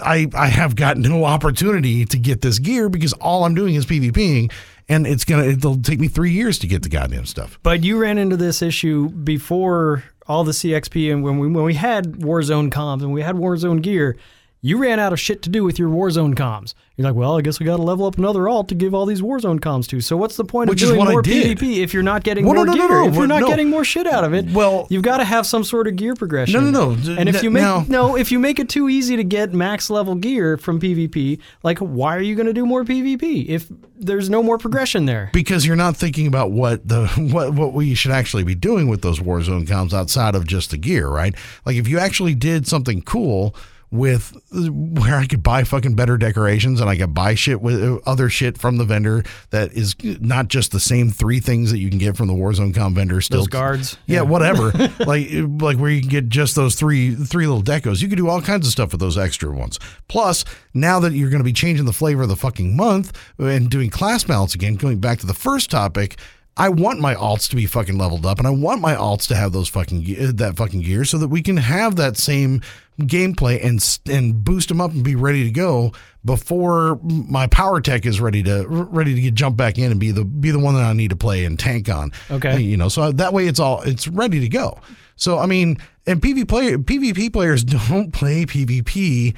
I 0.05 0.29
I 0.35 0.47
have 0.47 0.77
got 0.77 0.97
no 0.97 1.25
opportunity 1.25 2.05
to 2.05 2.17
get 2.17 2.43
this 2.43 2.61
gear 2.61 2.89
because 2.89 3.13
all 3.15 3.45
I'm 3.45 3.57
doing 3.57 3.75
is 3.75 3.85
PvPing, 3.87 4.53
and 4.89 5.05
it's 5.07 5.25
gonna 5.25 5.45
it'll 5.47 5.83
take 5.83 5.99
me 5.99 6.07
three 6.07 6.31
years 6.31 6.61
to 6.61 6.69
get 6.69 6.83
the 6.85 6.89
goddamn 6.89 7.27
stuff. 7.27 7.59
But 7.65 7.83
you 7.83 7.99
ran 7.99 8.17
into 8.17 8.37
this 8.37 8.63
issue 8.63 9.09
before 9.09 10.05
all 10.31 10.45
the 10.45 10.53
CXP 10.53 11.13
and 11.13 11.25
when 11.25 11.41
we 11.41 11.49
when 11.49 11.65
we 11.65 11.75
had 11.75 12.13
Warzone 12.21 12.71
comms 12.71 13.03
and 13.03 13.13
we 13.13 13.21
had 13.21 13.35
Warzone 13.35 13.83
gear, 13.83 14.17
you 14.63 14.77
ran 14.79 14.99
out 15.01 15.13
of 15.13 15.19
shit 15.21 15.43
to 15.43 15.51
do 15.51 15.65
with 15.65 15.79
your 15.79 15.89
Warzone 15.89 16.35
comms. 16.35 16.75
You're 16.97 17.09
like, 17.09 17.17
well, 17.17 17.39
I 17.39 17.41
guess 17.41 17.59
we 17.59 17.65
got 17.65 17.79
to 17.79 17.83
level 17.83 18.05
up 18.05 18.19
another 18.19 18.47
alt 18.47 18.69
to 18.69 18.75
give 18.75 18.93
all 18.95 19.07
these 19.07 19.23
Warzone 19.23 19.59
comms 19.59 19.87
to. 19.89 20.03
So 20.03 20.19
what's 20.19 20.37
the 20.37 20.45
point 20.45 20.69
Which 20.69 20.83
of 20.83 20.91
doing 20.91 21.03
more. 21.09 21.23
PvP 21.23 21.79
if 21.79 21.95
you're 21.95 22.03
not 22.03 22.25
getting 22.25 22.45
Well, 22.45 22.55
more 22.57 22.67
no, 22.67 22.73
no, 22.75 22.89
gear? 22.89 23.01
no, 23.01 23.09
if 23.09 23.15
you're 23.15 23.27
not 23.27 23.41
no. 23.41 23.49
getting 23.49 23.71
more 23.71 23.85
shit 23.85 24.07
out 24.07 24.23
of 24.23 24.35
it, 24.35 24.51
Well- 24.51 24.87
you've 24.91 25.03
got 25.03 25.17
to 25.17 25.25
have 25.25 25.47
some 25.47 25.65
sort 25.65 25.87
of 25.89 25.97
gear 25.97 26.15
progression. 26.15 26.73
No, 26.73 26.91
no, 26.93 26.95
no. 26.95 27.17
And 27.19 27.27
if 27.27 27.43
you 27.43 27.51
make 27.51 27.63
now- 27.63 27.87
no, 27.89 28.17
if 28.19 28.31
you 28.31 28.39
make 28.39 28.59
it 28.59 28.69
too 28.69 28.91
easy 28.91 29.17
to 29.17 29.25
get 29.25 29.55
max 29.55 29.89
level 29.89 30.15
gear 30.15 30.59
from 30.59 30.79
PvP, 30.79 31.39
like 31.63 31.79
why 31.79 32.15
are 32.15 32.21
you 32.21 32.35
going 32.35 32.47
to 32.47 32.53
do 32.53 32.67
more 32.67 32.85
PvP 32.85 33.47
if 33.49 33.67
there's 33.99 34.29
no 34.29 34.43
more 34.43 34.59
progression 34.59 35.07
there? 35.07 35.31
because 35.33 35.65
you're 35.67 35.77
not 35.77 35.97
thinking 35.97 36.27
about 36.27 36.51
what 36.51 36.87
the 36.87 37.07
what 37.33 37.55
what 37.55 37.73
we 37.73 37.95
should 37.95 38.13
actually 38.13 38.45
be 38.45 38.55
doing 38.55 38.89
with 38.89 39.01
those 39.01 39.21
Warzone 39.21 39.67
comms 39.67 39.95
outside 39.95 40.35
of 40.35 40.47
just 40.47 40.71
the 40.71 40.77
gear, 40.77 41.09
right? 41.09 41.35
Like 41.65 41.77
if 41.77 41.89
you 41.89 41.99
actually 41.99 42.35
did 42.35 42.67
something 42.67 43.01
cool 43.01 43.55
with 43.93 44.37
where 44.53 45.17
I 45.17 45.27
could 45.27 45.43
buy 45.43 45.65
fucking 45.65 45.95
better 45.95 46.17
decorations 46.17 46.81
and 46.81 46.89
I 46.89 46.97
could 46.97 47.13
buy 47.13 47.35
shit 47.35 47.61
with 47.61 48.01
other 48.07 48.29
shit 48.29 48.57
from 48.57 48.77
the 48.77 48.85
vendor 48.85 49.25
that 49.51 49.73
is 49.73 49.97
not 50.21 50.47
just 50.49 50.71
the 50.71 50.79
same 50.79 51.11
three 51.11 51.41
things 51.41 51.73
that 51.73 51.79
you 51.79 51.89
can 51.89 51.99
get 51.99 52.17
from 52.17 52.29
the 52.29 52.35
Warzone 52.35 52.73
com 52.75 52.95
vendor 52.95 53.21
still 53.21 53.41
Those 53.41 53.49
guards. 53.49 53.99
yeah, 54.07 54.21
whatever. 54.23 54.71
like 55.07 55.29
like 55.33 55.79
where 55.79 55.91
you 55.91 56.01
can 56.01 56.11
get 56.11 56.29
just 56.29 56.55
those 56.55 56.77
three 56.77 57.15
three 57.15 57.47
little 57.47 57.63
decos. 57.63 58.01
You 58.01 58.09
could 58.09 58.19
do 58.19 58.29
all 58.29 58.41
kinds 58.41 58.67
of 58.67 58.73
stuff 58.73 58.93
with 58.93 59.01
those 59.01 59.19
extra 59.19 59.51
ones. 59.51 59.81
Plus, 60.09 60.45
now 60.73 61.01
that 61.01 61.13
you're 61.13 61.31
going 61.31 61.41
to 61.41 61.45
be 61.45 61.53
changing 61.53 61.85
the 61.87 61.93
flavor 61.93 62.23
of 62.23 62.29
the 62.29 62.37
fucking 62.37 62.77
month 62.77 63.17
and 63.39 63.69
doing 63.69 63.91
class 63.91 64.23
balance 64.23 64.55
again, 64.55 64.77
going 64.77 65.01
back 65.01 65.19
to 65.19 65.27
the 65.27 65.35
first 65.35 65.71
topic. 65.71 66.17
I 66.61 66.69
want 66.69 67.01
my 67.01 67.15
alts 67.15 67.49
to 67.49 67.57
be 67.57 67.65
fucking 67.65 67.97
leveled 67.97 68.27
up, 68.27 68.37
and 68.39 68.47
I 68.47 68.51
want 68.51 68.83
my 68.83 68.95
alts 68.95 69.27
to 69.29 69.35
have 69.35 69.53
those 69.53 69.67
fucking 69.67 70.35
that 70.37 70.57
fucking 70.57 70.83
gear, 70.83 71.07
so 71.07 71.17
that 71.17 71.29
we 71.29 71.41
can 71.41 71.57
have 71.57 71.97
that 71.97 72.19
same 72.19 72.61
gameplay 73.01 73.65
and 73.65 73.83
and 74.15 74.45
boost 74.45 74.69
them 74.69 74.79
up 74.79 74.91
and 74.91 75.03
be 75.03 75.15
ready 75.15 75.45
to 75.45 75.51
go 75.51 75.91
before 76.23 77.01
my 77.03 77.47
power 77.47 77.81
tech 77.81 78.05
is 78.05 78.21
ready 78.21 78.43
to 78.43 78.67
ready 78.69 79.15
to 79.15 79.21
get 79.23 79.33
jump 79.33 79.57
back 79.57 79.79
in 79.79 79.91
and 79.91 79.99
be 79.99 80.11
the 80.11 80.23
be 80.23 80.51
the 80.51 80.59
one 80.59 80.75
that 80.75 80.85
I 80.85 80.93
need 80.93 81.09
to 81.09 81.17
play 81.17 81.47
and 81.47 81.59
tank 81.59 81.89
on. 81.89 82.13
Okay. 82.31 82.61
you 82.61 82.77
know, 82.77 82.91
so 82.91 83.11
that 83.11 83.33
way 83.33 83.47
it's 83.47 83.59
all 83.59 83.81
it's 83.81 84.07
ready 84.07 84.39
to 84.41 84.49
go. 84.51 84.79
So 85.17 85.39
I 85.39 85.47
mean, 85.47 85.79
and 86.07 86.21
PvP 86.21 86.47
player 86.47 86.77
PvP 86.77 87.33
players 87.33 87.65
don't 87.89 88.13
play 88.13 88.45
PvP 88.45 89.35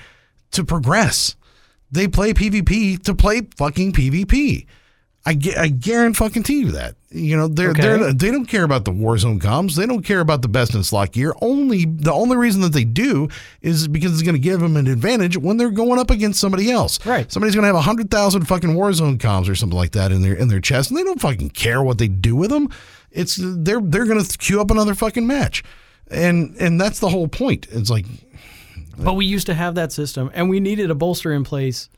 to 0.51 0.65
progress. 0.65 1.37
They 1.93 2.09
play 2.09 2.35
PvP 2.35 3.01
to 3.05 3.15
play 3.15 3.43
fucking 3.57 3.93
PvP. 3.93 4.67
I, 5.25 5.39
I 5.57 5.69
guarantee 5.69 6.61
you 6.61 6.73
that. 6.73 6.97
You 7.11 7.37
know, 7.37 7.47
they're 7.47 7.71
Okay. 7.71 7.83
they're 7.83 8.13
they 8.13 8.31
don't 8.33 8.47
care 8.47 8.65
about 8.65 8.85
the 8.85 8.91
Warzone 8.91 9.39
comms. 9.39 9.77
They 9.77 9.87
don't 9.87 10.03
care 10.03 10.19
about 10.21 10.43
the 10.43 10.49
best 10.49 10.75
in 10.75 10.83
slot 10.83 11.13
gear. 11.13 11.33
Only 11.41 11.85
the 11.85 12.13
only 12.13 12.37
reason 12.37 12.61
that 12.63 12.73
they 12.73 12.85
do 12.85 13.29
is 13.61 13.87
because 13.87 14.13
it's 14.13 14.23
going 14.23 14.35
to 14.35 14.41
give 14.41 14.59
them 14.61 14.77
an 14.77 14.89
advantage 14.89 15.37
when 15.37 15.59
they're 15.59 15.71
going 15.71 16.01
up 16.01 16.11
against 16.11 16.41
somebody 16.41 16.71
else. 16.73 17.05
Right. 17.07 17.31
Somebody's 17.31 17.55
going 17.55 17.63
to 17.63 17.67
have 17.69 17.77
a 17.77 17.83
hundred 17.83 18.11
thousand 18.11 18.47
fucking 18.49 18.71
Warzone 18.71 19.19
comms 19.19 19.49
or 19.49 19.55
something 19.55 19.77
like 19.79 19.93
that 19.93 20.11
in 20.11 20.23
their 20.23 20.35
in 20.35 20.49
their 20.49 20.61
chest, 20.61 20.91
and 20.91 20.99
they 20.99 21.05
don't 21.05 21.21
fucking 21.21 21.51
care 21.51 21.83
what 21.83 21.99
they 21.99 22.09
do 22.09 22.35
with 22.35 22.51
them. 22.51 22.69
It's 23.13 23.39
they're 23.41 23.81
they're 23.81 24.07
going 24.07 24.25
to 24.25 24.39
queue 24.39 24.61
up 24.61 24.71
another 24.71 24.95
fucking 24.95 25.27
match, 25.27 25.63
and 26.11 26.57
and 26.59 26.81
that's 26.81 26.99
the 26.99 27.11
whole 27.11 27.29
point. 27.29 27.69
It's 27.71 27.91
like 27.91 28.07
But 28.99 29.15
we 29.15 29.27
used 29.27 29.47
to 29.47 29.55
have 29.55 29.75
that 29.77 29.93
system, 29.93 30.31
and 30.35 30.49
we 30.51 30.59
needed 30.59 30.91
a 30.91 30.95
bolster 30.95 31.33
in 31.33 31.45
place 31.45 31.89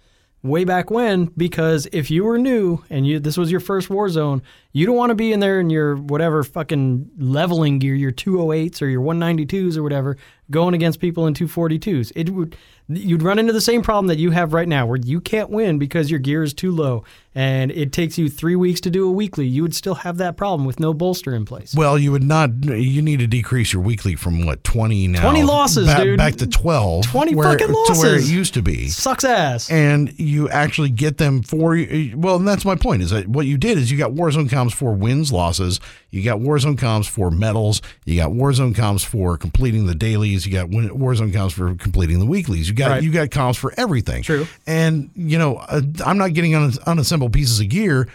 way 0.44 0.62
back 0.62 0.90
when 0.90 1.24
because 1.38 1.88
if 1.90 2.10
you 2.10 2.22
were 2.22 2.38
new 2.38 2.84
and 2.90 3.06
you 3.06 3.18
this 3.18 3.36
was 3.36 3.50
your 3.50 3.60
first 3.60 3.88
war 3.90 4.08
zone, 4.08 4.42
you 4.72 4.86
don't 4.86 4.94
want 4.94 5.10
to 5.10 5.14
be 5.14 5.32
in 5.32 5.40
there 5.40 5.58
in 5.58 5.70
your 5.70 5.96
whatever 5.96 6.44
fucking 6.44 7.10
leveling 7.18 7.78
gear, 7.78 7.94
your 7.94 8.12
208s 8.12 8.82
or 8.82 8.86
your 8.86 9.00
192s 9.00 9.76
or 9.76 9.82
whatever, 9.82 10.16
going 10.50 10.74
against 10.74 11.00
people 11.00 11.26
in 11.26 11.34
242s. 11.34 12.12
It 12.14 12.30
would 12.30 12.56
you'd 12.88 13.22
run 13.22 13.38
into 13.38 13.52
the 13.52 13.60
same 13.60 13.82
problem 13.82 14.08
that 14.08 14.18
you 14.18 14.30
have 14.30 14.52
right 14.52 14.68
now 14.68 14.86
where 14.86 14.98
you 14.98 15.20
can't 15.20 15.50
win 15.50 15.78
because 15.78 16.10
your 16.10 16.20
gear 16.20 16.42
is 16.42 16.52
too 16.52 16.70
low 16.70 17.04
and 17.34 17.72
it 17.72 17.92
takes 17.92 18.16
you 18.16 18.28
3 18.28 18.54
weeks 18.54 18.80
to 18.82 18.90
do 18.90 19.08
a 19.08 19.10
weekly. 19.10 19.46
You 19.46 19.62
would 19.62 19.74
still 19.74 19.96
have 19.96 20.18
that 20.18 20.36
problem 20.36 20.64
with 20.64 20.78
no 20.78 20.94
bolster 20.94 21.34
in 21.34 21.44
place. 21.44 21.74
Well, 21.74 21.98
you 21.98 22.12
would 22.12 22.22
not. 22.22 22.50
You 22.64 23.02
need 23.02 23.18
to 23.18 23.26
decrease 23.26 23.72
your 23.72 23.82
weekly 23.82 24.14
from 24.14 24.46
what 24.46 24.62
twenty 24.62 25.08
now. 25.08 25.22
20 25.22 25.42
losses, 25.42 25.86
back, 25.86 26.02
dude. 26.02 26.18
Back 26.18 26.36
to 26.36 26.46
twelve. 26.46 27.06
20 27.06 27.34
where, 27.34 27.50
fucking 27.50 27.66
to 27.66 27.94
where 27.98 28.16
it 28.16 28.24
used 28.24 28.54
to 28.54 28.62
be. 28.62 28.88
Sucks 28.88 29.24
ass. 29.24 29.70
And 29.70 30.16
you 30.18 30.48
actually 30.48 30.90
get 30.90 31.18
them 31.18 31.42
for 31.42 31.76
well, 32.14 32.36
and 32.36 32.46
that's 32.46 32.64
my 32.64 32.76
point. 32.76 33.02
Is 33.02 33.10
that 33.10 33.26
what 33.26 33.46
you 33.46 33.58
did 33.58 33.78
is 33.78 33.90
you 33.90 33.98
got 33.98 34.12
Warzone 34.12 34.48
comms 34.48 34.72
for 34.72 34.92
wins, 34.92 35.32
losses. 35.32 35.80
You 36.10 36.22
got 36.22 36.38
Warzone 36.38 36.76
comms 36.76 37.08
for 37.08 37.32
medals. 37.32 37.82
You 38.04 38.16
got 38.16 38.30
Warzone 38.30 38.74
comms 38.74 39.04
for 39.04 39.36
completing 39.36 39.86
the 39.86 39.94
dailies. 39.96 40.46
You 40.46 40.52
got 40.52 40.68
Warzone 40.68 41.32
comms 41.32 41.52
for 41.52 41.74
completing 41.74 42.20
the 42.20 42.26
weeklies. 42.26 42.68
You 42.68 42.73
got 42.74 42.90
Right. 42.90 43.02
you 43.02 43.10
got 43.12 43.28
comms 43.30 43.56
for 43.56 43.72
everything. 43.76 44.22
True. 44.22 44.46
And 44.66 45.10
you 45.16 45.38
know, 45.38 45.56
uh, 45.56 45.80
I'm 46.04 46.18
not 46.18 46.34
getting 46.34 46.54
un- 46.54 46.72
unassembled 46.86 47.32
pieces 47.32 47.60
of 47.60 47.68
gear 47.68 48.08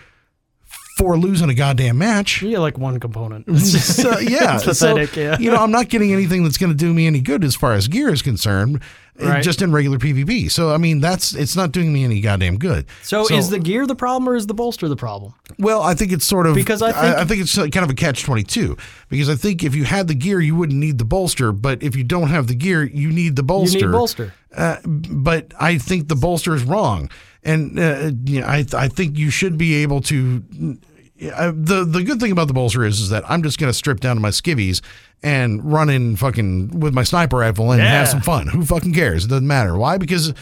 for 0.99 1.17
losing 1.17 1.49
a 1.49 1.53
goddamn 1.53 1.97
match. 1.97 2.41
Get 2.41 2.59
like 2.59 2.77
one 2.77 2.99
component. 2.99 3.47
So, 3.59 4.19
yeah, 4.19 4.55
It's 4.55 4.65
pathetic, 4.65 5.09
so, 5.11 5.21
yeah. 5.21 5.37
You 5.39 5.49
know, 5.51 5.57
I'm 5.63 5.71
not 5.71 5.87
getting 5.89 6.11
anything 6.13 6.43
that's 6.43 6.57
going 6.57 6.71
to 6.71 6.77
do 6.77 6.93
me 6.93 7.07
any 7.07 7.21
good 7.21 7.43
as 7.43 7.55
far 7.55 7.73
as 7.73 7.87
gear 7.87 8.09
is 8.09 8.21
concerned, 8.21 8.81
uh, 9.21 9.25
Right. 9.27 9.43
just 9.43 9.61
in 9.61 9.71
regular 9.71 9.97
PvP. 9.97 10.51
So, 10.51 10.73
I 10.73 10.77
mean, 10.77 10.99
that's 10.99 11.33
it's 11.33 11.55
not 11.55 11.71
doing 11.71 11.91
me 11.93 12.03
any 12.03 12.19
goddamn 12.21 12.57
good. 12.57 12.85
So, 13.01 13.25
is 13.33 13.49
the 13.49 13.59
gear 13.59 13.85
the 13.87 13.95
problem 13.95 14.27
or 14.29 14.35
is 14.35 14.47
the 14.47 14.53
bolster 14.53 14.87
the 14.89 14.95
problem? 14.95 15.33
well? 15.57 15.81
I 15.81 15.93
think 15.93 16.11
it's 16.11 16.25
sort 16.25 16.47
of 16.47 16.55
Because 16.55 16.81
I 16.81 16.91
think- 16.91 17.17
I, 17.17 17.25
think 17.25 17.41
it's 17.41 17.55
kind 17.55 17.77
of 17.77 17.89
a 17.89 17.93
catch 17.95 18.23
twenty 18.23 18.43
two 18.43 18.77
because 19.09 19.29
I 19.29 19.35
think 19.35 19.63
if 19.63 19.75
you 19.75 19.83
had 19.85 20.07
the 20.07 20.15
gear, 20.15 20.39
you 20.41 20.55
wouldn't 20.55 20.79
need 20.79 20.97
the 20.97 21.05
bolster, 21.05 21.51
but 21.51 21.81
if 21.81 21.95
you 21.95 22.03
don't 22.03 22.29
have 22.29 22.47
the 22.47 22.55
gear, 22.55 22.83
you 22.83 23.09
need 23.11 23.35
the 23.35 23.43
bolster. 23.43 23.79
You 23.79 23.85
need 23.87 23.91
bolster. 23.91 24.33
Uh, 24.55 24.77
but 24.85 25.53
I 25.59 25.77
think 25.77 26.07
the 26.07 26.15
bolster 26.15 26.55
is 26.55 26.63
wrong, 26.63 27.09
and 27.43 27.77
uh, 27.79 28.11
you 28.25 28.41
know, 28.41 28.47
I 28.47 28.65
I 28.73 28.87
think 28.87 29.17
you 29.17 29.29
should 29.29 29.57
be 29.57 29.75
able 29.83 30.01
to. 30.01 30.43
The 31.19 31.85
the 31.87 32.03
good 32.03 32.19
thing 32.19 32.31
about 32.31 32.47
the 32.47 32.53
bolster 32.53 32.83
is 32.85 32.99
is 32.99 33.09
that 33.09 33.29
I'm 33.29 33.43
just 33.43 33.59
gonna 33.59 33.73
strip 33.73 33.99
down 33.99 34.15
to 34.15 34.21
my 34.21 34.29
skivvies 34.29 34.81
and 35.21 35.63
run 35.69 35.89
in 35.89 36.15
fucking 36.15 36.79
with 36.79 36.93
my 36.93 37.03
sniper 37.03 37.37
rifle 37.37 37.71
and 37.71 37.81
Yeah. 37.81 37.89
have 37.99 38.07
some 38.07 38.21
fun. 38.21 38.47
Who 38.47 38.63
fucking 38.65 38.93
cares? 38.93 39.25
It 39.25 39.27
doesn't 39.27 39.47
matter. 39.47 39.77
Why? 39.77 39.97
Because 39.97 40.33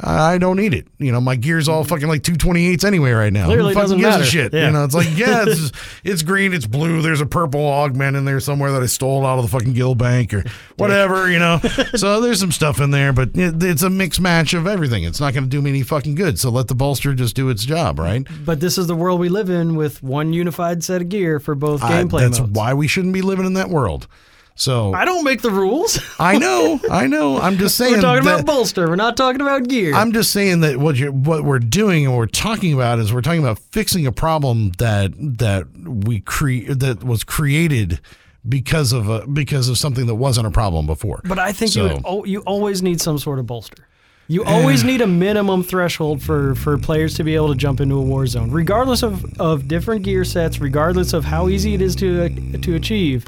I 0.00 0.38
don't 0.38 0.56
need 0.56 0.74
it. 0.74 0.88
You 0.98 1.12
know, 1.12 1.20
my 1.20 1.36
gear's 1.36 1.68
all 1.68 1.84
fucking 1.84 2.08
like 2.08 2.22
228s 2.22 2.84
anyway 2.84 3.12
right 3.12 3.32
now. 3.32 3.46
Clearly 3.46 3.74
Who 3.74 3.80
fucking 3.80 3.98
doesn't 3.98 3.98
gives 3.98 4.10
matter. 4.10 4.22
a 4.22 4.26
shit? 4.26 4.52
Yeah. 4.52 4.66
You 4.66 4.72
know, 4.72 4.84
it's 4.84 4.94
like, 4.94 5.16
yeah, 5.16 5.44
it's, 5.46 5.70
it's 6.04 6.22
green, 6.22 6.52
it's 6.52 6.66
blue. 6.66 7.00
There's 7.00 7.20
a 7.20 7.26
purple 7.26 7.60
augment 7.64 8.16
in 8.16 8.24
there 8.24 8.40
somewhere 8.40 8.72
that 8.72 8.82
I 8.82 8.86
stole 8.86 9.24
out 9.24 9.38
of 9.38 9.44
the 9.44 9.50
fucking 9.56 9.72
Guild 9.72 9.98
Bank 9.98 10.34
or 10.34 10.42
whatever, 10.76 11.30
you 11.30 11.38
know. 11.38 11.58
so 11.94 12.20
there's 12.20 12.40
some 12.40 12.50
stuff 12.50 12.80
in 12.80 12.90
there, 12.90 13.12
but 13.12 13.30
it, 13.36 13.62
it's 13.62 13.82
a 13.82 13.90
mixed 13.90 14.20
match 14.20 14.52
of 14.52 14.66
everything. 14.66 15.04
It's 15.04 15.20
not 15.20 15.32
going 15.32 15.44
to 15.44 15.50
do 15.50 15.62
me 15.62 15.70
any 15.70 15.82
fucking 15.82 16.16
good. 16.16 16.40
So 16.40 16.50
let 16.50 16.66
the 16.66 16.74
bolster 16.74 17.14
just 17.14 17.36
do 17.36 17.48
its 17.48 17.64
job, 17.64 17.98
right? 18.00 18.26
But 18.44 18.58
this 18.60 18.76
is 18.78 18.88
the 18.88 18.96
world 18.96 19.20
we 19.20 19.28
live 19.28 19.48
in 19.48 19.76
with 19.76 20.02
one 20.02 20.32
unified 20.32 20.82
set 20.82 21.02
of 21.02 21.08
gear 21.08 21.38
for 21.38 21.54
both 21.54 21.82
I- 21.84 22.02
gameplay 22.02 22.20
that's 22.22 22.40
modes. 22.40 22.52
why 22.52 22.74
we 22.74 22.88
shouldn't 22.88 23.14
be 23.14 23.22
living 23.22 23.46
in 23.46 23.54
that 23.54 23.68
world. 23.68 24.08
So 24.56 24.92
I 24.94 25.04
don't 25.04 25.24
make 25.24 25.42
the 25.42 25.50
rules. 25.50 25.98
I 26.20 26.38
know, 26.38 26.80
I 26.90 27.06
know. 27.08 27.40
I'm 27.40 27.58
just 27.58 27.76
saying. 27.78 27.94
We're 27.94 28.00
talking 28.00 28.24
that, 28.24 28.40
about 28.40 28.46
bolster. 28.46 28.88
We're 28.88 28.94
not 28.96 29.16
talking 29.16 29.40
about 29.40 29.68
gear. 29.68 29.94
I'm 29.94 30.12
just 30.12 30.30
saying 30.30 30.60
that 30.60 30.76
what 30.76 30.96
you 30.96 31.10
what 31.10 31.42
we're 31.44 31.58
doing 31.58 32.06
and 32.06 32.16
we're 32.16 32.26
talking 32.26 32.72
about 32.72 33.00
is 33.00 33.12
we're 33.12 33.20
talking 33.20 33.42
about 33.42 33.58
fixing 33.58 34.06
a 34.06 34.12
problem 34.12 34.70
that 34.78 35.12
that 35.38 35.66
we 35.76 36.20
create 36.20 36.78
that 36.78 37.02
was 37.02 37.24
created 37.24 38.00
because 38.48 38.92
of 38.92 39.08
a, 39.08 39.26
because 39.26 39.68
of 39.68 39.76
something 39.78 40.06
that 40.06 40.14
wasn't 40.14 40.46
a 40.46 40.50
problem 40.50 40.86
before. 40.86 41.20
but 41.24 41.38
I 41.38 41.52
think 41.52 41.72
So- 41.72 41.86
you 41.86 42.00
would, 42.04 42.28
you 42.28 42.40
always 42.40 42.82
need 42.82 43.00
some 43.00 43.18
sort 43.18 43.38
of 43.38 43.46
bolster. 43.46 43.88
You 44.28 44.44
eh. 44.44 44.50
always 44.50 44.84
need 44.84 45.00
a 45.00 45.06
minimum 45.06 45.62
threshold 45.62 46.22
for, 46.22 46.54
for 46.54 46.78
players 46.78 47.14
to 47.14 47.24
be 47.24 47.34
able 47.34 47.48
to 47.48 47.54
jump 47.54 47.80
into 47.80 47.96
a 47.96 48.00
war 48.00 48.26
zone, 48.26 48.50
regardless 48.50 49.02
of, 49.02 49.38
of 49.38 49.68
different 49.68 50.02
gear 50.02 50.24
sets, 50.24 50.60
regardless 50.60 51.12
of 51.12 51.24
how 51.24 51.48
easy 51.48 51.74
it 51.74 51.82
is 51.82 51.94
to 51.96 52.28
to 52.58 52.74
achieve. 52.74 53.26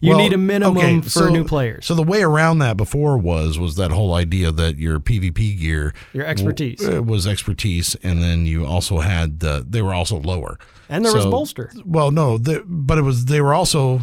You 0.00 0.10
Well, 0.10 0.18
need 0.18 0.32
a 0.32 0.38
minimum 0.38 0.76
okay, 0.76 1.00
for 1.00 1.08
so- 1.10 1.28
new 1.28 1.44
players. 1.44 1.86
So 1.86 1.94
the 1.94 2.02
way 2.02 2.22
around 2.22 2.58
that 2.60 2.76
before 2.76 3.18
was 3.18 3.58
was 3.58 3.74
that 3.76 3.90
whole 3.90 4.14
idea 4.14 4.52
that 4.52 4.76
your 4.78 5.00
PvP 5.00 5.58
gear 5.58 5.92
Your 6.12 6.24
expertise. 6.24 6.78
w- 6.78 6.98
uh, 6.98 7.02
was 7.02 7.26
expertise, 7.26 7.96
and 8.02 8.22
then 8.22 8.46
you 8.46 8.64
also 8.64 8.98
had 9.00 9.40
the, 9.40 9.66
they 9.68 9.82
were 9.82 9.94
also 9.94 10.20
lower, 10.20 10.58
And 10.88 11.04
there 11.04 11.12
was 11.12 11.26
bolster. 11.26 11.72
Well, 11.84 12.10
no, 12.12 12.38
the, 12.38 12.62
but 12.66 12.98
it 12.98 13.02
was 13.02 13.24
they 13.26 13.40
were 13.40 13.54
also 13.54 14.00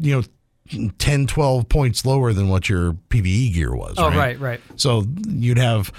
you 0.00 0.16
know 0.16 0.88
10, 0.98 1.26
12 1.26 1.68
points 1.68 2.04
lower 2.04 2.32
than 2.32 2.48
what 2.48 2.68
your 2.68 2.92
PVE 3.08 3.54
gear 3.54 3.74
was. 3.74 3.94
Oh, 3.96 4.10
right, 4.10 4.38
right. 4.38 4.60
So 4.76 5.04
you'd 5.28 5.56
have 5.58 5.90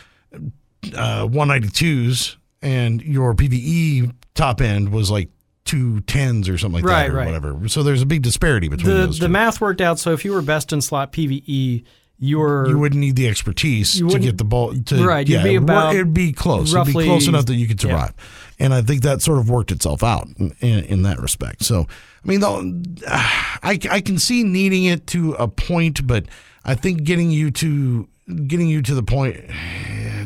uh, 0.95 1.25
192s, 1.28 2.36
and 2.62 3.02
your 3.02 3.34
PVE 3.34 4.13
top 4.36 4.62
end 4.62 4.89
was 4.89 5.10
like 5.10 5.30
two 5.69 6.01
tens 6.01 6.49
or 6.49 6.58
something 6.58 6.82
like 6.84 6.89
Right, 6.91 7.08
that, 7.08 7.13
or 7.13 7.17
right. 7.17 7.25
whatever. 7.27 7.67
So 7.67 7.84
there's 7.84 8.01
a 8.01 8.05
big 8.08 8.21
disparity 8.23 8.67
between 8.69 8.88
The 8.95 9.05
those 9.08 9.19
the 9.19 9.27
two. 9.27 9.32
math 9.32 9.62
worked 9.62 9.82
out. 9.82 9.99
So 9.99 10.12
if 10.13 10.25
you 10.25 10.32
were 10.32 10.41
best 10.41 10.73
in 10.73 10.82
slot 10.82 11.12
PVE, 11.12 11.84
you're 12.21 12.67
you 12.67 12.77
wouldn't 12.77 12.99
need 12.99 13.15
the 13.15 13.27
expertise 13.29 13.97
to 13.99 14.19
get 14.19 14.38
the 14.38 14.43
ball. 14.43 14.73
To, 14.73 15.05
Right, 15.05 15.25
yeah, 15.27 15.41
be 15.43 15.55
about 15.55 15.93
it'd 15.95 16.13
be 16.13 16.34
close. 16.34 16.73
It'd 16.73 16.86
be 16.88 16.91
roughly- 16.91 17.05
close 17.05 17.27
enough 17.27 17.45
that 17.45 17.55
you 17.55 17.67
could 17.67 17.82
yeah. 17.82 17.91
survive, 17.91 18.13
and 18.60 18.73
I 18.73 18.82
think 18.82 19.03
that 19.03 19.21
sort 19.21 19.38
of 19.39 19.49
worked 19.49 19.71
itself 19.71 20.03
out 20.03 20.27
in, 20.38 20.53
in, 20.60 20.84
in 20.86 21.01
that 21.03 21.19
respect. 21.19 21.63
So, 21.63 21.88
I 22.23 22.27
mean, 22.27 22.43
I 23.08 23.79
I 23.89 24.01
can 24.01 24.19
see 24.19 24.43
needing 24.43 24.84
it 24.86 25.08
to 25.08 25.34
a 25.36 25.47
point, 25.47 26.05
but 26.05 26.25
I 26.65 26.75
think 26.75 27.03
getting 27.03 27.32
you 27.32 27.51
to 27.51 28.09
getting 28.48 28.68
you 28.68 28.82
to 28.82 28.94
the 28.96 29.04
point. 29.04 29.38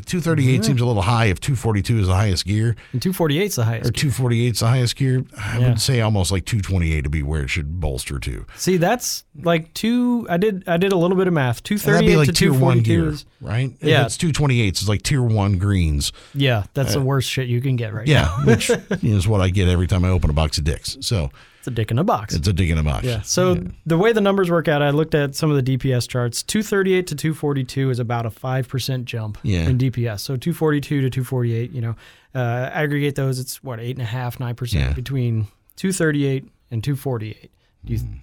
238 0.05 0.65
seems 0.65 0.81
a 0.81 0.85
little 0.85 1.01
high 1.01 1.25
if 1.25 1.39
242 1.39 1.99
is 1.99 2.07
the 2.07 2.15
highest 2.15 2.45
gear 2.45 2.75
and 2.91 3.01
248 3.01 3.45
is 3.45 3.55
the 3.55 3.63
highest. 3.63 3.81
or 3.85 3.87
highest. 3.87 3.95
248 4.01 4.51
is 4.53 4.59
the 4.59 4.67
highest 4.67 4.95
gear. 4.97 5.23
I 5.37 5.59
Yeah. 5.59 5.69
would 5.69 5.79
say 5.81 6.01
almost 6.01 6.29
like 6.31 6.45
228 6.45 7.03
to 7.03 7.09
be 7.09 7.23
where 7.23 7.43
it 7.43 7.49
should 7.49 7.79
bolster 7.79 8.19
to. 8.19 8.45
See, 8.57 8.75
that's 8.77 9.23
like 9.43 9.73
two. 9.73 10.27
I 10.29 10.37
did 10.37 10.63
I 10.67 10.75
did 10.77 10.91
a 10.91 10.97
little 10.97 11.15
bit 11.15 11.27
of 11.27 11.33
math. 11.33 11.59
And 11.69 11.79
that'd 11.79 12.01
238 12.05 12.07
be 12.11 12.17
like 12.17 12.27
to 12.27 12.33
tier 12.33 12.51
one 12.51 12.83
242 12.83 12.83
gear, 12.83 13.49
right? 13.49 13.71
If 13.79 13.87
Yeah. 13.87 14.05
it's 14.05 14.17
228. 14.17 14.67
It's 14.67 14.87
like 14.89 15.03
tier 15.03 15.21
one 15.23 15.57
greens. 15.57 16.11
yeah, 16.33 16.63
that's 16.73 16.93
the 16.93 16.99
uh, 16.99 17.03
worst 17.03 17.29
shit 17.29 17.47
you 17.47 17.61
can 17.61 17.75
get 17.77 17.93
right 17.93 18.07
Yeah, 18.07 18.27
which 18.45 18.71
is 19.01 19.27
what 19.27 19.39
I 19.41 19.49
get 19.51 19.69
every 19.69 19.87
time 19.87 20.03
I 20.03 20.09
open 20.09 20.29
a 20.29 20.33
box 20.33 20.57
of 20.57 20.65
dicks. 20.65 20.97
So 20.99 21.31
It's 21.63 21.67
a 21.69 21.71
dick 21.71 21.91
in 21.91 21.97
a 21.97 22.03
box. 22.03 22.35
it's 22.35 22.45
a 22.45 22.51
dick 22.51 22.69
in 22.69 22.77
a 22.77 22.83
box. 22.83 23.05
Yeah. 23.05 23.21
So 23.21 23.63
the 23.85 23.97
way 23.97 24.11
the 24.11 24.19
numbers 24.19 24.51
work 24.51 24.67
out, 24.67 24.81
I 24.81 24.89
looked 24.89 25.15
at 25.15 25.33
some 25.33 25.49
of 25.49 25.55
the 25.55 25.77
DPS 25.77 26.09
charts. 26.09 26.43
238 26.43 27.07
to 27.07 27.15
242 27.15 27.89
is 27.89 27.99
about 27.99 28.25
a 28.25 28.29
5% 28.29 29.05
jump 29.05 29.37
Yeah. 29.43 29.69
in 29.69 29.77
DPS. 29.77 30.19
So 30.19 30.35
242 30.35 30.99
to 30.99 31.09
248, 31.09 31.71
you 31.71 31.79
know, 31.79 31.95
uh, 32.35 32.69
aggregate 32.73 33.15
those, 33.15 33.39
it's 33.39 33.63
what, 33.63 33.79
8.5%, 33.79 34.39
9% 34.41 34.73
Yeah. 34.73 34.91
between 34.91 35.47
238 35.77 36.49
and 36.69 36.83
248. 36.83 37.49
Do 37.85 37.93
you, 37.93 37.99
Mm. 37.99 38.19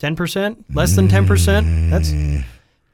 10%? 0.00 0.64
Less 0.74 0.96
than 0.96 1.06
10%? 1.06 1.90
That's. 1.90 2.10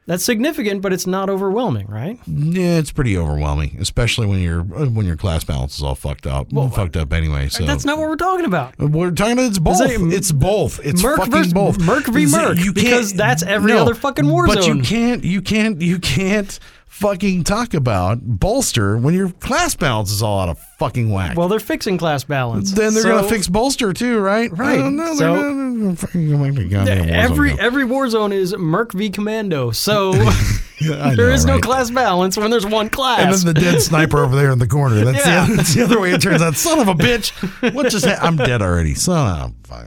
That's 0.08 0.24
significant, 0.24 0.80
but 0.80 0.94
it's 0.94 1.06
not 1.06 1.28
overwhelming, 1.28 1.86
right? 1.86 2.18
Yeah, 2.26 2.78
it's 2.78 2.90
pretty 2.90 3.14
overwhelming, 3.18 3.76
especially 3.78 4.26
when 4.26 4.40
your 4.40 4.62
when 4.62 5.04
your 5.04 5.16
class 5.16 5.44
balance 5.44 5.76
is 5.76 5.82
all 5.82 5.94
fucked 5.94 6.26
up. 6.26 6.48
fucked 6.72 6.96
up 6.96 7.12
anyway. 7.12 7.50
So 7.50 7.66
That's 7.66 7.84
not 7.84 7.98
what 7.98 8.08
we're 8.08 8.16
talking 8.16 8.46
about. 8.46 8.78
We're 8.78 9.10
talking 9.10 9.34
about 9.34 9.48
it's 9.50 9.58
both. 9.58 9.82
it 9.82 10.00
it's 10.14 10.32
both. 10.32 10.80
It's 10.82 11.02
Merc 11.02 11.18
fucking 11.18 11.32
versus- 11.32 11.52
both. 11.52 11.78
Merc 11.78 12.06
v. 12.06 12.24
Merc, 12.24 12.56
because 12.74 13.12
that's 13.12 13.42
every 13.42 13.72
other 13.72 13.94
fucking 13.94 14.26
war 14.26 14.46
but 14.46 14.62
zone. 14.62 14.78
you 14.78 14.82
can't. 14.82 15.24
You 15.24 15.42
can't. 15.42 15.82
You 15.82 15.98
can't 15.98 16.58
fucking 16.88 17.44
talk 17.44 17.74
about 17.74 18.20
bolster 18.22 18.96
when 18.96 19.14
your 19.14 19.30
class 19.30 19.74
balance 19.76 20.10
is 20.10 20.22
all 20.22 20.40
out 20.40 20.48
of 20.48 20.58
fucking 20.78 21.10
whack. 21.10 21.36
Well, 21.36 21.48
they're 21.48 21.60
fixing 21.60 21.96
class 21.98 22.24
balance. 22.24 22.72
then 22.72 22.94
they're 22.94 23.02
So- 23.04 23.16
gonna 23.18 23.28
fix 23.28 23.46
bolster 23.48 23.92
too, 23.92 24.18
right? 24.18 24.50
Right. 24.56 24.78
Know. 24.84 25.14
So- 25.14 25.34
They're 25.34 25.52
gonna 25.52 25.96
fucking 25.96 26.30
go 26.30 26.38
back 26.44 26.54
to 26.54 26.64
goddamn 26.64 27.04
Warzone 27.06 27.10
Every 27.12 27.54
now. 27.54 27.62
every 27.62 27.84
war 27.84 28.08
zone 28.08 28.32
is 28.32 28.56
Merc 28.56 28.92
v 28.92 29.10
Commando, 29.10 29.70
so 29.70 30.12
I 30.80 31.14
there 31.14 31.28
know, 31.28 31.32
is 31.34 31.44
no 31.44 31.58
class 31.60 31.90
balance 31.90 32.36
when 32.36 32.50
there's 32.50 32.66
one 32.66 32.88
class. 32.88 33.20
And 33.20 33.32
then 33.32 33.54
the 33.54 33.60
dead 33.60 33.80
sniper 33.82 34.24
over 34.24 34.34
there 34.36 34.50
in 34.50 34.58
the 34.58 34.66
corner. 34.66 35.04
That's, 35.04 35.24
Yeah. 35.26 35.46
the, 35.46 35.54
that's 35.56 35.74
the 35.74 35.82
other 35.84 36.00
way 36.00 36.12
it 36.12 36.20
turns 36.22 36.42
out. 36.42 36.54
Son 36.56 36.78
of 36.80 36.88
a 36.88 36.94
bitch. 36.94 37.32
What 37.74 37.90
just 37.90 38.04
happened? 38.06 38.40
I'm 38.40 38.46
dead 38.46 38.62
already. 38.62 38.94
Son 38.94 39.40
of 39.42 39.50
a 39.50 39.68
fuck. 39.68 39.86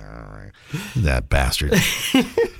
That 0.96 1.30
bastard. 1.30 1.74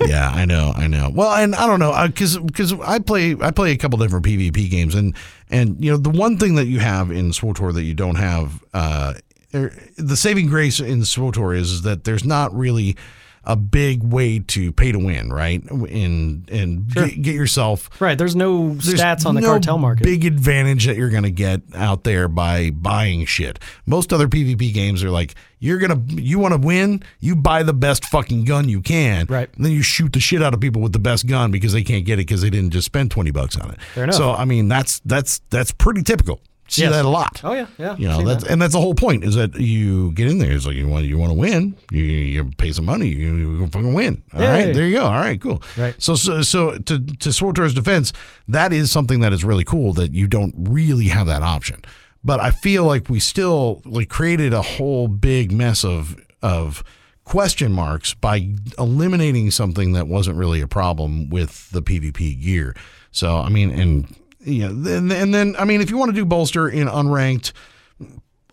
yeah, 0.06 0.30
I 0.34 0.46
know, 0.46 0.74
I 0.76 0.88
know. 0.88 1.10
Well, 1.14 1.32
and 1.34 1.56
I 1.56 1.68
don't 1.68 1.80
know, 1.80 2.08
because 2.08 2.38
because 2.38 2.74
I 2.74 3.00
play 3.00 3.36
I 3.40 3.52
play 3.52 3.72
a 3.72 3.78
couple 3.78 4.00
different 4.00 4.26
PvP 4.26 4.70
games, 4.70 4.96
and 4.96 5.16
and 5.50 5.84
you 5.84 5.92
know 5.92 5.98
the 5.98 6.10
one 6.10 6.38
thing 6.38 6.56
that 6.56 6.66
you 6.66 6.80
have 6.80 7.12
in 7.12 7.32
SWTOR 7.32 7.74
that 7.74 7.84
you 7.84 7.94
don't 7.94 8.16
have, 8.16 8.64
uh, 8.74 9.14
er, 9.54 9.74
the 9.98 10.18
saving 10.18 10.48
grace 10.48 10.80
in 10.80 11.02
SWTOR 11.02 11.56
is, 11.56 11.72
is 11.72 11.82
that 11.84 12.04
there's 12.04 12.26
not 12.26 12.54
really 12.56 12.96
a 13.44 13.56
big 13.56 14.04
way 14.04 14.40
to 14.40 14.72
pay 14.72 14.92
to 14.92 15.00
win, 15.00 15.32
right? 15.34 15.64
And 15.72 16.50
and 16.50 16.88
get, 16.88 17.22
get 17.22 17.36
yourself 17.36 17.90
right, 18.00 18.18
there's 18.18 18.36
no 18.36 18.70
there's 18.70 19.00
stats 19.00 19.26
on 19.26 19.36
the 19.36 19.42
no 19.42 19.48
cartel 19.48 19.78
market. 19.78 20.04
Big 20.04 20.26
advantage 20.26 20.86
that 20.86 20.96
you're 20.96 21.10
going 21.10 21.24
to 21.24 21.32
get 21.32 21.62
out 21.74 22.04
there 22.04 22.28
by 22.28 22.70
buying 22.70 23.26
shit. 23.26 23.60
Most 23.86 24.14
other 24.14 24.28
PvP 24.28 24.74
games 24.74 25.04
are 25.04 25.10
like 25.10 25.36
you're 25.60 25.78
gonna 25.78 26.02
you 26.08 26.40
want 26.40 26.54
to 26.54 26.60
win, 26.60 27.04
you 27.20 27.36
buy 27.36 27.64
the 27.64 27.74
best 27.74 28.06
fucking 28.06 28.46
gun 28.46 28.70
you 28.70 28.82
can, 28.82 29.26
Right. 29.28 29.50
And 29.56 29.66
then 29.66 29.72
you 29.72 29.82
shoot 29.82 30.14
the 30.14 30.20
shit 30.20 30.42
out 30.42 30.54
of 30.54 30.60
people 30.60 30.82
with 30.82 30.94
the 30.94 31.00
best 31.00 31.28
gun 31.28 31.52
because 31.52 31.74
they 31.74 31.84
can't 31.84 32.06
get 32.06 32.14
it 32.14 32.28
because 32.28 32.42
they 32.42 32.50
didn't 32.50 32.72
just 32.72 32.86
spend 32.86 33.12
twenty 33.12 33.32
bucks 33.32 33.58
on 33.58 33.72
it. 33.72 33.82
Fair 33.94 34.04
enough. 34.06 34.16
So 34.16 34.32
I 34.34 34.46
mean 34.46 34.68
that's 34.68 35.00
that's 35.06 35.42
that's 35.50 35.72
pretty 35.72 36.04
typical. 36.04 36.42
See 36.72 36.84
Yes. 36.84 36.94
that 36.94 37.04
a 37.04 37.10
lot. 37.10 37.42
oh 37.44 37.52
yeah, 37.52 37.68
yeah. 37.78 37.98
You 37.98 38.08
know, 38.08 38.24
that's 38.24 38.44
that. 38.46 38.52
and 38.52 38.62
that's 38.62 38.72
the 38.72 38.80
whole 38.80 38.96
point 38.96 39.26
is 39.26 39.36
that 39.36 39.56
you 39.60 40.14
get 40.14 40.28
in 40.30 40.38
there. 40.38 40.54
It's 40.54 40.66
like 40.66 40.76
you 40.76 40.88
want 40.88 41.04
you 41.06 41.18
want 41.18 41.32
to 41.32 41.38
win. 41.38 41.76
You 41.92 42.02
you 42.02 42.46
pay 42.58 42.72
some 42.72 42.86
money. 42.86 43.08
You, 43.10 43.36
you 43.36 43.68
fucking 43.68 43.94
win. 43.94 44.24
All 44.34 44.40
right, 44.40 44.68
Yay. 44.68 44.72
there 44.74 44.88
you 44.88 44.96
go. 44.96 45.04
All 45.04 45.12
right, 45.20 45.40
cool. 45.42 45.62
Right. 45.78 45.94
So 46.02 46.16
so 46.16 46.42
so 46.44 46.78
to 46.78 47.00
to 47.00 47.30
SWTOR's 47.30 47.74
defense, 47.74 48.14
that 48.48 48.72
is 48.72 48.90
something 48.90 49.20
that 49.20 49.34
is 49.34 49.44
really 49.44 49.66
cool 49.66 49.92
that 49.94 50.14
you 50.14 50.28
don't 50.28 50.56
really 50.58 51.08
have 51.10 51.28
that 51.28 51.44
option. 51.44 51.84
But 52.24 52.40
I 52.40 52.52
feel 52.52 52.86
like 52.86 53.10
we 53.10 53.20
still 53.20 53.82
like 53.84 54.08
created 54.08 54.54
a 54.54 54.62
whole 54.62 55.10
big 55.10 55.52
mess 55.52 55.84
of 55.84 56.16
of 56.42 56.86
question 57.26 57.74
marks 57.74 58.14
by 58.14 58.50
eliminating 58.80 59.52
something 59.52 59.92
that 59.94 60.08
wasn't 60.08 60.38
really 60.38 60.62
a 60.62 60.68
problem 60.68 61.30
with 61.30 61.70
the 61.72 61.82
PvP 61.82 62.42
gear. 62.42 62.76
So 63.12 63.38
I 63.40 63.50
mean, 63.50 63.72
and 63.72 64.16
yeah, 64.44 64.70
then 64.72 65.12
and 65.12 65.34
then 65.34 65.56
I 65.58 65.66
mean, 65.66 65.82
if 65.82 65.90
you 65.90 65.98
want 65.98 66.10
to 66.10 66.16
do 66.16 66.26
bolster 66.26 66.68
in 66.70 66.88
unranked 66.88 67.54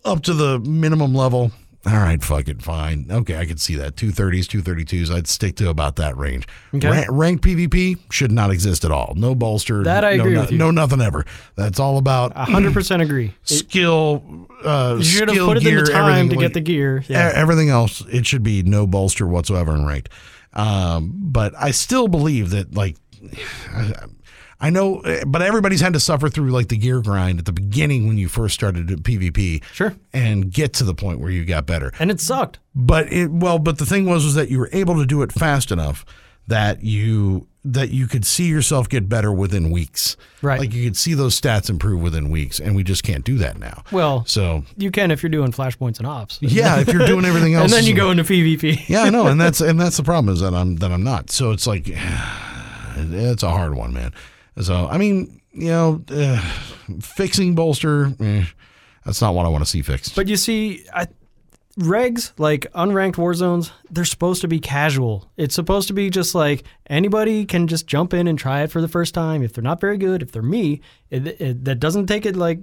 up 0.05 0.21
to 0.23 0.33
the 0.33 0.59
minimum 0.59 1.13
level. 1.13 1.51
All 1.85 1.93
right, 1.93 2.21
fuck 2.21 2.49
it, 2.49 2.61
fine. 2.61 3.07
Okay, 3.09 3.37
I 3.37 3.45
could 3.45 3.59
see 3.59 3.75
that. 3.75 3.95
230s, 3.95 4.61
232s. 4.61 5.09
I'd 5.09 5.27
stick 5.27 5.55
to 5.57 5.69
about 5.69 5.95
that 5.95 6.17
range. 6.17 6.45
Okay. 6.75 6.89
Ra- 6.89 7.05
ranked 7.07 7.43
PvP 7.43 7.97
should 8.11 8.33
not 8.33 8.51
exist 8.51 8.83
at 8.83 8.91
all. 8.91 9.13
No 9.15 9.33
bolster. 9.33 9.83
That 9.83 10.03
I 10.03 10.17
no, 10.17 10.23
agree 10.23 10.33
no, 10.33 10.41
with 10.41 10.51
you. 10.51 10.57
No 10.57 10.71
nothing 10.71 10.99
ever. 10.99 11.25
That's 11.55 11.79
all 11.79 11.97
about 11.97 12.33
A 12.35 12.43
hundred 12.43 12.73
percent 12.73 13.01
agree. 13.01 13.33
Skill. 13.43 14.47
Uh, 14.61 14.95
you 14.97 15.05
should 15.05 15.29
have 15.29 15.37
put 15.37 15.57
it 15.57 15.65
in 15.65 15.75
the 15.75 15.83
time 15.85 16.27
to 16.29 16.35
get 16.35 16.53
the 16.53 16.59
gear. 16.59 17.03
Yeah. 17.07 17.31
Everything 17.33 17.69
else, 17.69 18.01
it 18.11 18.25
should 18.25 18.43
be 18.43 18.61
no 18.61 18.85
bolster 18.85 19.25
whatsoever 19.25 19.73
in 19.73 19.85
ranked. 19.85 20.09
Um, 20.53 21.13
but 21.15 21.53
I 21.57 21.71
still 21.71 22.09
believe 22.09 22.49
that, 22.49 22.75
like, 22.75 22.97
I 23.73 23.93
know, 24.69 25.01
but 25.25 25.41
everybody's 25.41 25.79
had 25.79 25.93
to 25.93 25.99
suffer 25.99 26.27
through 26.27 26.51
like 26.51 26.67
the 26.67 26.77
gear 26.77 27.01
grind 27.01 27.39
at 27.39 27.45
the 27.45 27.53
beginning 27.53 28.07
when 28.07 28.17
you 28.17 28.27
first 28.27 28.55
started 28.55 28.87
PvP. 28.87 29.63
Sure. 29.71 29.95
And 30.11 30.51
get 30.51 30.73
to 30.73 30.83
the 30.83 30.93
point 30.93 31.21
where 31.21 31.31
you 31.31 31.45
got 31.45 31.65
better. 31.65 31.93
And 31.97 32.11
it 32.11 32.19
sucked. 32.19 32.59
But 32.75 33.11
it 33.11 33.31
well, 33.31 33.57
but 33.57 33.77
the 33.77 33.85
thing 33.85 34.05
was 34.05 34.25
was 34.25 34.35
that 34.35 34.49
you 34.49 34.59
were 34.59 34.69
able 34.73 34.97
to 34.97 35.05
do 35.05 35.21
it 35.21 35.31
fast 35.31 35.71
enough 35.71 36.05
that 36.47 36.83
you 36.83 37.47
that 37.63 37.89
you 37.89 38.07
could 38.07 38.25
see 38.25 38.47
yourself 38.47 38.89
get 38.89 39.07
better 39.09 39.31
within 39.31 39.69
weeks. 39.69 40.17
Right. 40.41 40.59
Like 40.59 40.73
you 40.73 40.83
could 40.85 40.97
see 40.97 41.13
those 41.13 41.39
stats 41.39 41.69
improve 41.69 42.01
within 42.01 42.29
weeks, 42.29 42.59
and 42.59 42.75
we 42.75 42.83
just 42.83 43.03
can't 43.03 43.23
do 43.23 43.37
that 43.37 43.59
now. 43.59 43.83
Well, 43.91 44.25
So 44.25 44.63
you 44.77 44.91
can 44.91 45.11
if 45.11 45.21
you're 45.21 45.29
doing 45.29 45.51
flashpoints 45.51 45.99
and 45.99 46.07
ops. 46.07 46.39
yeah, 46.41 46.79
if 46.79 46.87
you're 46.87 47.05
doing 47.05 47.25
everything 47.25 47.53
else, 47.55 47.65
and 47.65 47.73
then 47.73 47.85
you 47.85 47.95
go 47.95 48.11
into 48.11 48.23
PvP. 48.23 48.87
yeah, 48.89 49.03
I 49.03 49.09
know, 49.09 49.27
and 49.27 49.39
that's 49.39 49.61
and 49.61 49.79
that's 49.79 49.97
the 49.97 50.03
problem 50.03 50.33
is 50.33 50.41
that 50.41 50.53
I'm 50.53 50.77
that 50.77 50.91
I'm 50.91 51.03
not. 51.03 51.29
So 51.29 51.51
it's 51.51 51.67
like 51.67 51.83
it's 52.97 53.43
a 53.43 53.49
hard 53.49 53.75
one, 53.75 53.93
man. 53.93 54.13
So 54.61 54.87
I 54.87 54.97
mean, 54.97 55.41
you 55.51 55.69
know, 55.69 56.03
uh, 56.09 56.39
fixing 57.01 57.55
bolster, 57.55 58.13
eh, 58.19 58.45
that's 59.05 59.21
not 59.21 59.33
what 59.33 59.45
I 59.45 59.49
want 59.49 59.63
to 59.63 59.69
see 59.69 59.81
fixed. 59.81 60.15
But 60.15 60.27
you 60.27 60.35
see, 60.35 60.85
I 60.93 61.07
regs 61.79 62.33
like 62.37 62.71
unranked 62.73 63.17
war 63.17 63.33
zones 63.33 63.71
they're 63.89 64.03
supposed 64.03 64.41
to 64.41 64.49
be 64.49 64.59
casual 64.59 65.31
it's 65.37 65.55
supposed 65.55 65.87
to 65.87 65.93
be 65.93 66.09
just 66.09 66.35
like 66.35 66.63
anybody 66.87 67.45
can 67.45 67.67
just 67.67 67.87
jump 67.87 68.13
in 68.13 68.27
and 68.27 68.37
try 68.37 68.63
it 68.63 68.71
for 68.71 68.81
the 68.81 68.87
first 68.87 69.13
time 69.13 69.41
if 69.41 69.53
they're 69.53 69.63
not 69.63 69.79
very 69.79 69.97
good 69.97 70.21
if 70.21 70.31
they're 70.31 70.41
me 70.41 70.81
it, 71.09 71.27
it, 71.39 71.63
that 71.63 71.79
doesn't 71.79 72.07
take 72.07 72.25
it 72.25 72.35
like 72.35 72.59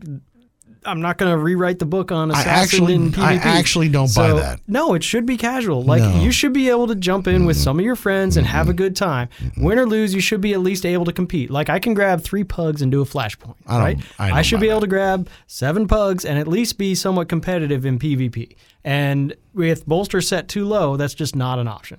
i'm 0.86 1.00
not 1.00 1.18
going 1.18 1.30
to 1.30 1.36
rewrite 1.38 1.78
the 1.78 1.86
book 1.86 2.12
on 2.12 2.30
I 2.30 2.40
assassin 2.40 2.62
actually, 2.82 2.94
in 2.94 3.12
PvP. 3.12 3.18
I 3.22 3.34
actually 3.34 3.88
don't 3.88 4.14
buy 4.14 4.32
that. 4.32 4.60
no 4.66 4.94
it 4.94 5.02
should 5.02 5.26
be 5.26 5.36
casual 5.36 5.82
like 5.82 6.00
No. 6.02 6.20
you 6.20 6.30
should 6.32 6.52
be 6.52 6.68
able 6.70 6.86
to 6.86 6.94
jump 6.94 7.26
in 7.26 7.44
with 7.44 7.56
some 7.56 7.78
of 7.78 7.84
your 7.84 7.96
friends 7.96 8.36
and 8.36 8.46
have 8.46 8.68
a 8.68 8.70
mm-hmm. 8.70 8.76
good 8.76 8.96
time 8.96 9.28
win 9.56 9.78
or 9.78 9.86
lose 9.86 10.14
you 10.14 10.20
should 10.20 10.40
be 10.40 10.52
at 10.54 10.60
least 10.60 10.86
able 10.86 11.04
to 11.04 11.12
compete 11.12 11.50
like 11.50 11.68
i 11.68 11.78
can 11.78 11.94
grab 11.94 12.20
three 12.22 12.44
pugs 12.44 12.82
and 12.82 12.92
do 12.92 13.00
a 13.02 13.04
flashpoint 13.04 13.54
I 13.66 13.78
right 13.78 13.98
I 14.18 14.30
don't 14.30 14.42
should 14.44 14.60
be 14.60 14.66
that. 14.66 14.72
able 14.72 14.80
to 14.82 14.86
grab 14.86 15.28
seven 15.46 15.88
pugs 15.88 16.24
and 16.24 16.38
at 16.38 16.46
least 16.48 16.78
be 16.78 16.94
somewhat 16.94 17.28
competitive 17.28 17.84
in 17.86 17.98
PvP. 17.98 18.56
And 18.84 19.34
with 19.54 19.86
bolster 19.86 20.20
set 20.20 20.48
too 20.48 20.64
low, 20.64 20.96
that's 20.96 21.14
just 21.14 21.34
not 21.34 21.58
an 21.58 21.68
option. 21.68 21.98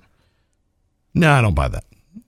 No, 1.14 1.32
I 1.32 1.40
don't 1.40 1.54
buy 1.54 1.68
that. 1.68 1.84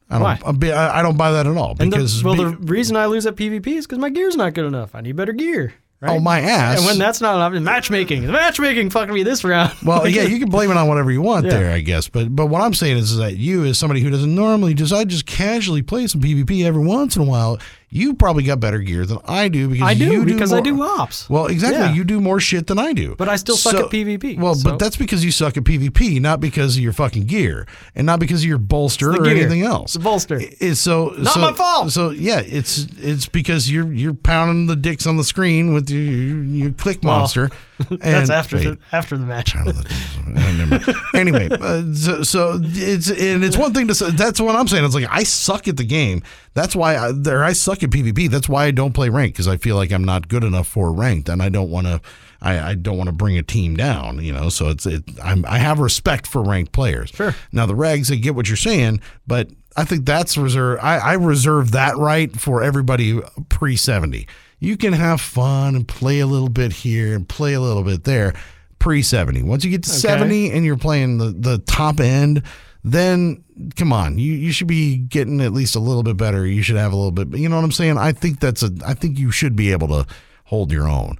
I 0.09 0.15
don't. 0.19 0.23
Why? 0.23 0.73
I 0.73 0.79
I 0.79 0.99
I 0.99 1.03
don't 1.03 1.17
buy 1.17 1.33
that 1.33 1.47
at 1.47 1.57
all 1.57 1.77
And 1.79 1.93
the, 1.93 1.97
because 1.97 2.23
well, 2.25 2.35
be- 2.37 2.45
the 2.45 2.57
reason 2.57 2.97
I 2.97 3.07
lose 3.07 3.27
at 3.27 3.37
PvP 3.37 3.67
is 3.69 3.87
because 3.87 3.99
my 3.99 4.11
gear's 4.11 4.37
not 4.37 4.55
good 4.55 4.65
enough. 4.67 4.95
I 4.95 5.01
need 5.01 5.17
better 5.17 5.33
gear. 5.33 5.75
Right? 6.01 6.12
oh 6.16 6.20
my 6.20 6.40
ass. 6.40 6.78
And 6.78 6.86
when 6.86 6.98
that's 6.98 7.20
not 7.20 7.36
option, 7.36 7.62
matchmaking. 7.62 8.24
The 8.26 8.32
matchmaking 8.32 8.88
fucking 8.88 9.12
me 9.12 9.22
this 9.22 9.44
round. 9.44 9.74
Well, 9.84 10.09
yeah, 10.09 10.22
you 10.22 10.38
can 10.38 10.48
blame 10.48 10.70
it 10.70 10.76
on 10.78 10.88
whatever 10.88 11.11
you 11.11 11.20
want 11.20 11.44
Yeah. 11.44 11.53
there, 11.53 11.72
I 11.72 11.80
guess. 11.80 12.09
But 12.09 12.34
but 12.34 12.46
what 12.46 12.62
I'm 12.62 12.72
saying 12.72 12.96
is, 12.96 13.11
is 13.12 13.18
that 13.18 13.36
you, 13.36 13.64
as 13.66 13.78
somebody 13.78 14.01
who 14.01 14.09
doesn't 14.09 14.34
normally 14.34 14.72
just, 14.72 14.94
I 14.94 15.05
just 15.05 15.26
casually 15.26 15.82
play 15.82 16.07
some 16.07 16.22
PvP 16.22 16.64
every 16.64 16.82
once 16.82 17.16
in 17.16 17.22
a 17.22 17.26
while. 17.26 17.59
You 17.93 18.14
probably 18.14 18.45
got 18.45 18.61
better 18.61 18.78
gear 18.78 19.05
than 19.05 19.18
I 19.26 19.49
do 19.49 19.66
because 19.68 19.88
I 19.88 19.95
do 19.95 20.05
you 20.12 20.24
because 20.24 20.53
I 20.53 20.61
do 20.61 20.80
ops. 20.80 21.28
Well, 21.28 21.47
exactly. 21.47 21.80
Yeah. 21.80 21.93
You 21.93 22.05
do 22.05 22.20
more 22.20 22.38
shit 22.38 22.68
than 22.68 22.78
I 22.78 22.93
do. 22.93 23.16
But 23.16 23.28
I 23.28 23.34
still 23.34 23.57
suck 23.57 23.74
at 23.74 23.86
PvP, 23.91 24.38
Well, 24.38 24.55
so- 24.55 24.70
but 24.70 24.78
that's 24.78 24.97
because 24.97 25.24
you 25.24 25.32
suck 25.32 25.57
at 25.57 25.64
PvP, 25.64 26.20
not 26.20 26.38
because 26.41 26.76
of 26.76 26.82
your 26.84 26.93
fucking 26.93 27.24
gear, 27.24 27.66
and 27.97 28.07
not 28.07 28.20
because 28.20 28.43
of 28.43 28.47
your 28.49 28.59
bolster 28.59 29.11
or 29.11 29.18
gear. 29.24 29.36
anything 29.36 29.62
else. 29.62 29.86
It's 29.86 29.95
the 29.95 30.01
bolster. 30.01 30.41
It's 30.41 30.78
so 30.78 31.14
Not 31.18 31.34
so, 31.34 31.41
my 31.41 31.53
fault. 31.53 31.91
So 31.91 32.11
yeah, 32.11 32.41
it's 32.47 32.86
it's 33.01 33.26
because 33.26 33.68
you're 33.68 33.93
you're 33.93 34.14
pounding 34.14 34.66
the 34.68 34.76
dicks 34.76 35.05
on 35.07 35.16
the 35.16 35.24
screen 35.24 35.74
with 35.74 35.91
your 35.91 36.01
your, 36.01 36.45
your 36.45 36.70
click 36.70 37.01
Well, 37.03 37.18
monster. 37.18 37.51
That's 37.91 38.31
after 38.31 38.57
wait. 38.57 38.64
the 38.64 38.78
after 38.93 39.16
the 39.16 39.24
match. 39.24 39.55
Don't 39.55 41.05
anyway, 41.14 41.49
uh, 41.51 41.83
so, 41.95 42.22
so 42.22 42.59
it's 42.62 43.11
and 43.11 43.43
it's 43.45 43.57
one 43.57 43.72
thing 43.72 43.89
to 43.89 43.95
say. 43.95 44.11
That's 44.11 44.41
what 44.41 44.55
I'm 44.55 44.68
saying. 44.68 44.85
It's 44.85 44.95
like 44.95 45.07
I 45.11 45.22
suck 45.22 45.68
at 45.68 45.76
the 45.76 45.85
game. 45.85 46.22
That's 46.55 46.76
why 46.76 46.97
I, 46.97 47.12
there 47.12 47.43
I 47.43 47.53
suck 47.53 47.83
at 47.83 47.91
PvP. 47.91 48.28
That's 48.28 48.49
why 48.49 48.66
I 48.66 48.70
don't 48.70 48.93
play 48.93 49.09
ranked 49.09 49.37
because 49.37 49.49
I 49.49 49.57
feel 49.57 49.76
like 49.76 49.93
I'm 49.93 50.05
not 50.05 50.28
good 50.28 50.45
enough 50.45 50.66
for 50.66 50.93
ranked, 50.93 51.28
and 51.28 51.43
I 51.43 51.49
don't 51.49 51.70
want 51.70 51.87
to. 51.87 52.01
I, 52.43 52.70
I 52.70 52.74
don't 52.74 52.97
want 52.97 53.09
to 53.09 53.14
bring 53.14 53.37
a 53.37 53.43
team 53.43 53.76
down, 53.76 54.22
you 54.24 54.33
know. 54.33 54.49
So 54.49 54.68
it's 54.68 54.87
it. 54.87 55.05
I'm, 55.22 55.45
I 55.47 55.59
have 55.59 55.78
respect 55.78 56.26
for 56.26 56.43
ranked 56.43 56.72
players. 56.72 57.11
Sure. 57.11 57.35
Now 57.53 57.66
the 57.66 57.74
regs, 57.74 58.12
I 58.12 58.16
get 58.16 58.35
what 58.35 58.49
you're 58.49 58.57
saying, 58.57 59.01
but 59.26 59.49
I 59.76 59.85
think 59.85 60.05
that's 60.05 60.37
reserved. 60.37 60.83
I, 60.83 60.99
I 60.99 61.12
reserve 61.14 61.72
that 61.72 61.97
right 61.97 62.35
for 62.39 62.62
everybody 62.62 63.20
pre 63.49 63.76
70. 63.76 64.26
You 64.61 64.77
can 64.77 64.93
have 64.93 65.21
fun 65.21 65.75
and 65.75 65.89
play 65.89 66.21
a 66.21 66.27
little 66.27 66.49
bit 66.51 66.73
here 66.73 67.15
and 67.17 67.29
play 67.29 67.55
a 67.55 67.61
little 67.61 67.83
bit 67.83 68.05
there 68.05 68.35
pre 68.79 69.03
70. 69.03 69.43
Once 69.43 69.65
you 69.65 69.71
get 69.71 69.83
to 69.85 69.91
70 69.91 70.51
and 70.53 70.65
you're 70.65 70.77
playing 70.77 71.19
the, 71.19 71.35
the 71.37 71.59
top 71.59 71.99
end, 71.99 72.43
then 72.85 73.43
come 73.77 73.93
on, 73.93 74.19
you, 74.19 74.33
you 74.33 74.53
should 74.53 74.67
be 74.67 74.97
getting 74.99 75.41
at 75.41 75.53
least 75.53 75.77
a 75.77 75.81
little 75.81 76.03
bit 76.03 76.17
better. 76.17 76.47
You 76.47 76.63
should 76.63 76.77
have 76.77 76.93
a 76.93 76.97
little 76.97 77.11
bit, 77.11 77.37
you 77.39 77.49
know 77.49 77.57
what 77.57 77.65
I'm 77.65 77.73
saying? 77.73 77.99
I 77.99 78.13
think 78.13 78.41
that's 78.41 78.63
a, 78.63 78.71
I 78.87 78.95
think 78.95 79.19
you 79.19 79.31
should 79.31 79.57
be 79.57 79.73
able 79.73 79.89
to 79.89 80.07
hold 80.45 80.73
your 80.73 80.89
own. 80.89 81.17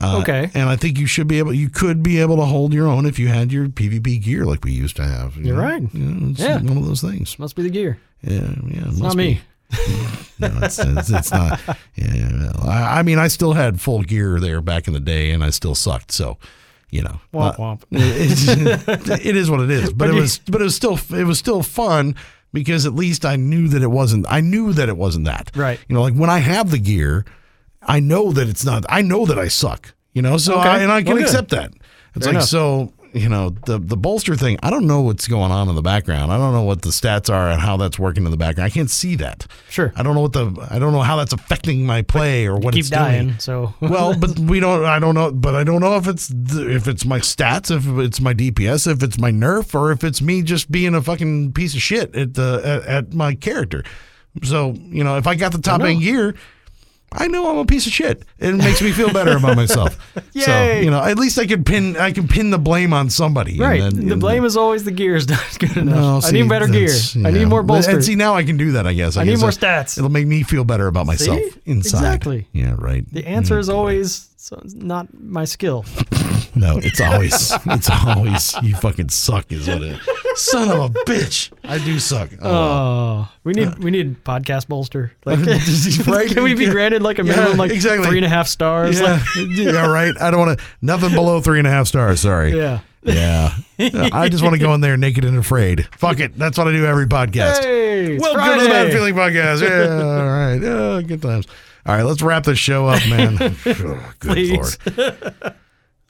Uh, 0.00 0.18
Okay. 0.22 0.50
And 0.54 0.68
I 0.68 0.74
think 0.76 0.98
you 0.98 1.06
should 1.06 1.28
be 1.28 1.38
able, 1.38 1.52
you 1.54 1.68
could 1.68 2.02
be 2.02 2.20
able 2.20 2.36
to 2.36 2.44
hold 2.44 2.72
your 2.74 2.88
own 2.88 3.06
if 3.06 3.18
you 3.20 3.28
had 3.28 3.52
your 3.52 3.68
PvP 3.68 4.22
gear 4.22 4.44
like 4.44 4.64
we 4.64 4.72
used 4.72 4.96
to 4.96 5.04
have. 5.04 5.36
you 5.36 5.44
You're 5.46 5.56
know? 5.56 5.62
right. 5.62 5.82
You 5.94 6.00
know, 6.00 6.30
it's 6.30 6.40
Yeah. 6.40 6.56
one 6.62 6.76
of 6.78 6.84
those 6.86 7.00
things. 7.00 7.38
Must 7.38 7.54
be 7.54 7.62
the 7.62 7.70
gear. 7.70 7.98
Yeah, 8.22 8.40
yeah. 8.66 8.84
It's 8.88 8.98
not 8.98 9.14
me. 9.14 9.40
No, 10.40 10.50
it's, 10.62 10.80
it's, 10.80 11.10
it's 11.10 11.30
not. 11.30 11.60
I, 11.68 12.98
I 12.98 13.02
mean, 13.02 13.18
I 13.20 13.28
still 13.28 13.52
had 13.52 13.80
full 13.80 14.02
gear 14.02 14.40
there 14.40 14.60
back 14.60 14.88
in 14.88 14.92
the 14.92 14.98
day, 15.00 15.30
and 15.30 15.44
I 15.44 15.50
still 15.50 15.76
sucked. 15.76 16.10
So, 16.10 16.38
you 16.90 17.02
know, 17.02 17.20
Womp 17.32 17.56
womp. 17.56 17.82
it's, 17.92 18.46
it 19.24 19.36
is 19.36 19.48
what 19.48 19.60
it 19.60 19.70
is. 19.70 19.90
But, 19.90 19.98
But 19.98 20.08
it 20.10 20.14
you- 20.16 20.20
was, 20.22 20.38
but 20.40 20.60
it 20.60 20.64
was 20.64 20.74
still, 20.74 20.98
it 21.16 21.22
was 21.24 21.38
still 21.38 21.62
fun 21.62 22.16
because 22.52 22.84
at 22.84 22.94
least 22.94 23.24
I 23.24 23.36
knew 23.36 23.68
that 23.68 23.82
it 23.82 23.90
wasn't. 23.92 24.26
I 24.28 24.40
knew 24.40 24.72
that 24.72 24.88
it 24.88 24.96
wasn't 24.96 25.26
that. 25.26 25.52
Right. 25.54 25.78
You 25.88 25.94
know, 25.94 26.02
like 26.02 26.14
when 26.14 26.30
I 26.30 26.38
have 26.38 26.72
the 26.72 26.78
gear, 26.78 27.24
I 27.82 28.00
know 28.00 28.32
that 28.32 28.48
it's 28.48 28.64
not. 28.64 28.84
I 28.88 29.02
know 29.02 29.26
that 29.26 29.38
I 29.38 29.46
suck. 29.46 29.94
You 30.14 30.22
know, 30.22 30.36
so 30.36 30.58
Okay. 30.58 30.68
I, 30.68 30.78
and 30.80 30.90
I 30.90 31.02
can 31.04 31.14
Well, 31.14 31.22
accept 31.22 31.50
that. 31.50 31.72
It's 32.16 32.24
Fair 32.26 32.32
like 32.34 32.34
enough. 32.34 32.48
so. 32.48 32.92
You 33.14 33.28
know, 33.28 33.50
the 33.50 33.78
the 33.78 33.96
bolster 33.96 34.34
thing. 34.34 34.58
I 34.60 34.70
don't 34.70 34.88
know 34.88 35.00
what's 35.02 35.28
going 35.28 35.52
on 35.52 35.68
in 35.68 35.76
the 35.76 35.82
background. 35.82 36.32
I 36.32 36.36
don't 36.36 36.52
know 36.52 36.62
what 36.64 36.82
the 36.82 36.88
stats 36.88 37.32
are 37.32 37.48
and 37.48 37.60
how 37.60 37.76
that's 37.76 37.96
working 37.96 38.24
in 38.24 38.32
the 38.32 38.36
background. 38.36 38.66
I 38.66 38.70
can't 38.74 38.90
see 38.90 39.14
that. 39.16 39.46
Sure. 39.70 39.92
I 39.94 40.02
don't 40.02 40.16
know 40.16 40.20
what 40.22 40.32
the 40.32 40.66
I 40.68 40.80
don't 40.80 40.92
know 40.92 41.02
how 41.02 41.14
that's 41.14 41.32
affecting 41.32 41.86
my 41.86 42.02
play 42.02 42.46
or 42.46 42.56
what 42.56 42.74
Keep 42.74 42.80
it's 42.80 42.90
dying. 42.90 43.26
doing. 43.28 43.38
So 43.38 43.72
Well, 43.80 44.18
but 44.18 44.36
we 44.38 44.58
don't. 44.58 44.84
I 44.84 44.98
don't 44.98 45.14
know. 45.14 45.30
But 45.30 45.54
I 45.54 45.62
don't 45.62 45.80
know 45.80 45.96
if 45.96 46.08
it's 46.08 46.26
the, 46.26 46.68
if 46.68 46.88
it's 46.88 47.04
my 47.04 47.20
stats, 47.20 47.70
if 47.70 47.86
it's 48.04 48.20
my 48.20 48.34
DPS, 48.34 48.90
if 48.90 49.00
it's 49.00 49.16
my 49.18 49.30
nerf, 49.30 49.74
or 49.76 49.92
if 49.92 50.02
it's 50.02 50.20
me 50.20 50.42
just 50.42 50.72
being 50.72 50.96
a 50.96 51.00
fucking 51.00 51.52
piece 51.52 51.74
of 51.74 51.80
shit 51.82 52.14
at 52.16 52.34
the 52.34 52.60
at, 52.64 52.82
at 52.88 53.14
my 53.14 53.36
character. 53.36 53.84
So 54.42 54.72
you 54.76 55.04
know, 55.04 55.18
if 55.18 55.28
I 55.28 55.36
got 55.36 55.52
the 55.52 55.58
top 55.60 55.82
end 55.82 56.00
gear, 56.00 56.34
I 57.14 57.28
know 57.28 57.50
I'm 57.50 57.58
a 57.58 57.64
piece 57.64 57.86
of 57.86 57.92
shit. 57.92 58.22
It 58.38 58.54
makes 58.54 58.82
me 58.82 58.90
feel 58.92 59.12
better 59.12 59.36
about 59.36 59.56
myself. 59.56 59.96
So 60.34 60.72
you 60.74 60.90
know, 60.90 61.00
at 61.02 61.16
least 61.16 61.38
I 61.38 61.46
can 61.46 61.62
pin 61.64 61.96
I 61.96 62.10
can 62.12 62.26
pin 62.28 62.50
the 62.50 62.58
blame 62.58 62.92
on 62.92 63.08
somebody. 63.08 63.52
and 63.52 63.60
right. 63.60 63.80
then- 63.82 64.06
the 64.06 64.12
and 64.12 64.20
blame 64.20 64.44
is 64.44 64.56
always 64.56 64.82
the 64.84 64.90
gear 64.90 65.14
is 65.14 65.28
not 65.34 65.58
good 65.58 65.76
enough. 65.76 65.94
no, 65.94 66.28
I 66.28 66.30
need 66.32 66.48
better 66.48 66.66
gear. 66.66 66.88
that's- 66.88 67.16
I 67.16 67.30
need 67.30 67.46
more 67.46 67.62
But- 67.62 67.74
bolster. 67.74 67.92
And 67.92 68.04
see, 68.04 68.16
now 68.16 68.34
I 68.34 68.42
can 68.42 68.56
do 68.56 68.72
that. 68.72 68.86
I 68.86 68.92
guess. 68.94 69.16
I, 69.16 69.20
I 69.22 69.24
need 69.24 69.30
guess 69.32 69.40
more 69.40 69.50
it- 69.50 69.58
stats. 69.58 69.96
It'll 69.96 70.10
make 70.10 70.26
me 70.26 70.42
feel 70.42 70.64
better 70.64 70.86
about 70.88 71.06
myself 71.06 71.38
See? 71.38 71.52
inside. 71.66 71.98
Exactly. 71.98 72.48
Yeah. 72.52 72.74
Right. 72.76 73.04
the 73.12 73.26
answer 73.26 73.58
is 73.58 73.68
always 73.68 74.28
so 74.44 74.60
it's 74.62 74.74
not 74.74 75.08
my 75.18 75.44
skill. 75.44 75.84
No, 76.56 76.78
it's 76.78 77.00
always, 77.00 77.52
it's 77.66 77.90
always, 77.90 78.54
you 78.62 78.76
fucking 78.76 79.08
suck, 79.08 79.50
is 79.50 79.66
what 79.66 79.82
it 79.82 79.98
is. 79.98 80.00
Son 80.40 80.70
of 80.70 80.78
a 80.78 80.88
bitch. 81.00 81.50
I 81.64 81.78
do 81.78 81.98
suck. 81.98 82.30
Oh. 82.40 82.48
Oh, 82.48 83.28
we 83.42 83.54
need 83.54 83.66
uh, 83.66 83.74
we 83.80 83.90
need 83.90 84.22
podcast 84.24 84.68
bolster. 84.68 85.10
Like, 85.24 85.40
Right? 86.06 86.30
can 86.30 86.44
we 86.44 86.54
be 86.54 86.66
granted 86.70 87.02
like 87.02 87.18
a 87.18 87.24
Yeah, 87.24 87.34
minimum 87.34 87.56
like 87.56 87.72
exactly. 87.72 88.06
three 88.06 88.18
and 88.18 88.24
a 88.24 88.28
half 88.28 88.46
stars? 88.46 89.00
yeah, 89.00 89.14
Like, 89.34 89.46
yeah, 89.56 89.86
right. 89.90 90.14
I 90.20 90.30
don't 90.30 90.46
want 90.46 90.60
to, 90.60 90.64
nothing 90.80 91.10
below 91.10 91.40
three 91.40 91.58
and 91.58 91.66
a 91.66 91.70
half 91.72 91.88
stars. 91.88 92.20
Sorry. 92.20 92.56
yeah. 92.56 92.82
Yeah. 93.02 93.52
I 94.12 94.28
just 94.28 94.44
want 94.44 94.54
to 94.54 94.60
go 94.60 94.72
in 94.74 94.80
there 94.80 94.96
naked 94.96 95.24
and 95.24 95.36
afraid. 95.36 95.88
Fuck 95.96 96.20
it. 96.20 96.38
That's 96.38 96.56
what 96.56 96.68
I 96.68 96.70
do 96.70 96.86
every 96.86 97.06
podcast. 97.06 97.64
Hey, 97.64 98.16
Welcome 98.16 98.58
to 98.58 98.64
the 98.64 98.70
Bad 98.70 98.92
Feeling 98.92 99.14
Podcast. 99.14 99.60
Yeah, 99.60 99.92
all 99.92 100.24
right. 100.24 100.54
Yeah, 100.62 101.02
good 101.02 101.20
times. 101.20 101.46
All 101.86 101.94
right, 101.94 102.02
let's 102.02 102.22
wrap 102.22 102.44
this 102.44 102.58
show 102.58 102.86
up, 102.86 103.06
man. 103.08 103.36
Oh, 103.66 104.14
good 104.18 104.32
Please. 104.32 104.78
Lord. 104.96 105.54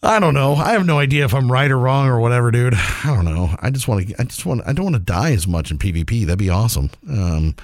I 0.02 0.20
don't 0.20 0.34
know. 0.34 0.54
I 0.54 0.72
have 0.72 0.84
no 0.84 0.98
idea 0.98 1.24
if 1.24 1.34
I'm 1.34 1.50
right 1.50 1.70
or 1.70 1.78
wrong 1.78 2.06
or 2.08 2.20
whatever, 2.20 2.50
dude. 2.50 2.74
I 2.74 3.06
don't 3.06 3.24
know. 3.24 3.54
I 3.60 3.70
just 3.70 3.88
want 3.88 4.06
to. 4.06 4.14
I 4.20 4.24
just 4.24 4.44
want. 4.44 4.60
I 4.66 4.72
don't 4.72 4.84
want 4.84 4.96
to 4.96 5.02
die 5.02 5.32
as 5.32 5.46
much 5.46 5.70
in 5.70 5.78
PvP. 5.78 6.26
That'd 6.26 6.38
be 6.38 6.50
awesome. 6.50 6.90
Um, 7.08 7.56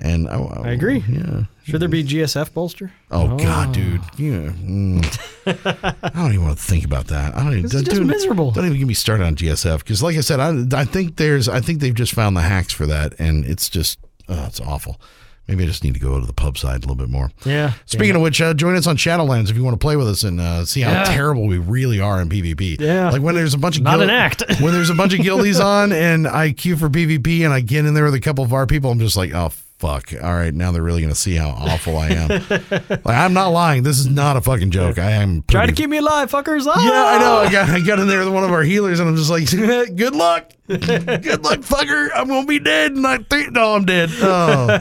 and 0.00 0.28
I, 0.28 0.38
I 0.38 0.70
agree. 0.72 1.04
Yeah. 1.08 1.44
Should 1.62 1.80
there 1.80 1.88
be 1.88 2.02
GSF 2.04 2.52
bolster? 2.52 2.92
Oh, 3.10 3.36
God, 3.38 3.72
dude. 3.72 4.02
Yeah. 4.18 4.50
mm. 4.50 5.96
I 6.02 6.08
don't 6.10 6.32
even 6.32 6.44
want 6.44 6.58
to 6.58 6.62
think 6.64 6.84
about 6.84 7.06
that. 7.06 7.34
I 7.36 7.44
don't 7.44 7.52
even. 7.52 7.64
Is 7.66 7.70
just 7.70 7.86
dude, 7.86 8.06
miserable. 8.06 8.50
Don't 8.50 8.66
even 8.66 8.76
get 8.76 8.86
me 8.88 8.94
started 8.94 9.24
on 9.24 9.36
GSF 9.36 9.78
because, 9.78 10.02
like 10.02 10.16
I 10.16 10.20
said, 10.20 10.40
I, 10.40 10.80
I 10.80 10.84
think 10.84 11.16
there's. 11.16 11.48
I 11.48 11.60
think 11.60 11.80
they've 11.80 11.94
just 11.94 12.12
found 12.12 12.36
the 12.36 12.42
hacks 12.42 12.72
for 12.72 12.86
that, 12.86 13.14
and 13.18 13.44
it's 13.44 13.70
just. 13.70 13.98
Oh, 14.28 14.44
it's 14.46 14.60
awful. 14.60 15.00
Maybe 15.46 15.64
I 15.64 15.66
just 15.66 15.84
need 15.84 15.92
to 15.94 16.00
go 16.00 16.18
to 16.18 16.24
the 16.26 16.32
pub 16.32 16.56
side 16.56 16.76
a 16.78 16.80
little 16.80 16.94
bit 16.94 17.10
more. 17.10 17.30
Yeah. 17.44 17.72
Speaking 17.84 18.16
of 18.16 18.22
which, 18.22 18.40
uh, 18.40 18.54
join 18.54 18.76
us 18.76 18.86
on 18.86 18.96
Shadowlands 18.96 19.50
if 19.50 19.56
you 19.56 19.62
want 19.62 19.74
to 19.74 19.84
play 19.84 19.94
with 19.96 20.08
us 20.08 20.22
and 20.24 20.40
uh, 20.40 20.64
see 20.64 20.80
how 20.80 20.90
Yeah. 20.92 21.04
terrible 21.04 21.46
we 21.46 21.58
really 21.58 22.00
are 22.00 22.20
in 22.22 22.30
PvP. 22.30 22.80
Yeah. 22.80 23.10
like 23.10 23.20
when 23.20 23.34
there's 23.34 23.52
a 23.54 23.58
bunch 23.58 23.76
of 23.76 23.82
Not 23.82 23.98
guild- 23.98 24.04
an 24.04 24.10
act. 24.10 24.42
when 24.60 24.72
there's 24.72 24.88
a 24.90 24.94
bunch 24.94 25.12
of 25.12 25.20
guildies 25.20 25.60
on 25.62 25.92
and 25.92 26.26
I 26.26 26.52
queue 26.52 26.76
for 26.76 26.88
PvP 26.88 27.44
and 27.44 27.52
I 27.52 27.60
get 27.60 27.84
in 27.84 27.92
there 27.94 28.04
with 28.04 28.14
a 28.14 28.20
couple 28.20 28.42
of 28.42 28.52
our 28.54 28.66
people, 28.66 28.90
I'm 28.90 28.98
just 28.98 29.16
like, 29.18 29.34
oh 29.34 29.50
fuck! 29.78 30.14
All 30.22 30.32
right, 30.32 30.54
now 30.54 30.72
they're 30.72 30.82
really 30.82 31.02
gonna 31.02 31.14
see 31.14 31.34
how 31.34 31.50
awful 31.50 31.98
I 31.98 32.08
am. 32.08 32.28
like 32.88 33.06
I'm 33.06 33.34
not 33.34 33.48
lying. 33.48 33.82
This 33.82 33.98
is 33.98 34.06
not 34.06 34.38
a 34.38 34.40
fucking 34.40 34.70
joke. 34.70 34.98
I 34.98 35.10
am. 35.10 35.42
trying 35.46 35.66
to 35.68 35.74
keep 35.74 35.90
me 35.90 35.98
alive, 35.98 36.30
fuckers. 36.30 36.64
Ah! 36.66 36.82
Yeah, 36.82 37.04
I 37.04 37.18
know. 37.18 37.36
I 37.36 37.52
got 37.52 37.68
I 37.68 37.80
got 37.80 37.98
in 37.98 38.08
there 38.08 38.20
with 38.24 38.32
one 38.32 38.44
of 38.44 38.50
our 38.52 38.62
healers 38.62 38.98
and 38.98 39.10
I'm 39.10 39.16
just 39.16 39.28
like, 39.30 39.50
good 39.96 40.14
luck, 40.14 40.50
good 40.68 41.44
luck, 41.44 41.58
fucker. 41.60 42.08
I'm 42.14 42.28
gonna 42.28 42.46
be 42.46 42.60
dead. 42.60 42.92
And 42.92 43.06
I 43.06 43.18
think 43.18 43.52
no, 43.52 43.74
I'm 43.74 43.84
dead. 43.84 44.08
Oh, 44.14 44.78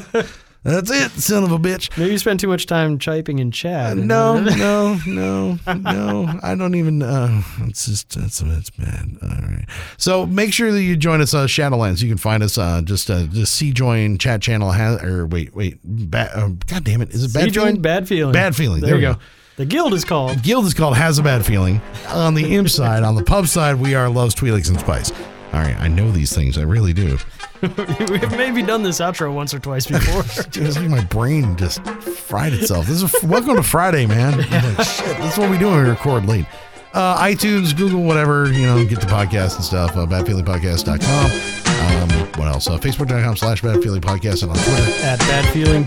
that's 0.63 0.89
it, 0.91 1.11
son 1.11 1.43
of 1.43 1.51
a 1.51 1.57
bitch. 1.59 1.95
Maybe 1.97 2.11
you 2.11 2.17
spend 2.17 2.39
too 2.39 2.47
much 2.47 2.65
time 2.65 2.97
typing 2.97 3.39
in 3.39 3.51
chat. 3.51 3.97
No, 3.97 4.39
no, 4.57 4.97
no, 5.05 5.59
no. 5.75 6.39
I 6.41 6.55
don't 6.55 6.75
even. 6.75 7.01
Uh, 7.01 7.41
it's 7.63 7.85
just 7.85 8.15
it's 8.17 8.41
it's 8.41 8.69
bad. 8.69 9.17
All 9.21 9.29
right. 9.29 9.65
So 9.97 10.25
make 10.25 10.53
sure 10.53 10.71
that 10.71 10.81
you 10.81 10.95
join 10.95 11.21
us 11.21 11.33
on 11.33 11.47
Shadowlands. 11.47 12.01
You 12.01 12.09
can 12.09 12.17
find 12.17 12.41
us 12.43 12.57
uh, 12.57 12.81
just 12.83 13.09
uh, 13.09 13.23
just 13.23 13.53
C 13.55 13.71
join 13.73 14.17
chat 14.17 14.41
channel 14.41 14.71
has 14.71 15.01
or 15.03 15.25
wait 15.25 15.53
wait 15.55 15.79
bad. 15.83 16.31
Uh, 16.33 16.49
God 16.67 16.83
damn 16.83 17.01
it! 17.01 17.09
Is 17.11 17.23
it 17.25 17.33
bad? 17.33 17.53
Feeling? 17.53 17.81
bad 17.81 18.07
feeling. 18.07 18.33
Bad 18.33 18.55
feeling. 18.55 18.81
There, 18.81 18.89
There 18.91 18.95
we 18.97 19.01
go. 19.01 19.13
go. 19.15 19.19
The 19.55 19.65
guild 19.65 19.93
is 19.93 20.03
called. 20.03 20.41
Guild 20.41 20.65
is 20.65 20.73
called 20.73 20.97
Has 20.97 21.19
a 21.19 21.23
Bad 21.23 21.45
Feeling. 21.45 21.79
On 22.07 22.33
the 22.33 22.55
imp 22.55 22.69
side, 22.69 23.03
on 23.03 23.13
the 23.13 23.23
pub 23.23 23.47
side, 23.47 23.75
we 23.75 23.93
are 23.93 24.09
Loves 24.09 24.33
Twi'leks 24.33 24.67
and 24.69 24.79
Spice. 24.79 25.11
All 25.53 25.59
right, 25.59 25.79
I 25.79 25.87
know 25.87 26.09
these 26.09 26.33
things. 26.33 26.57
I 26.57 26.63
really 26.63 26.91
do. 26.93 27.19
We've 28.09 28.31
maybe 28.31 28.61
done 28.61 28.83
this 28.83 28.99
outro 28.99 29.33
once 29.33 29.53
or 29.53 29.59
twice 29.59 29.87
before. 29.87 30.23
Dude, 30.51 30.67
it's 30.67 30.75
like 30.75 30.89
my 30.89 31.03
brain 31.05 31.55
just 31.55 31.81
fried 31.85 32.51
itself. 32.51 32.87
This 32.87 33.01
is 33.01 33.23
welcome 33.23 33.55
to 33.55 33.63
Friday, 33.63 34.05
man. 34.05 34.33
I'm 34.51 34.75
like, 34.75 34.85
shit, 34.85 35.17
this 35.17 35.33
is 35.33 35.39
what 35.39 35.49
we 35.49 35.57
do 35.57 35.67
when 35.67 35.83
we 35.83 35.89
record 35.89 36.25
late. 36.25 36.45
Uh, 36.93 37.17
iTunes, 37.23 37.75
Google, 37.75 38.03
whatever, 38.03 38.51
you 38.51 38.65
know, 38.65 38.85
get 38.85 38.99
the 38.99 39.07
podcast 39.07 39.55
and 39.55 39.63
stuff. 39.63 39.95
Uh, 39.95 40.05
badfeelingpodcast.com. 40.05 42.11
Um, 42.11 42.27
what 42.37 42.49
else? 42.49 42.67
Uh, 42.67 42.77
Facebook.com 42.77 43.37
slash 43.37 43.61
badfeelingpodcast 43.61 44.43
and 44.43 44.51
on 44.51 44.57
Twitter. 44.57 45.05
At 45.05 45.19
Bad 45.19 45.53
Feeling 45.53 45.85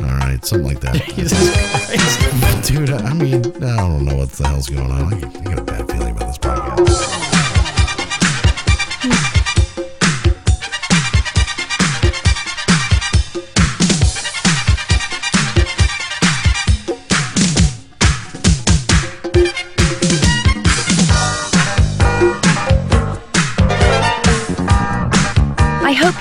All 0.00 0.06
right, 0.06 0.42
something 0.44 0.68
like 0.68 0.80
that. 0.80 1.02
Jesus 1.16 1.50
Christ. 1.84 2.72
Dude, 2.72 2.90
I 2.90 3.12
mean, 3.12 3.44
I 3.64 3.76
don't 3.76 4.04
know 4.04 4.14
what 4.14 4.30
the 4.30 4.46
hell's 4.46 4.68
going 4.68 4.90
on. 4.92 5.14
I, 5.14 5.16
I 5.16 5.20
got 5.42 5.58
a 5.58 5.64
bad 5.64 5.90
feeling 5.90 6.14
about 6.14 6.28
this 6.28 6.38
podcast. 6.38 7.25